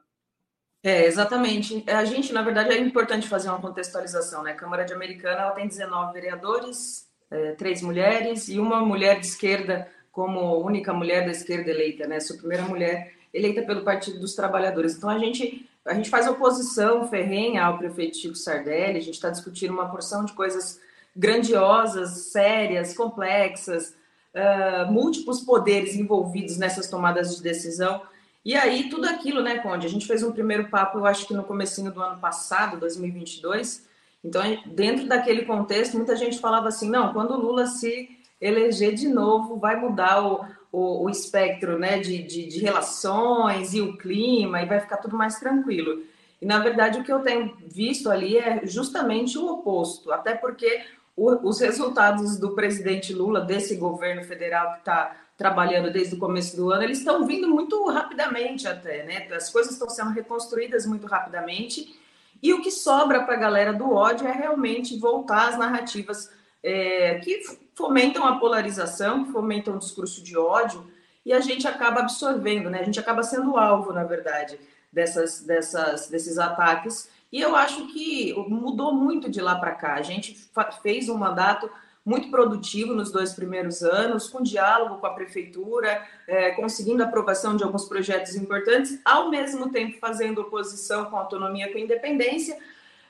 [0.82, 1.82] É, exatamente.
[1.88, 4.52] A gente, na verdade, é importante fazer uma contextualização, né?
[4.52, 9.26] A Câmara de Americana ela tem 19 vereadores, é, três mulheres e uma mulher de
[9.26, 12.20] esquerda como única mulher da esquerda eleita, né?
[12.20, 14.94] Sua primeira mulher eleita pelo Partido dos Trabalhadores.
[14.94, 19.28] Então a gente a gente faz oposição ferrenha ao prefeito Chico Sardelli, a gente está
[19.28, 20.80] discutindo uma porção de coisas
[21.16, 23.94] grandiosas, sérias, complexas,
[24.34, 28.02] uh, múltiplos poderes envolvidos nessas tomadas de decisão.
[28.44, 29.86] E aí, tudo aquilo, né, Conde?
[29.86, 33.86] A gente fez um primeiro papo, eu acho que no comecinho do ano passado, 2022.
[34.22, 38.08] Então, dentro daquele contexto, muita gente falava assim, não, quando o Lula se
[38.40, 43.80] eleger de novo, vai mudar o, o, o espectro né, de, de, de relações e
[43.80, 46.02] o clima, e vai ficar tudo mais tranquilo.
[46.42, 50.84] E, na verdade, o que eu tenho visto ali é justamente o oposto, até porque
[51.16, 56.56] o, os resultados do presidente Lula, desse governo federal que está trabalhando desde o começo
[56.56, 59.28] do ano, eles estão vindo muito rapidamente até, né?
[59.34, 61.98] As coisas estão sendo reconstruídas muito rapidamente.
[62.42, 66.30] E o que sobra para a galera do ódio é realmente voltar às narrativas
[66.62, 67.42] é, que
[67.74, 70.86] fomentam a polarização, que fomentam o discurso de ódio,
[71.24, 72.80] e a gente acaba absorvendo, né?
[72.80, 74.58] A gente acaba sendo alvo, na verdade,
[74.92, 79.94] dessas, dessas, desses ataques e eu acho que mudou muito de lá para cá.
[79.94, 80.48] A gente
[80.84, 81.68] fez um mandato
[82.06, 87.64] muito produtivo nos dois primeiros anos, com diálogo com a prefeitura, é, conseguindo aprovação de
[87.64, 92.56] alguns projetos importantes, ao mesmo tempo fazendo oposição com autonomia, com independência.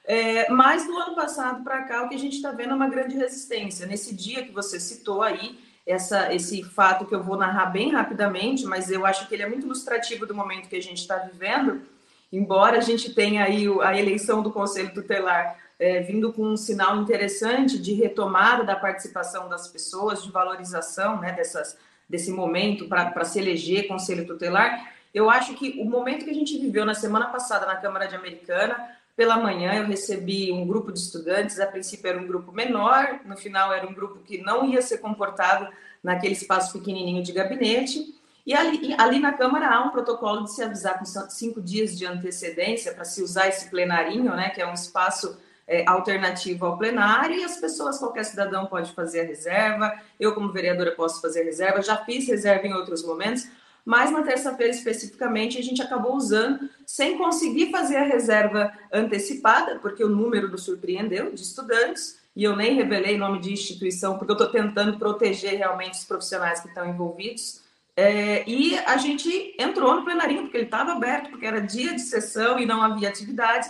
[0.06, 2.88] É, mas do ano passado para cá, o que a gente está vendo é uma
[2.88, 3.86] grande resistência.
[3.86, 8.64] Nesse dia que você citou aí, essa, esse fato que eu vou narrar bem rapidamente,
[8.64, 11.92] mas eu acho que ele é muito ilustrativo do momento que a gente está vivendo
[12.36, 16.96] embora a gente tenha aí a eleição do Conselho Tutelar é, vindo com um sinal
[16.96, 21.76] interessante de retomada da participação das pessoas, de valorização né, dessas,
[22.08, 26.58] desse momento para se eleger Conselho Tutelar, eu acho que o momento que a gente
[26.58, 28.76] viveu na semana passada na Câmara de Americana
[29.16, 33.36] Pela manhã eu recebi um grupo de estudantes, a princípio era um grupo menor, no
[33.36, 35.68] final era um grupo que não ia ser comportado
[36.02, 38.12] naquele espaço pequenininho de gabinete.
[38.46, 42.04] E ali, ali na Câmara há um protocolo de se avisar com cinco dias de
[42.04, 47.36] antecedência para se usar esse plenarinho, né, que é um espaço é, alternativo ao plenário,
[47.36, 49.92] e as pessoas, qualquer cidadão pode fazer a reserva.
[50.20, 51.82] Eu, como vereadora, posso fazer a reserva.
[51.82, 53.48] Já fiz reserva em outros momentos,
[53.82, 60.04] mas na terça-feira especificamente a gente acabou usando sem conseguir fazer a reserva antecipada, porque
[60.04, 64.36] o número nos surpreendeu de estudantes, e eu nem revelei nome de instituição, porque eu
[64.36, 67.63] estou tentando proteger realmente os profissionais que estão envolvidos.
[67.96, 72.00] É, e a gente entrou no plenarinho, porque ele estava aberto, porque era dia de
[72.00, 73.68] sessão e não havia atividade.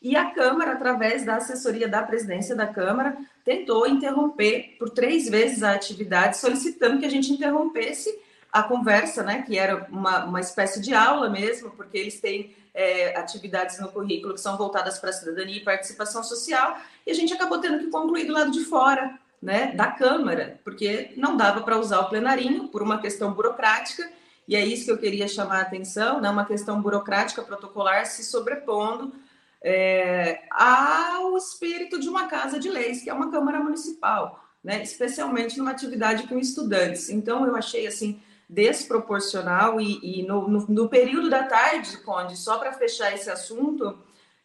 [0.00, 5.62] E a Câmara, através da assessoria da presidência da Câmara, tentou interromper por três vezes
[5.62, 8.16] a atividade, solicitando que a gente interrompesse
[8.52, 13.14] a conversa, né, que era uma, uma espécie de aula mesmo, porque eles têm é,
[13.16, 17.34] atividades no currículo que são voltadas para a cidadania e participação social, e a gente
[17.34, 21.78] acabou tendo que concluir do lado de fora, né, da Câmara, porque não dava para
[21.78, 24.10] usar o plenarinho por uma questão burocrática,
[24.48, 28.24] e é isso que eu queria chamar a atenção, né, uma questão burocrática protocolar se
[28.24, 29.14] sobrepondo
[29.62, 35.58] é, ao espírito de uma casa de leis, que é uma Câmara Municipal, né, especialmente
[35.58, 37.08] numa atividade com estudantes.
[37.08, 38.20] Então, eu achei assim
[38.50, 43.96] desproporcional e, e no, no, no, período da tarde, Conde, só para fechar esse assunto,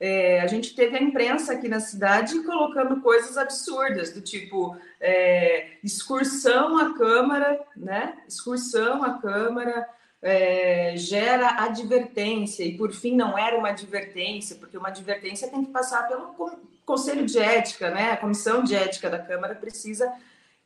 [0.03, 5.73] é, a gente teve a imprensa aqui na cidade colocando coisas absurdas, do tipo é,
[5.83, 8.17] excursão à Câmara, né?
[8.27, 9.87] Excursão à Câmara
[10.19, 15.71] é, gera advertência, e por fim não era uma advertência, porque uma advertência tem que
[15.71, 16.35] passar pelo
[16.83, 18.11] Conselho de Ética, né?
[18.11, 20.11] A Comissão de Ética da Câmara precisa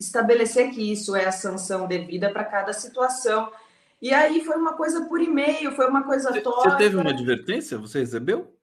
[0.00, 3.52] estabelecer que isso é a sanção devida para cada situação.
[4.00, 6.70] E aí foi uma coisa por e-mail, foi uma coisa torta.
[6.70, 7.76] Você teve uma advertência?
[7.76, 8.55] Você recebeu?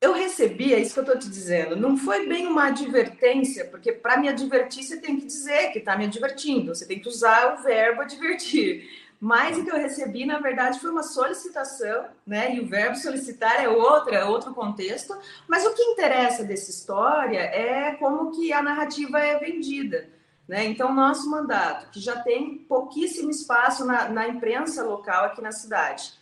[0.00, 1.76] Eu recebi, é isso que eu estou te dizendo.
[1.76, 5.94] Não foi bem uma advertência, porque para me advertir você tem que dizer que está
[5.94, 8.88] me advertindo, você tem que usar o verbo advertir.
[9.20, 12.54] Mas o que eu recebi, na verdade, foi uma solicitação, né?
[12.56, 15.14] E o verbo solicitar é outra, é outro contexto.
[15.46, 20.08] Mas o que interessa dessa história é como que a narrativa é vendida.
[20.48, 20.64] Né?
[20.64, 26.14] Então, nosso mandato, que já tem pouquíssimo espaço na, na imprensa local aqui na cidade,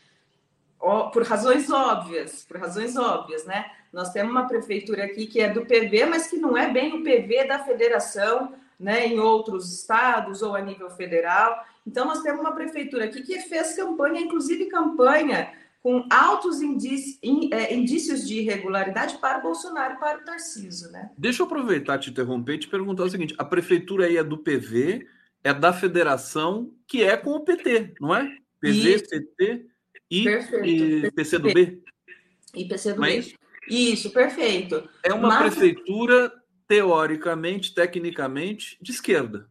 [0.79, 3.71] por razões óbvias, por razões óbvias, né?
[3.93, 7.03] Nós temos uma prefeitura aqui que é do PV, mas que não é bem o
[7.03, 11.65] PV da federação, né, em outros estados ou a nível federal.
[11.87, 15.53] Então, nós temos uma prefeitura aqui que fez campanha, inclusive campanha
[15.83, 17.19] com altos indícios,
[17.51, 21.11] é, indícios de irregularidade para o Bolsonaro e para o Tarciso, né?
[21.17, 24.39] Deixa eu aproveitar, te interromper e te perguntar o seguinte: a prefeitura aí é do
[24.39, 25.07] PV,
[25.43, 28.29] é da federação, que é com o PT, não é?
[28.61, 28.99] PV, e...
[28.99, 29.67] CT
[30.11, 30.29] e,
[30.65, 31.83] e PCdoB.
[32.55, 33.09] E PCdoB.
[33.09, 33.35] É isso?
[33.69, 34.11] isso?
[34.11, 34.89] perfeito.
[35.03, 35.55] É uma Mas...
[35.55, 36.33] prefeitura,
[36.67, 39.49] teoricamente, tecnicamente, de esquerda.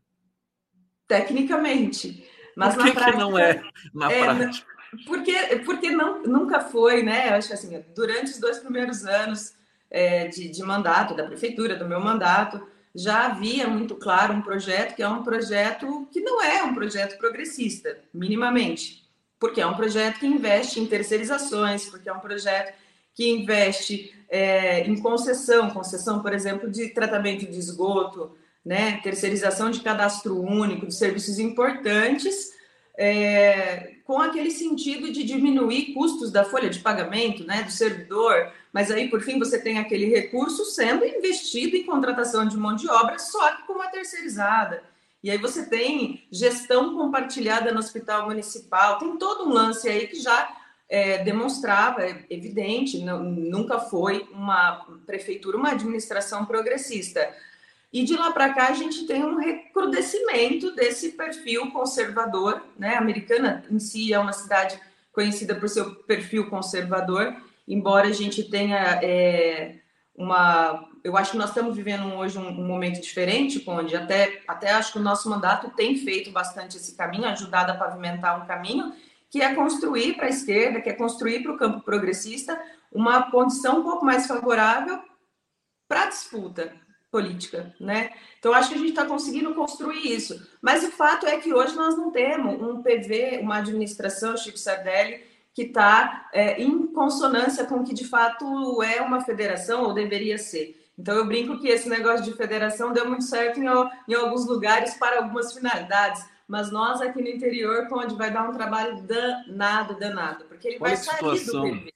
[1.08, 2.28] Tecnicamente.
[2.56, 3.64] Mas Por que, prática, que não é
[3.94, 4.68] na é, prática?
[5.06, 7.30] Porque, porque não, nunca foi, né?
[7.30, 9.54] Eu acho que assim, durante os dois primeiros anos
[9.92, 12.66] é, de, de mandato da prefeitura, do meu mandato,
[12.96, 17.18] já havia muito claro um projeto que é um projeto que não é um projeto
[17.18, 19.07] progressista, minimamente,
[19.40, 22.74] porque é um projeto que investe em terceirizações, porque é um projeto
[23.14, 29.80] que investe é, em concessão, concessão, por exemplo, de tratamento de esgoto, né, terceirização de
[29.80, 32.52] cadastro único, de serviços importantes
[32.98, 38.90] é, com aquele sentido de diminuir custos da folha de pagamento, né, do servidor, mas
[38.90, 43.20] aí, por fim, você tem aquele recurso sendo investido em contratação de mão de obra,
[43.20, 44.84] só que com uma terceirizada.
[45.24, 50.20] E aí você tem gestão compartilhada no hospital municipal, tem todo um lance aí que
[50.20, 50.56] já
[50.90, 57.28] é, demonstrava, é evidente, não, nunca foi uma prefeitura, uma administração progressista.
[57.92, 62.96] E de lá para cá a gente tem um recrudescimento desse perfil conservador, né?
[62.96, 64.80] A Americana em si é uma cidade
[65.12, 67.36] conhecida por seu perfil conservador,
[67.68, 69.78] embora a gente tenha é,
[70.18, 74.72] uma, eu acho que nós estamos vivendo hoje um, um, momento diferente, onde até até
[74.72, 78.92] acho que o nosso mandato tem feito bastante esse caminho, ajudado a pavimentar um caminho
[79.30, 82.60] que é construir para a esquerda, que é construir para o campo progressista
[82.92, 85.00] uma condição um pouco mais favorável
[85.88, 86.74] para a disputa,
[87.12, 88.10] política, né?
[88.40, 90.48] Então acho que a gente está conseguindo construir isso.
[90.62, 95.24] Mas o fato é que hoje nós não temos um PV, uma administração, Chico Sardelli,
[95.58, 100.38] que está é, em consonância com o que de fato é uma federação ou deveria
[100.38, 100.80] ser.
[100.96, 103.66] Então eu brinco que esse negócio de federação deu muito certo em,
[104.08, 108.54] em alguns lugares para algumas finalidades, mas nós aqui no interior, onde vai dar um
[108.54, 111.92] trabalho danado, danado, porque ele Olha vai sair situação, do.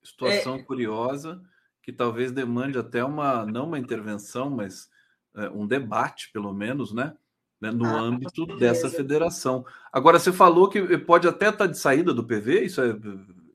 [0.00, 1.42] Situação é, curiosa
[1.82, 4.88] que talvez demande até uma, não uma intervenção, mas
[5.34, 7.16] é, um debate, pelo menos, né?
[7.64, 9.64] Né no ah, âmbito dessa federação.
[9.92, 12.96] Agora, você falou que pode até estar tá de saída do PV, isso é.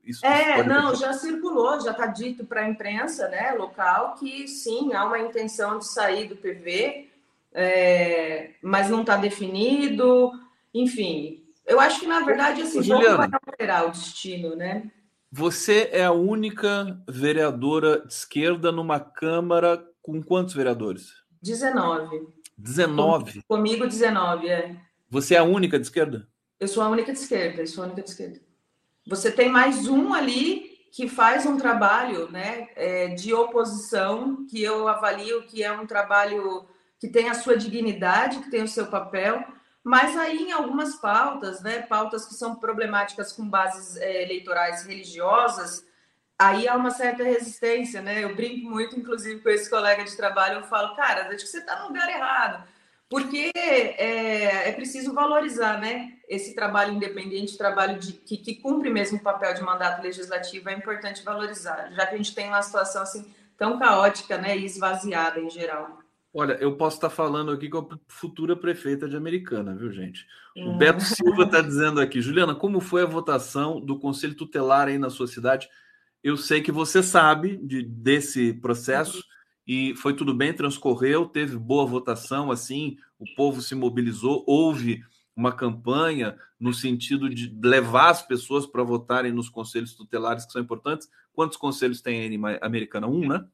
[0.02, 4.92] Isso é, não, já circulou, já está dito para a imprensa né, local que sim,
[4.92, 7.08] há uma intenção de sair do PV,
[7.52, 10.32] é, mas não está definido,
[10.74, 11.44] enfim.
[11.64, 14.90] Eu acho que, na verdade, assim, Juliana, vai alterar o destino, né?
[15.30, 21.12] Você é a única vereadora de esquerda numa Câmara com quantos vereadores?
[21.40, 22.26] 19.
[22.60, 23.42] 19?
[23.48, 24.76] Comigo, 19, é.
[25.08, 26.28] Você é a única de esquerda?
[26.58, 28.40] Eu sou a única de esquerda, eu sou a única de esquerda.
[29.06, 34.88] Você tem mais um ali que faz um trabalho né, é, de oposição, que eu
[34.88, 36.66] avalio que é um trabalho
[36.98, 39.42] que tem a sua dignidade, que tem o seu papel,
[39.82, 45.84] mas aí, em algumas pautas, né, pautas que são problemáticas com bases é, eleitorais religiosas,
[46.40, 48.24] aí há uma certa resistência, né?
[48.24, 51.58] Eu brinco muito, inclusive, com esse colega de trabalho, eu falo, cara, acho que você
[51.58, 52.66] está no lugar errado,
[53.10, 56.14] porque é, é, preciso valorizar, né?
[56.26, 60.72] Esse trabalho independente, trabalho de, que, que cumpre mesmo o papel de mandato legislativo, é
[60.72, 65.38] importante valorizar, já que a gente tem uma situação assim tão caótica, né, e esvaziada
[65.38, 65.98] em geral.
[66.32, 70.24] Olha, eu posso estar falando aqui com a futura prefeita de Americana, viu, gente?
[70.56, 74.96] O Beto Silva está dizendo aqui, Juliana, como foi a votação do Conselho Tutelar aí
[74.96, 75.68] na sua cidade?
[76.22, 79.24] Eu sei que você sabe de, desse processo
[79.66, 85.02] e foi tudo bem, transcorreu, teve boa votação, assim, o povo se mobilizou, houve
[85.34, 90.60] uma campanha no sentido de levar as pessoas para votarem nos conselhos tutelares que são
[90.60, 91.08] importantes.
[91.32, 93.06] Quantos conselhos tem em Americana?
[93.06, 93.44] Um, né?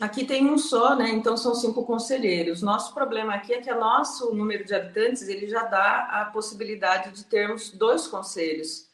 [0.00, 1.10] Aqui tem um só, né?
[1.10, 2.62] Então são cinco conselheiros.
[2.62, 7.12] Nosso problema aqui é que o nosso número de habitantes ele já dá a possibilidade
[7.12, 8.88] de termos dois conselhos.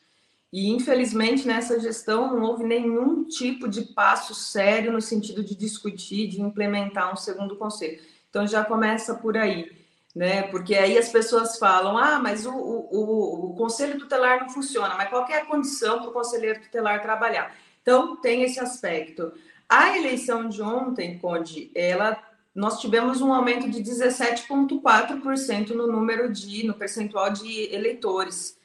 [0.53, 6.29] E infelizmente nessa gestão não houve nenhum tipo de passo sério no sentido de discutir,
[6.29, 8.01] de implementar um segundo conselho.
[8.31, 9.71] Então já começa por aí,
[10.15, 10.43] né?
[10.45, 15.11] Porque aí as pessoas falam: ah, mas o, o, o conselho tutelar não funciona, mas
[15.11, 17.55] qual é a condição para o conselheiro tutelar trabalhar?
[17.83, 19.33] Então tem esse aspecto.
[19.69, 22.23] A eleição de ontem, Conde, ela
[22.55, 28.58] nós tivemos um aumento de 17,4% no número de, no percentual de eleitores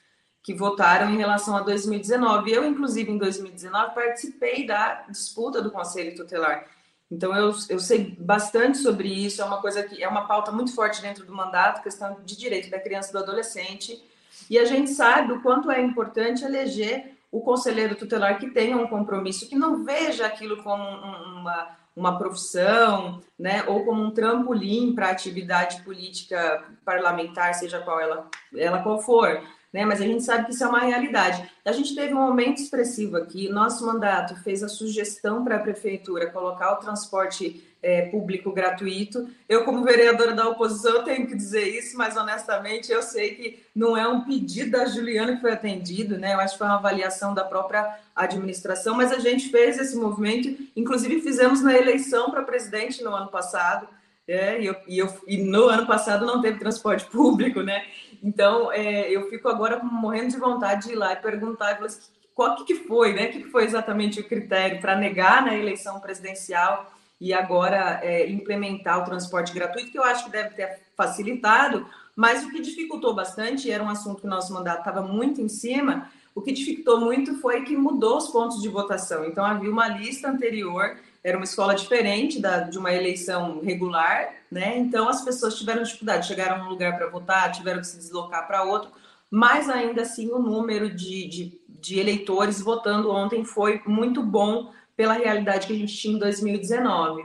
[0.43, 2.51] que votaram em relação a 2019.
[2.51, 6.65] Eu, inclusive, em 2019, participei da disputa do Conselho Tutelar.
[7.09, 10.75] Então, eu, eu sei bastante sobre isso, é uma coisa que é uma pauta muito
[10.75, 14.03] forte dentro do mandato, questão de direito da criança e do adolescente.
[14.49, 18.87] E a gente sabe o quanto é importante eleger o conselheiro tutelar que tenha um
[18.87, 25.09] compromisso, que não veja aquilo como uma, uma profissão, né, ou como um trampolim para
[25.09, 29.41] atividade política parlamentar, seja qual ela, ela qual for,
[29.73, 31.49] né, mas a gente sabe que isso é uma realidade.
[31.65, 36.29] A gente teve um aumento expressivo aqui, nosso mandato fez a sugestão para a prefeitura
[36.29, 39.27] colocar o transporte é, público gratuito.
[39.49, 43.97] Eu, como vereadora da oposição, tenho que dizer isso, mas honestamente eu sei que não
[43.97, 46.33] é um pedido da Juliana que foi atendido, né?
[46.33, 50.55] Eu acho que foi uma avaliação da própria administração, mas a gente fez esse movimento,
[50.75, 53.87] inclusive fizemos na eleição para presidente no ano passado.
[54.25, 57.83] É, e, eu, e, eu, e no ano passado não teve transporte público, né?
[58.23, 62.09] Então é, eu fico agora morrendo de vontade de ir lá e perguntar e assim,
[62.33, 63.27] qual que, foi, né?
[63.27, 68.99] O que foi exatamente o critério para negar na eleição presidencial e agora é, implementar
[69.01, 71.85] o transporte gratuito, que eu acho que deve ter facilitado,
[72.15, 75.47] mas o que dificultou bastante, era um assunto que o nosso mandato estava muito em
[75.47, 79.23] cima, o que dificultou muito foi que mudou os pontos de votação.
[79.25, 84.77] Então, havia uma lista anterior, era uma escola diferente da, de uma eleição regular, né?
[84.77, 88.45] Então, as pessoas tiveram dificuldade, chegaram a um lugar para votar, tiveram que se deslocar
[88.45, 88.91] para outro,
[89.31, 95.13] mas ainda assim o número de, de, de eleitores votando ontem foi muito bom pela
[95.13, 97.23] realidade que a gente tinha em 2019.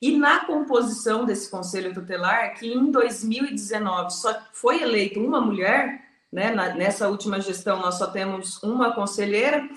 [0.00, 6.54] E na composição desse conselho tutelar, que em 2019 só foi eleita uma mulher, né?
[6.76, 9.68] nessa última gestão nós só temos uma conselheira,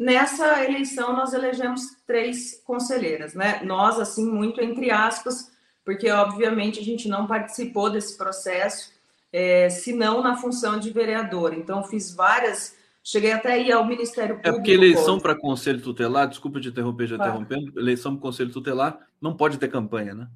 [0.00, 3.60] nessa eleição nós elegemos três conselheiras, né?
[3.62, 5.52] Nós, assim, muito entre aspas,
[5.84, 8.90] porque obviamente a gente não participou desse processo,
[9.30, 11.54] é, senão na função de vereadora.
[11.54, 14.48] Então, fiz várias Cheguei até aí ao Ministério Público.
[14.48, 17.40] É porque eleição para conselho tutelar, desculpa te interromper, já claro.
[17.40, 20.28] interrompendo, eleição para conselho tutelar não pode ter campanha, né?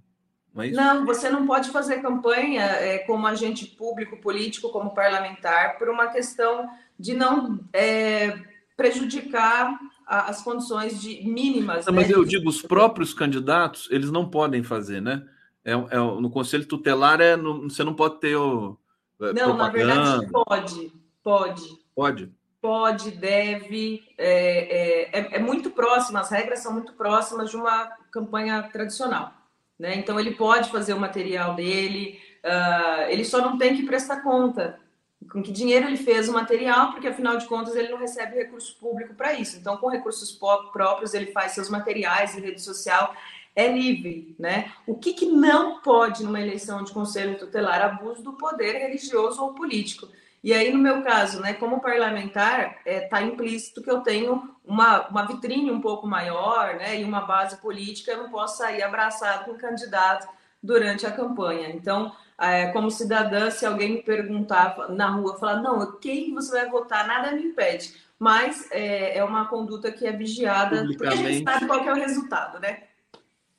[0.55, 5.79] Não, é não, você não pode fazer campanha é, como agente público, político, como parlamentar,
[5.79, 6.69] por uma questão
[6.99, 8.39] de não é,
[8.77, 11.87] prejudicar a, as condições de mínimas.
[11.87, 12.03] Não, né?
[12.03, 15.25] Mas eu digo, os próprios candidatos, eles não podem fazer, né?
[15.65, 18.79] É, é no conselho tutelar é no, você não pode ter o.
[19.21, 19.95] É, não, propaganda.
[19.95, 20.93] na verdade pode,
[21.23, 21.85] pode.
[21.95, 22.33] Pode.
[22.61, 28.63] pode, deve, é, é, é, muito próxima, as regras são muito próximas de uma campanha
[28.65, 29.33] tradicional.
[29.79, 29.95] Né?
[29.97, 34.79] Então, ele pode fazer o material dele, uh, ele só não tem que prestar conta
[35.31, 38.77] com que dinheiro ele fez o material, porque afinal de contas ele não recebe recurso
[38.79, 39.57] público para isso.
[39.57, 40.39] Então, com recursos
[40.73, 43.15] próprios, ele faz seus materiais em rede social,
[43.57, 44.73] é livre, né?
[44.87, 47.81] O que, que não pode numa eleição de conselho tutelar?
[47.83, 50.09] Abuso do poder religioso ou político.
[50.43, 54.55] E aí, no meu caso, né, como parlamentar, está é, tá implícito que eu tenho
[54.63, 58.83] uma, uma vitrine um pouco maior né, e uma base política, eu não posso sair
[58.83, 60.29] abraçado com o candidato
[60.63, 61.71] durante a campanha.
[61.71, 66.69] Então, é, como cidadã, se alguém me perguntar na rua, falar, não, quem você vai
[66.69, 67.95] votar, nada me impede.
[68.19, 71.97] Mas é, é uma conduta que é vigiada, porque a gente sabe qual é o
[71.97, 72.85] resultado, né?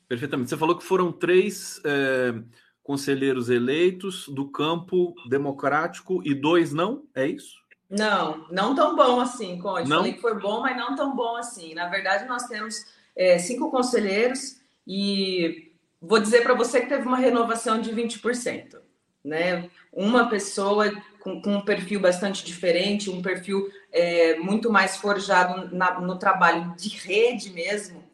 [0.08, 0.50] Perfeitamente.
[0.50, 2.34] Você falou que foram três é,
[2.82, 7.04] conselheiros eleitos do campo democrático e dois não?
[7.14, 7.56] É isso?
[7.88, 9.88] Não, não tão bom assim, Conde.
[9.88, 9.98] Não?
[9.98, 11.74] Falei que foi bom, mas não tão bom assim.
[11.74, 12.84] Na verdade, nós temos
[13.14, 18.76] é, cinco conselheiros e vou dizer para você que teve uma renovação de 20%.
[19.24, 19.68] Né?
[19.92, 26.00] Uma pessoa com, com um perfil bastante diferente, um perfil é, muito mais forjado na,
[26.00, 28.04] no trabalho de rede mesmo,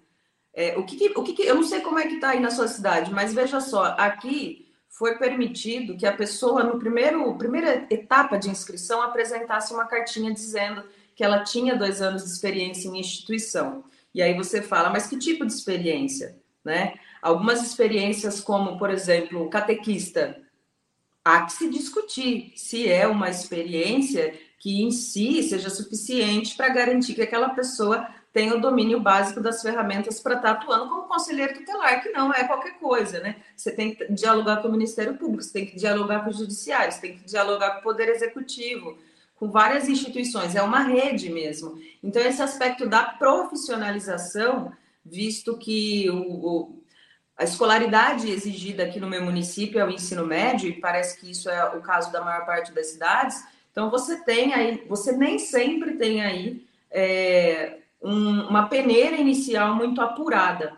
[0.54, 2.40] é, o que, que o que, que, eu não sei como é que está aí
[2.40, 7.86] na sua cidade, mas veja só, aqui foi permitido que a pessoa no primeiro primeira
[7.88, 10.84] etapa de inscrição apresentasse uma cartinha dizendo
[11.16, 13.84] que ela tinha dois anos de experiência em instituição.
[14.14, 16.94] E aí você fala, mas que tipo de experiência, né?
[17.22, 20.42] Algumas experiências como, por exemplo, catequista,
[21.24, 27.14] há que se discutir se é uma experiência que em si seja suficiente para garantir
[27.14, 31.54] que aquela pessoa tem o domínio básico das ferramentas para estar tá atuando como conselheiro
[31.54, 33.36] tutelar, que não é qualquer coisa, né?
[33.54, 36.92] Você tem que dialogar com o Ministério Público, você tem que dialogar com o Judiciário,
[36.92, 38.98] você tem que dialogar com o Poder Executivo,
[39.36, 41.78] com várias instituições, é uma rede mesmo.
[42.02, 44.72] Então, esse aspecto da profissionalização,
[45.04, 46.81] visto que o, o
[47.36, 51.48] a escolaridade exigida aqui no meu município é o ensino médio, e parece que isso
[51.48, 55.94] é o caso da maior parte das cidades, então você tem aí, você nem sempre
[55.94, 56.66] tem aí.
[56.90, 60.76] É, um, uma peneira inicial muito apurada.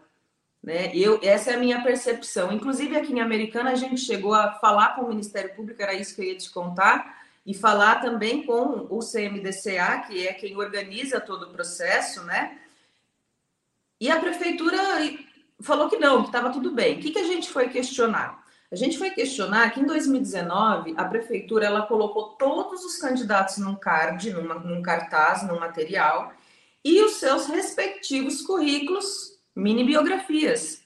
[0.62, 0.94] Né?
[0.94, 2.52] Eu, essa é a minha percepção.
[2.52, 6.14] Inclusive, aqui em Americana, a gente chegou a falar com o Ministério Público, era isso
[6.14, 11.20] que eu ia te contar, e falar também com o CMDCA, que é quem organiza
[11.20, 12.58] todo o processo, né?
[14.00, 14.78] E a prefeitura
[15.64, 16.96] falou que não, que estava tudo bem.
[16.96, 18.44] O que, que a gente foi questionar?
[18.70, 23.74] A gente foi questionar que em 2019 a prefeitura ela colocou todos os candidatos num
[23.74, 26.32] card, numa, num cartaz, num material,
[26.84, 30.82] e os seus respectivos currículos, mini biografias.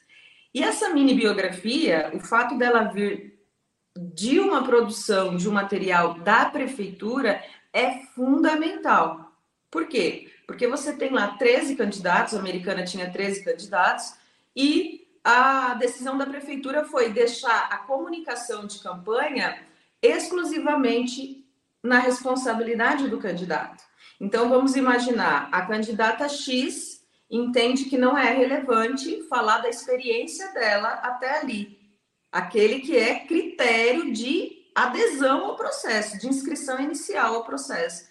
[0.55, 3.39] E essa mini biografia, o fato dela vir
[3.97, 7.43] de uma produção de um material da prefeitura
[7.73, 9.33] é fundamental.
[9.71, 10.31] Por quê?
[10.47, 14.15] Porque você tem lá 13 candidatos, a americana tinha 13 candidatos,
[14.59, 19.65] e a decisão da prefeitura foi deixar a comunicação de campanha
[20.03, 21.47] exclusivamente
[21.81, 23.85] na responsabilidade do candidato.
[24.21, 30.89] Então, vamos imaginar, a candidata X entende que não é relevante falar da experiência dela
[30.89, 31.79] até ali,
[32.33, 38.09] aquele que é critério de adesão ao processo, de inscrição inicial ao processo.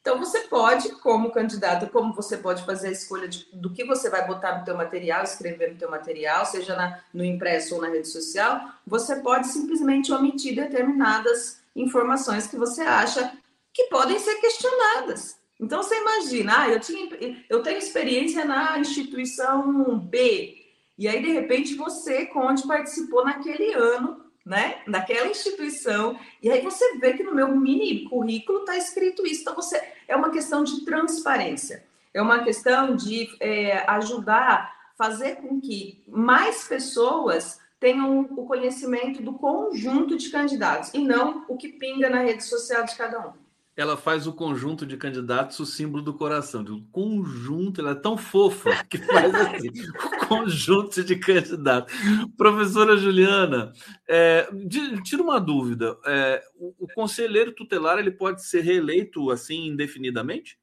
[0.00, 4.08] Então, você pode, como candidato, como você pode fazer a escolha de, do que você
[4.08, 7.88] vai botar no teu material, escrever no teu material, seja na, no impresso ou na
[7.88, 13.32] rede social, você pode simplesmente omitir determinadas informações que você acha
[13.72, 15.38] que podem ser questionadas.
[15.60, 17.08] Então você imagina, ah, eu, tinha,
[17.48, 20.56] eu tenho experiência na instituição B,
[20.96, 24.19] e aí de repente você, Conde, participou naquele ano,
[24.50, 24.82] né?
[24.84, 29.42] Naquela instituição, e aí você vê que no meu mini currículo está escrito isso.
[29.42, 35.60] Então você é uma questão de transparência, é uma questão de é, ajudar, fazer com
[35.60, 42.10] que mais pessoas tenham o conhecimento do conjunto de candidatos e não o que pinga
[42.10, 43.32] na rede social de cada um
[43.76, 46.60] ela faz o conjunto de candidatos o símbolo do coração.
[46.62, 51.92] O conjunto, ela é tão fofa que faz assim, o conjunto de candidatos.
[52.36, 53.72] Professora Juliana,
[54.08, 54.48] é,
[55.04, 55.98] tira uma dúvida.
[56.06, 60.56] É, o, o, conselheiro tutelar ele pode ser reeleito assim indefinidamente?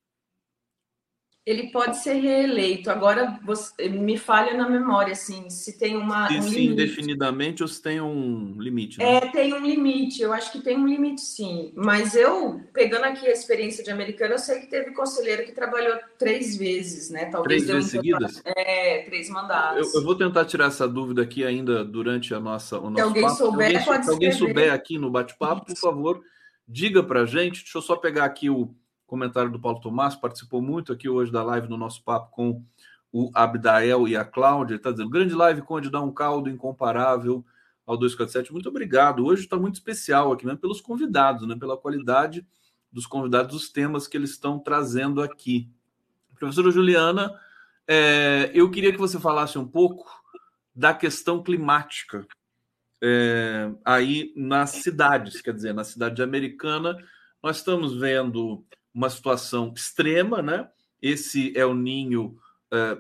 [1.48, 2.92] Ele pode ser reeleito.
[2.92, 6.28] Agora, você, me falha na memória, assim, se tem uma.
[6.28, 9.00] Se, um se indefinidamente ou se tem um limite.
[9.00, 9.16] Né?
[9.16, 10.22] É, tem um limite.
[10.22, 11.72] Eu acho que tem um limite, sim.
[11.74, 15.98] Mas eu, pegando aqui a experiência de americana, eu sei que teve conselheiro que trabalhou
[16.20, 17.28] três vezes, né?
[17.28, 18.42] Talvez três vezes seguidas?
[18.44, 19.94] É, três mandatos.
[19.94, 23.02] Eu, eu, vou tentar tirar essa dúvida aqui ainda durante a nossa, o nosso se
[23.02, 23.38] alguém papo.
[23.38, 26.22] souber, alguém, pode se alguém souber aqui no bate-papo, por favor,
[26.68, 27.64] diga para gente.
[27.64, 28.76] Deixa eu só pegar aqui o
[29.08, 32.64] comentário do Paulo Tomás, participou muito aqui hoje da live no nosso papo com
[33.12, 34.76] o Abdael e a Cláudia.
[34.76, 37.44] Está dizendo: grande live, Conde, dá um caldo incomparável
[37.86, 38.52] ao 247.
[38.52, 39.26] Muito obrigado.
[39.26, 40.56] Hoje está muito especial aqui, né?
[40.56, 41.56] Pelos convidados, né?
[41.58, 42.46] Pela qualidade
[42.92, 45.70] dos convidados, dos temas que eles estão trazendo aqui.
[46.38, 47.34] Professora Juliana,
[47.88, 50.06] é, eu queria que você falasse um pouco
[50.76, 52.28] da questão climática
[53.02, 56.96] é, aí nas cidades, quer dizer, na cidade americana,
[57.42, 58.66] nós estamos vendo
[58.98, 60.68] uma situação extrema, né?
[61.00, 62.36] Esse o ninho,
[62.74, 62.98] é,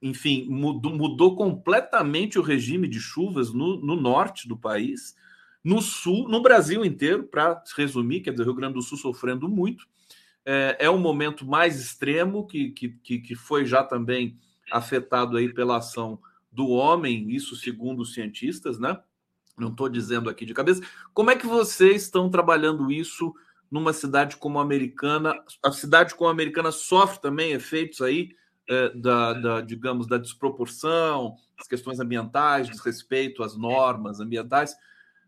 [0.00, 5.14] enfim, mudou, mudou, completamente o regime de chuvas no, no, norte do país,
[5.62, 9.46] no sul, no Brasil inteiro, para resumir, quer dizer, o Rio Grande do Sul sofrendo
[9.46, 9.86] muito.
[10.46, 14.38] É, é um momento mais extremo que, que, que foi já também
[14.72, 16.18] afetado aí pela ação
[16.50, 18.98] do homem, isso segundo os cientistas, né?
[19.58, 20.82] Não estou dizendo aqui de cabeça.
[21.12, 23.34] Como é que vocês estão trabalhando isso
[23.74, 25.34] numa cidade como a Americana?
[25.60, 28.28] A cidade como a Americana sofre também efeitos aí
[28.70, 34.76] é, da, da, digamos, da desproporção, as questões ambientais, desrespeito às normas ambientais.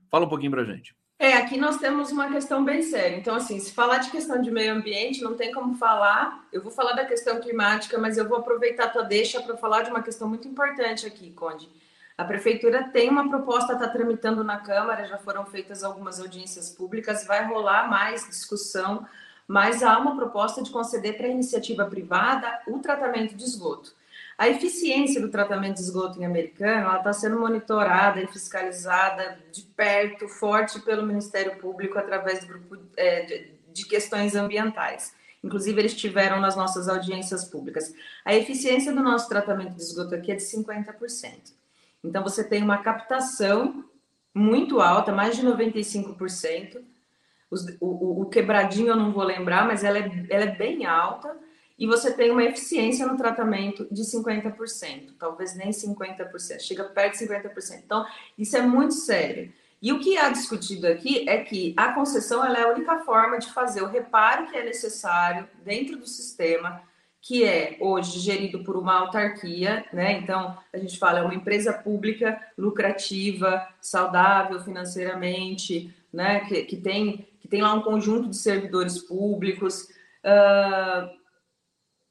[0.08, 0.94] Fala um pouquinho para gente.
[1.18, 3.16] É, aqui nós temos uma questão bem séria.
[3.16, 6.46] Então, assim, se falar de questão de meio ambiente, não tem como falar.
[6.52, 9.82] Eu vou falar da questão climática, mas eu vou aproveitar a tua deixa para falar
[9.82, 11.68] de uma questão muito importante aqui, Conde.
[12.16, 17.26] A prefeitura tem uma proposta, está tramitando na Câmara, já foram feitas algumas audiências públicas,
[17.26, 19.06] vai rolar mais discussão,
[19.46, 23.94] mas há uma proposta de conceder para a iniciativa privada o tratamento de esgoto.
[24.38, 30.28] A eficiência do tratamento de esgoto em americano está sendo monitorada e fiscalizada de perto,
[30.28, 35.14] forte pelo Ministério Público através do grupo é, de, questões ambientais.
[35.44, 37.94] Inclusive, eles tiveram nas nossas audiências públicas.
[38.24, 41.52] A eficiência do nosso tratamento de esgoto aqui é de 50%.
[42.06, 43.84] Então, você tem uma captação
[44.34, 46.82] muito alta, mais de 95%.
[47.50, 51.36] Os, o, o, quebradinho eu não vou lembrar, mas ela é, ela é bem alta
[51.78, 57.26] e você tem uma eficiência no tratamento de 50%, talvez nem 50%, chega perto de
[57.26, 57.82] 50%.
[57.84, 58.04] Então,
[58.36, 59.52] isso é muito sério.
[59.80, 63.52] E o que há discutido aqui é que a concessão é a única forma de
[63.52, 66.82] fazer o reparo que é necessário dentro do sistema,
[67.26, 70.12] que é hoje gerido por uma autarquia, né?
[70.12, 76.40] Então, a gente fala é uma empresa pública lucrativa, saudável financeiramente, né?
[76.44, 79.88] Que, que, tem, que tem lá um conjunto de servidores públicos.
[80.24, 81.10] Uh,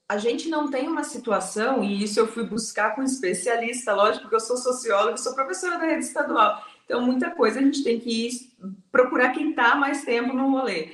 [0.10, 4.36] a gente não tem uma situação, e isso eu fui buscar com especialista, lógico, porque
[4.36, 6.62] eu sou socióloga, sou professora da rede estadual.
[6.84, 8.32] Então, muita coisa a gente tem que ir
[8.92, 10.92] procurar quem está mais tempo no rolê.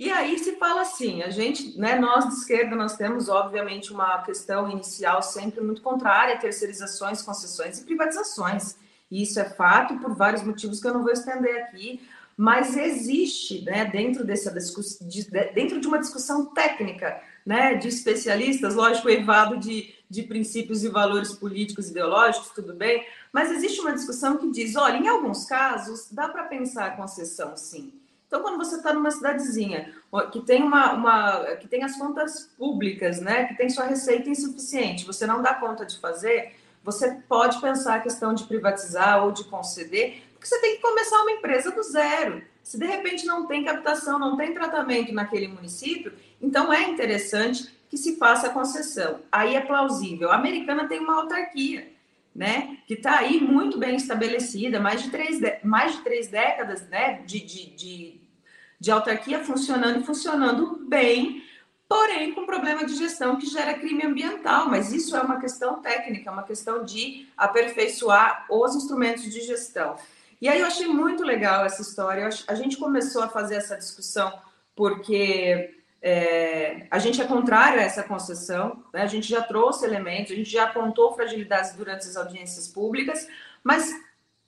[0.00, 4.22] E aí se fala assim, a gente, né, nós de esquerda, nós temos, obviamente, uma
[4.22, 8.76] questão inicial sempre muito contrária a terceirizações, concessões e privatizações.
[9.10, 12.00] E isso é fato por vários motivos que eu não vou estender aqui,
[12.34, 15.22] mas existe, né, dentro dessa discussão, de,
[15.52, 21.34] dentro de uma discussão técnica, né, de especialistas, lógico, evado de, de princípios e valores
[21.34, 26.26] políticos ideológicos, tudo bem, mas existe uma discussão que diz, olha, em alguns casos dá
[26.26, 27.99] para pensar concessão, sim.
[28.30, 29.92] Então, quando você está numa cidadezinha
[30.30, 35.04] que tem uma, uma, que tem as contas públicas, né, que tem sua receita insuficiente,
[35.04, 36.54] você não dá conta de fazer,
[36.84, 41.20] você pode pensar a questão de privatizar ou de conceder, porque você tem que começar
[41.22, 42.40] uma empresa do zero.
[42.62, 47.96] Se de repente não tem captação, não tem tratamento naquele município, então é interessante que
[47.96, 49.22] se faça a concessão.
[49.32, 50.30] Aí é plausível.
[50.30, 51.92] A americana tem uma autarquia,
[52.32, 52.78] né?
[52.86, 57.22] Que está aí muito bem estabelecida, mais de três, mais de três décadas né?
[57.26, 58.19] de, de, de,
[58.80, 61.44] de autarquia funcionando e funcionando bem,
[61.86, 64.68] porém com problema de gestão que gera crime ambiental.
[64.68, 69.96] Mas isso é uma questão técnica, é uma questão de aperfeiçoar os instrumentos de gestão.
[70.40, 72.28] E aí eu achei muito legal essa história.
[72.48, 74.32] A gente começou a fazer essa discussão
[74.74, 79.02] porque é, a gente é contrário a essa concessão, né?
[79.02, 83.28] a gente já trouxe elementos, a gente já apontou fragilidades durante as audiências públicas,
[83.62, 83.94] mas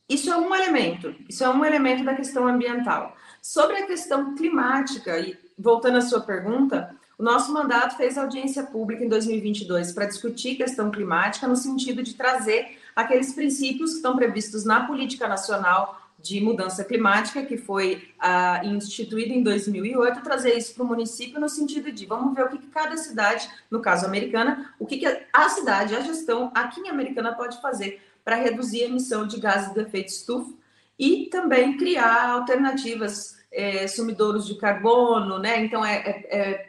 [0.08, 3.14] isso é um elemento, isso é um elemento da questão ambiental.
[3.42, 9.04] Sobre a questão climática, e voltando à sua pergunta, o nosso mandato fez audiência pública
[9.04, 14.64] em 2022 para discutir questão climática no sentido de trazer aqueles princípios que estão previstos
[14.64, 20.84] na política nacional de mudança climática, que foi ah, instituído em 2008, trazer isso para
[20.84, 24.72] o município no sentido de vamos ver o que, que, cada cidade, no caso americana,
[24.78, 28.86] o que, que a cidade, a gestão aqui em Americana pode fazer para reduzir a
[28.86, 30.61] emissão de gases de efeito estufa
[31.02, 35.58] e também criar alternativas, é, sumidouros de carbono, né?
[35.64, 36.68] Então, é, é, é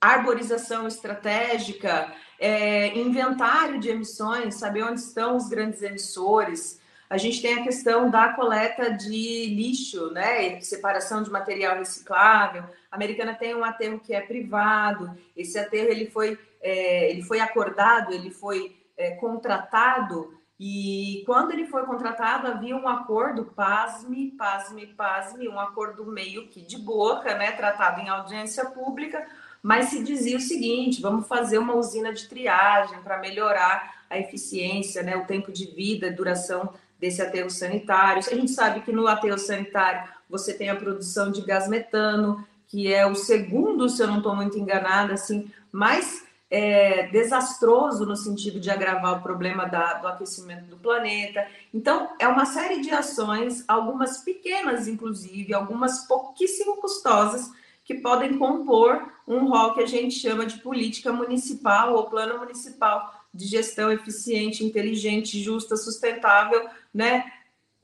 [0.00, 7.54] arborização estratégica, é, inventário de emissões, saber onde estão os grandes emissores, A gente tem
[7.54, 10.60] a questão da coleta de lixo, né?
[10.60, 12.64] Separação de material reciclável.
[12.90, 15.16] A Americana tem um aterro que é privado.
[15.34, 21.66] Esse aterro ele foi, é, ele foi acordado, ele foi é, contratado e quando ele
[21.66, 27.52] foi contratado, havia um acordo, pasme, pasme, pasme, um acordo meio que de boca, né,
[27.52, 29.24] tratado em audiência pública,
[29.62, 35.02] mas se dizia o seguinte: vamos fazer uma usina de triagem para melhorar a eficiência,
[35.02, 38.22] né, o tempo de vida, duração desse aterro sanitário.
[38.26, 42.92] A gente sabe que no aterro sanitário você tem a produção de gás metano, que
[42.92, 48.58] é o segundo, se eu não estou muito enganada, assim, mais é, desastroso no sentido
[48.58, 51.46] de agravar o problema da, do aquecimento do planeta.
[51.72, 57.50] Então, é uma série de ações, algumas pequenas, inclusive, algumas pouquíssimo custosas,
[57.84, 63.14] que podem compor um rol que a gente chama de política municipal ou plano municipal
[63.32, 67.30] de gestão eficiente, inteligente, justa, sustentável, né?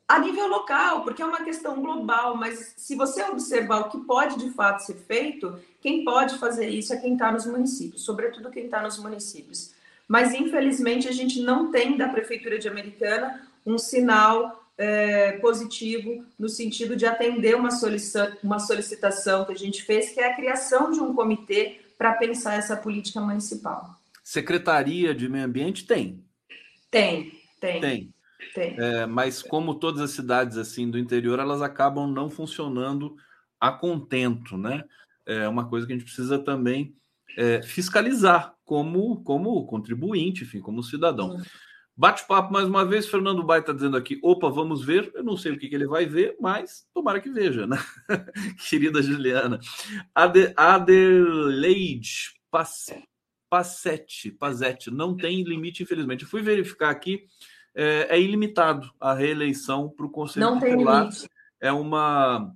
[0.07, 4.39] A nível local, porque é uma questão global, mas se você observar o que pode
[4.39, 8.65] de fato ser feito, quem pode fazer isso é quem está nos municípios, sobretudo quem
[8.65, 9.74] está nos municípios.
[10.09, 16.48] Mas, infelizmente, a gente não tem da Prefeitura de Americana um sinal é, positivo no
[16.48, 20.90] sentido de atender uma, solicita uma solicitação que a gente fez, que é a criação
[20.90, 23.94] de um comitê para pensar essa política municipal.
[24.23, 26.24] Secretaria de Meio Ambiente tem?
[26.90, 27.31] Tem,
[27.61, 27.81] tem.
[27.82, 28.15] Tem.
[28.55, 28.77] tem.
[28.78, 33.15] É, mas como todas as cidades assim do interior, elas acabam não funcionando
[33.61, 34.82] a contento, né?
[35.27, 36.95] É uma coisa que a gente precisa também
[37.37, 41.41] é, fiscalizar como, como contribuinte, enfim, como cidadão.
[41.97, 45.13] Bate-papo mais uma vez, Fernando Bai está dizendo aqui: opa, vamos ver.
[45.15, 47.77] Eu não sei o que, que ele vai ver, mas tomara que veja, né?
[48.69, 49.61] Querida Juliana.
[50.13, 52.35] Ade, Adelaide
[53.49, 56.25] Passetti, Passetti, não tem limite, infelizmente.
[56.25, 57.27] Eu fui verificar aqui,
[57.73, 61.29] é, é ilimitado a reeleição para o Conselho Não tem limite.
[61.61, 62.53] É uma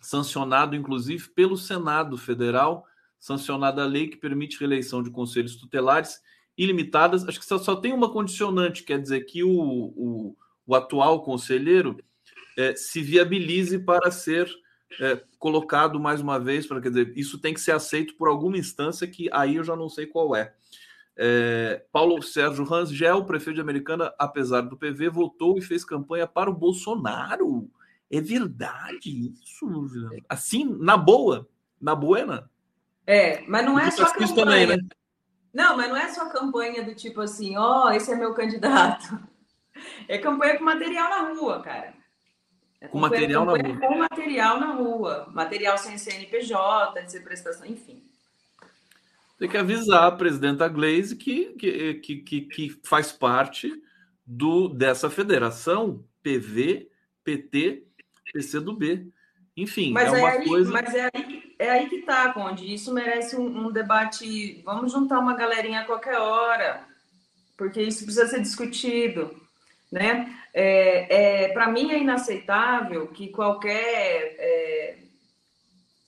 [0.00, 2.86] sancionado inclusive pelo Senado Federal,
[3.18, 6.20] sancionada a lei que permite reeleição de conselhos tutelares
[6.56, 7.26] ilimitadas.
[7.26, 10.36] Acho que só, só tem uma condicionante, quer dizer que o, o,
[10.66, 11.98] o atual conselheiro
[12.56, 14.50] é, se viabilize para ser
[15.00, 18.58] é, colocado mais uma vez, para quer dizer, isso tem que ser aceito por alguma
[18.58, 20.54] instância que aí eu já não sei qual é.
[21.16, 26.50] É, Paulo Sérgio Rangel, prefeito de Americana, apesar do PV, votou e fez campanha para
[26.50, 27.70] o Bolsonaro.
[28.10, 29.66] É verdade isso,
[30.28, 31.48] assim, na boa,
[31.80, 32.50] na buena.
[33.06, 34.34] É, mas não é só campanha.
[34.34, 34.76] Também, né?
[35.52, 39.18] Não, mas não é só campanha do tipo assim, ó, oh, esse é meu candidato.
[40.08, 41.94] É campanha com material na rua, cara.
[42.80, 43.80] É com material na rua.
[43.80, 45.28] Com material na rua.
[45.32, 48.02] Material sem CNPJ, ser prestação, enfim.
[49.38, 53.72] Tem que avisar a presidenta Glaze que, que, que, que, faz parte
[54.26, 56.90] do, dessa federação PV,
[57.24, 57.86] PT
[58.32, 59.06] PC do B.
[59.56, 60.70] Enfim, mas é uma aí, coisa.
[60.70, 62.72] Mas é aí, é aí que tá, Conde.
[62.72, 64.62] Isso merece um, um, debate.
[64.64, 66.84] Vamos juntar uma galerinha a qualquer hora,
[67.56, 69.34] porque isso precisa ser discutido.
[69.90, 70.34] Né?
[70.54, 74.98] É, é Para mim é inaceitável que qualquer é,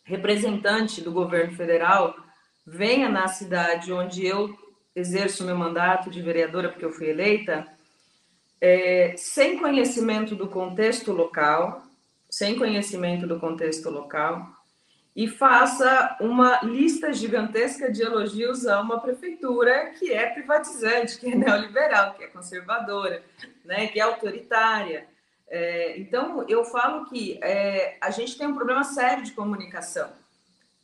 [0.04, 2.14] representante do governo federal
[2.66, 4.56] venha na cidade onde eu
[4.94, 7.66] exerço meu mandato de vereadora, porque eu fui eleita,
[8.60, 11.82] é, sem conhecimento do contexto local,
[12.32, 14.48] sem conhecimento do contexto local,
[15.14, 21.34] e faça uma lista gigantesca de elogios a uma prefeitura que é privatizante, que é
[21.34, 23.22] neoliberal, que é conservadora,
[23.66, 25.06] né, que é autoritária.
[25.46, 30.08] É, então, eu falo que é, a gente tem um problema sério de comunicação.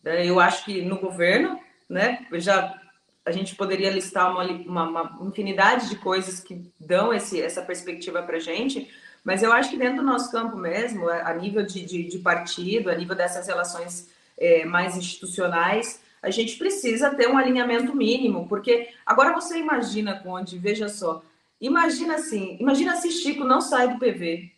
[0.04, 1.58] É, eu acho que no governo,
[1.88, 2.78] né, já
[3.24, 8.22] a gente poderia listar uma, uma, uma infinidade de coisas que dão esse, essa perspectiva
[8.22, 8.90] para a gente,
[9.28, 12.88] mas eu acho que dentro do nosso campo mesmo, a nível de, de, de partido,
[12.88, 18.88] a nível dessas relações é, mais institucionais, a gente precisa ter um alinhamento mínimo, porque
[19.04, 21.22] agora você imagina, Conde, veja só,
[21.60, 24.50] imagina assim, imagina se Chico não sai do PV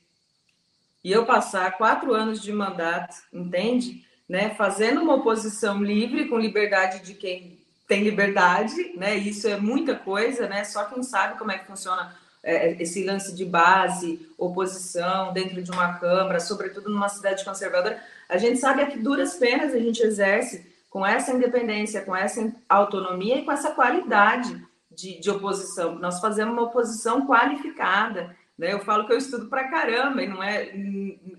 [1.02, 4.06] e eu passar quatro anos de mandato, entende?
[4.28, 9.16] Né, fazendo uma oposição livre, com liberdade de quem tem liberdade, né?
[9.16, 10.62] Isso é muita coisa, né?
[10.62, 15.70] Só quem sabe como é que funciona é, esse lance de base, oposição dentro de
[15.70, 20.66] uma Câmara, sobretudo numa cidade conservadora, a gente sabe que duras penas a gente exerce
[20.88, 24.60] com essa independência, com essa autonomia e com essa qualidade
[24.90, 25.96] de, de oposição.
[25.96, 28.34] Nós fazemos uma oposição qualificada.
[28.58, 28.72] Né?
[28.72, 30.74] Eu falo que eu estudo pra caramba e não é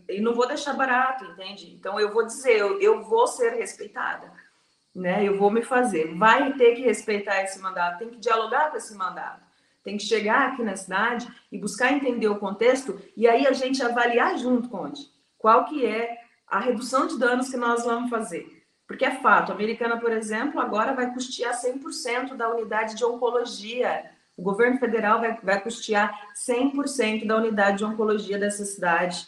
[0.09, 1.73] e não vou deixar barato, entende?
[1.73, 4.31] Então eu vou dizer, eu, eu vou ser respeitada,
[4.93, 5.23] né?
[5.23, 6.15] Eu vou me fazer.
[6.15, 9.50] Vai ter que respeitar esse mandato, tem que dialogar com esse mandato
[9.83, 13.81] tem que chegar aqui na cidade e buscar entender o contexto e aí a gente
[13.83, 15.01] avaliar junto, Conde,
[15.37, 16.17] qual que é
[16.51, 18.61] a redução de danos que nós vamos fazer.
[18.85, 24.03] Porque é fato, a Americana, por exemplo, agora vai custear 100% da unidade de oncologia.
[24.35, 29.25] O governo federal vai, vai custear 100% da unidade de oncologia dessa cidade.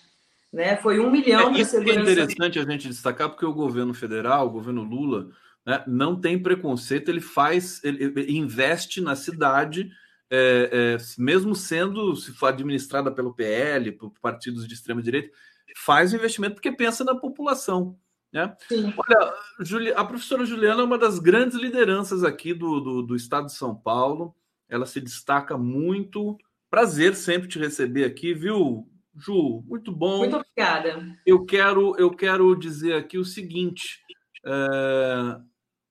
[0.51, 0.75] Né?
[0.75, 2.09] Foi um milhão é, de segurança.
[2.09, 5.29] É interessante a gente destacar, porque o governo federal, o governo Lula,
[5.65, 9.89] né, não tem preconceito, ele faz, ele, ele investe na cidade
[10.35, 15.31] é, é, mesmo sendo se for administrada pelo PL, por partidos de extrema direita,
[15.77, 17.95] faz o investimento porque pensa na população.
[18.31, 18.51] Né?
[18.97, 23.53] Olha, a professora Juliana é uma das grandes lideranças aqui do, do, do, estado de
[23.53, 24.35] São Paulo.
[24.67, 26.35] Ela se destaca muito.
[26.67, 29.63] Prazer sempre te receber aqui, viu, Ju?
[29.67, 30.17] Muito bom.
[30.17, 31.15] Muito obrigada.
[31.23, 33.99] Eu quero, eu quero dizer aqui o seguinte.
[34.43, 35.39] É,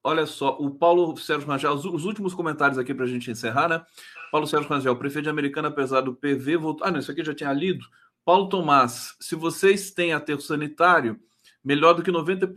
[0.03, 3.87] olha só, o Paulo Sérgio Rangel, os últimos comentários aqui para a gente encerrar, né?
[4.33, 6.87] Paulo Sérgio Rangel, prefeito de Americana, apesar do PV, voltou.
[6.87, 7.85] Ah, não, isso aqui já tinha lido.
[8.25, 11.21] Paulo Tomás, se vocês têm aterro sanitário,
[11.63, 12.57] melhor do que 99%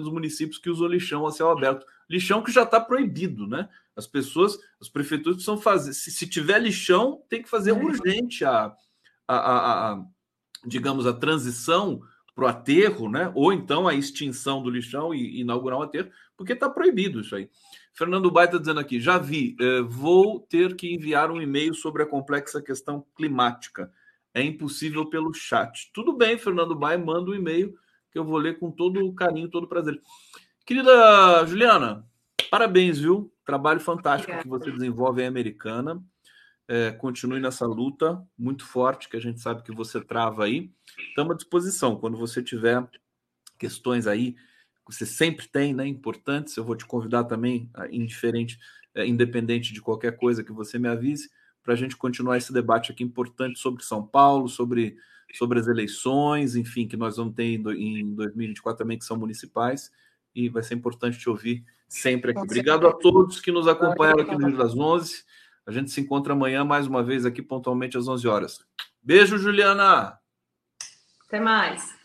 [0.00, 1.86] dos municípios que usam lixão a céu aberto.
[2.10, 3.70] Lixão que já está proibido, né?
[3.96, 5.94] As pessoas, as prefeituras precisam fazer.
[5.94, 8.70] Se, se tiver lixão, tem que fazer urgente a,
[9.26, 10.04] a, a, a
[10.66, 12.02] digamos, a transição
[12.34, 13.32] para o aterro, né?
[13.34, 17.34] Ou então a extinção do lixão e, e inaugurar um aterro, porque está proibido isso
[17.34, 17.48] aí.
[17.94, 22.02] Fernando Baita está dizendo aqui: já vi, eh, vou ter que enviar um e-mail sobre
[22.02, 23.90] a complexa questão climática.
[24.34, 25.90] É impossível pelo chat.
[25.94, 27.72] Tudo bem, Fernando Baia, manda um e-mail
[28.10, 30.00] que eu vou ler com todo o carinho, todo o prazer.
[30.66, 32.04] Querida Juliana,
[32.50, 33.32] parabéns, viu?
[33.44, 34.42] Trabalho fantástico Obrigada.
[34.42, 36.02] que você desenvolve em Americana.
[36.66, 40.72] É, continue nessa luta muito forte que a gente sabe que você trava aí.
[41.10, 41.96] Estamos à disposição.
[41.96, 42.88] Quando você tiver
[43.58, 44.34] questões aí
[44.86, 46.56] você sempre tem, né, importantes.
[46.56, 48.58] Eu vou te convidar também, indiferente,
[48.94, 51.30] é, independente de qualquer coisa que você me avise,
[51.62, 54.96] para a gente continuar esse debate aqui importante sobre São Paulo, sobre,
[55.32, 59.90] sobre as eleições, enfim, que nós vamos ter em 2024 também, que são municipais,
[60.34, 62.40] e vai ser importante te ouvir sempre aqui.
[62.40, 65.24] Obrigado a todos que nos acompanharam aqui no Rio das Onze.
[65.66, 68.58] A gente se encontra amanhã mais uma vez aqui pontualmente às 11 horas.
[69.02, 70.18] Beijo, Juliana!
[71.26, 72.03] Até mais!